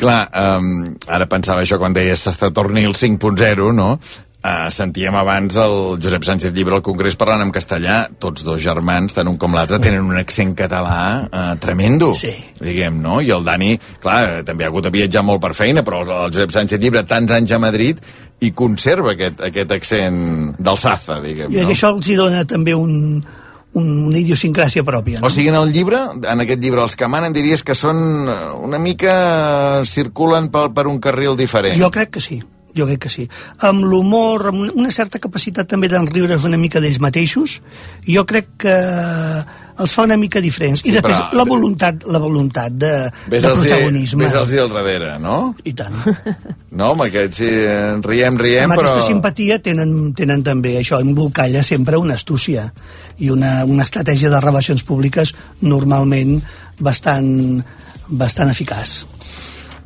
[0.00, 0.22] Clar,
[0.58, 3.92] um, ara pensava això quan deies Sazatornil 5.0, no?
[4.38, 9.10] Uh, sentíem abans el Josep Sánchez Llibre al Congrés parlant en castellà, tots dos germans,
[9.12, 12.30] tant un com l'altre, tenen un accent català uh, tremendo, sí.
[12.62, 13.18] diguem, no?
[13.18, 16.54] I el Dani, clar, també ha hagut de viatjar molt per feina, però el Josep
[16.54, 17.98] Sánchez Llibre tants anys a Madrid
[18.38, 20.22] i conserva aquest, aquest accent
[20.54, 21.74] d'alçaza, diguem, I no?
[21.74, 23.18] això els hi dona també un,
[23.78, 25.26] una idiosincràsia pròpia, no?
[25.26, 28.36] O sigui, en el llibre, en aquest llibre, els que manen diries que són eh,
[28.64, 29.84] una mica...
[29.86, 31.78] circulen per, per un carril diferent.
[31.78, 32.40] Jo crec que sí,
[32.76, 33.28] jo crec que sí.
[33.66, 37.60] Amb l'humor, amb una- una certa capacitat també d'enriure's una mica d'ells mateixos,
[38.06, 38.74] jo crec que
[39.78, 40.80] els fa una mica diferents.
[40.84, 42.92] I Sí, després però- la voluntat, la voluntat de,
[43.30, 44.24] Ves de protagonisme.
[44.24, 45.54] Ves els al darrere, no?
[45.64, 45.94] I tant.
[46.78, 47.46] No, amb aquests sí,
[48.04, 48.90] riem, riem, amb però...
[48.90, 52.68] aquesta simpatia tenen, tenen també això, embolcalla sempre una astúcia
[53.18, 55.32] i una, una estratègia de relacions públiques
[55.64, 56.36] normalment
[56.78, 57.64] bastant,
[58.08, 59.00] bastant eficaç.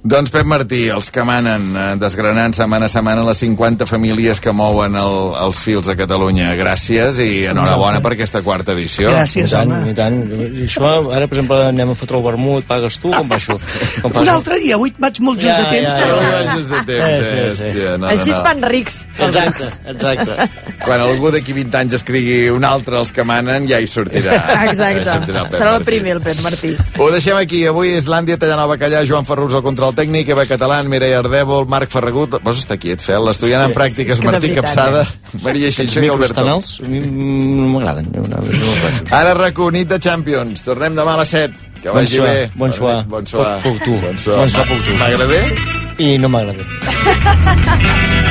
[0.02, 4.50] Doncs Pep Martí, els que manen, eh, desgranant setmana a setmana les 50 famílies que
[4.50, 5.12] mouen el,
[5.44, 6.48] els fils a Catalunya.
[6.58, 9.12] Gràcies i enhorabona per aquesta quarta edició.
[9.12, 10.16] I tant, i tant.
[10.26, 13.54] I això, ara, per exemple, anem a fotre el vermut, pagues tu, com va això?
[14.02, 15.94] Com Un altre dia, avui vaig molt just Ja, de temps.
[15.94, 16.56] ja, però- ja, ja.
[16.56, 17.70] Just de temps, Sí, sí, sí.
[17.70, 18.42] hòstia, no, Així no, es no.
[18.48, 18.98] fan rics.
[19.28, 20.50] Exacte, exacte.
[20.82, 24.34] Quan algú d'aquí 20 anys escrigui un altre els que manen, ja hi sortirà.
[24.66, 25.04] Exacte.
[25.06, 25.84] Ja hi sortirà el Pep Serà el Martí.
[25.92, 26.74] primer, el Pep Martí.
[26.98, 27.62] Ho deixem aquí.
[27.70, 31.90] Avui Islàndia, Tallanova, Bacallà, Joan Ferrus al control el tècnic Eva Catalán, Mireia Ardèvol, Marc
[31.92, 35.42] Ferragut, vols estar quiet, Fel, l'estudiant en pràctiques de Martí veritat, Capçada, eh?
[35.44, 36.44] Maria Xinxó i Alberto.
[36.88, 38.08] mi no m'agraden.
[38.14, 38.72] No, no, no,
[39.10, 40.64] Ara RAC1, nit de Champions.
[40.64, 41.68] Tornem demà a les 7.
[41.82, 42.50] Que Bon vagi suar, bé.
[42.54, 43.04] bon suar.
[43.10, 43.60] Bon suar.
[43.62, 44.00] Puc, puc tu.
[44.06, 44.36] Bon suar.
[44.38, 44.96] Bon suar, puc tu.
[44.96, 45.40] M'agrada?
[45.98, 46.62] I no m'agrada.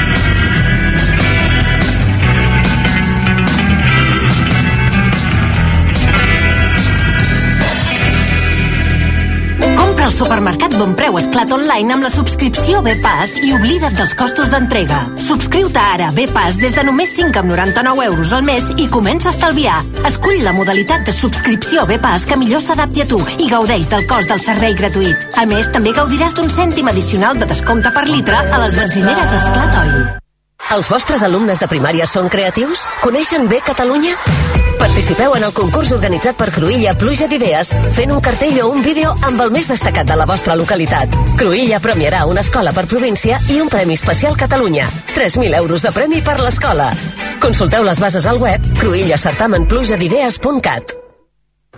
[10.12, 15.00] al supermercat Bon Preu Esclat Online amb la subscripció B-Pass i oblida't dels costos d'entrega.
[15.24, 19.78] Subscriu-te ara a B-Pass des de només 5,99 euros al mes i comença a estalviar.
[20.10, 24.32] Escull la modalitat de subscripció B-Pass que millor s'adapti a tu i gaudeix del cost
[24.32, 25.30] del servei gratuït.
[25.40, 29.80] A més, també gaudiràs d'un cèntim addicional de descompte per litre a les benzineres Esclat
[29.86, 30.04] Oil.
[30.76, 32.84] Els vostres alumnes de primària són creatius?
[33.06, 34.18] Coneixen bé Catalunya?
[34.92, 39.16] Participeu en el concurs organitzat per Cruïlla Pluja d'Idees fent un cartell o un vídeo
[39.24, 41.08] amb el més destacat de la vostra localitat.
[41.40, 44.92] Cruïlla premiarà una escola per província i un Premi Especial Catalunya.
[45.16, 46.92] 3.000 euros de premi per l'escola.
[47.40, 51.01] Consulteu les bases al web cruïllacertamenplujadidees.cat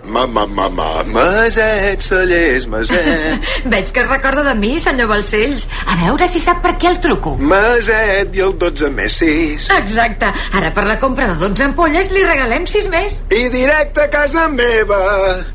[0.06, 3.40] Ma, ma, ma, ma, Maset, cellers, Maset.
[3.72, 5.66] Veig que es recorda de mi, senyor Balcells.
[5.88, 7.34] A veure si sap per què el truco.
[7.40, 9.68] Maset i el 12 més 6.
[9.78, 10.30] Exacte.
[10.54, 13.20] Ara per la compra de 12 ampolles li regalem 6 més.
[13.32, 15.00] I directe a casa meva.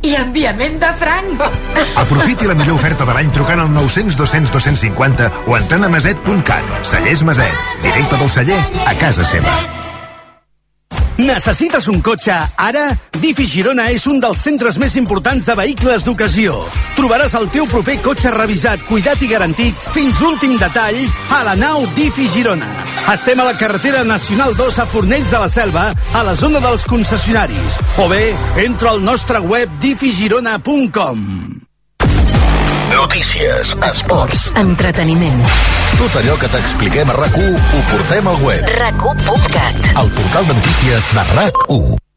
[0.02, 1.46] I enviament de franc.
[2.04, 6.74] Aprofiti la millor oferta de l'any trucant al 900 200 250 o entrant a maset.cat.
[6.90, 7.68] Cellers Maset.
[7.86, 9.79] Directe del celler a casa seva.
[11.20, 12.32] Necessites un cotxe?
[12.64, 12.86] Ara,
[13.20, 16.56] Difi Girona és un dels centres més importants de vehicles d'ocasió.
[16.96, 21.00] Trobaràs el teu proper cotxe revisat, cuidat i garantit fins l'últim detall
[21.36, 22.72] a la nau Difi Girona.
[23.12, 26.88] Estem a la carretera Nacional 2 a Fornells de la Selva, a la zona dels
[26.88, 27.80] concessionaris.
[28.00, 28.30] O bé,
[28.64, 31.68] entra al nostre web difigirona.com.
[32.94, 35.42] Notícies, esports, Entreteniment.
[36.00, 38.66] tot allò que t'expliquem a RAC1 ho portem al web.
[38.76, 42.09] RAC1.cat El portal de notícies de RAC1.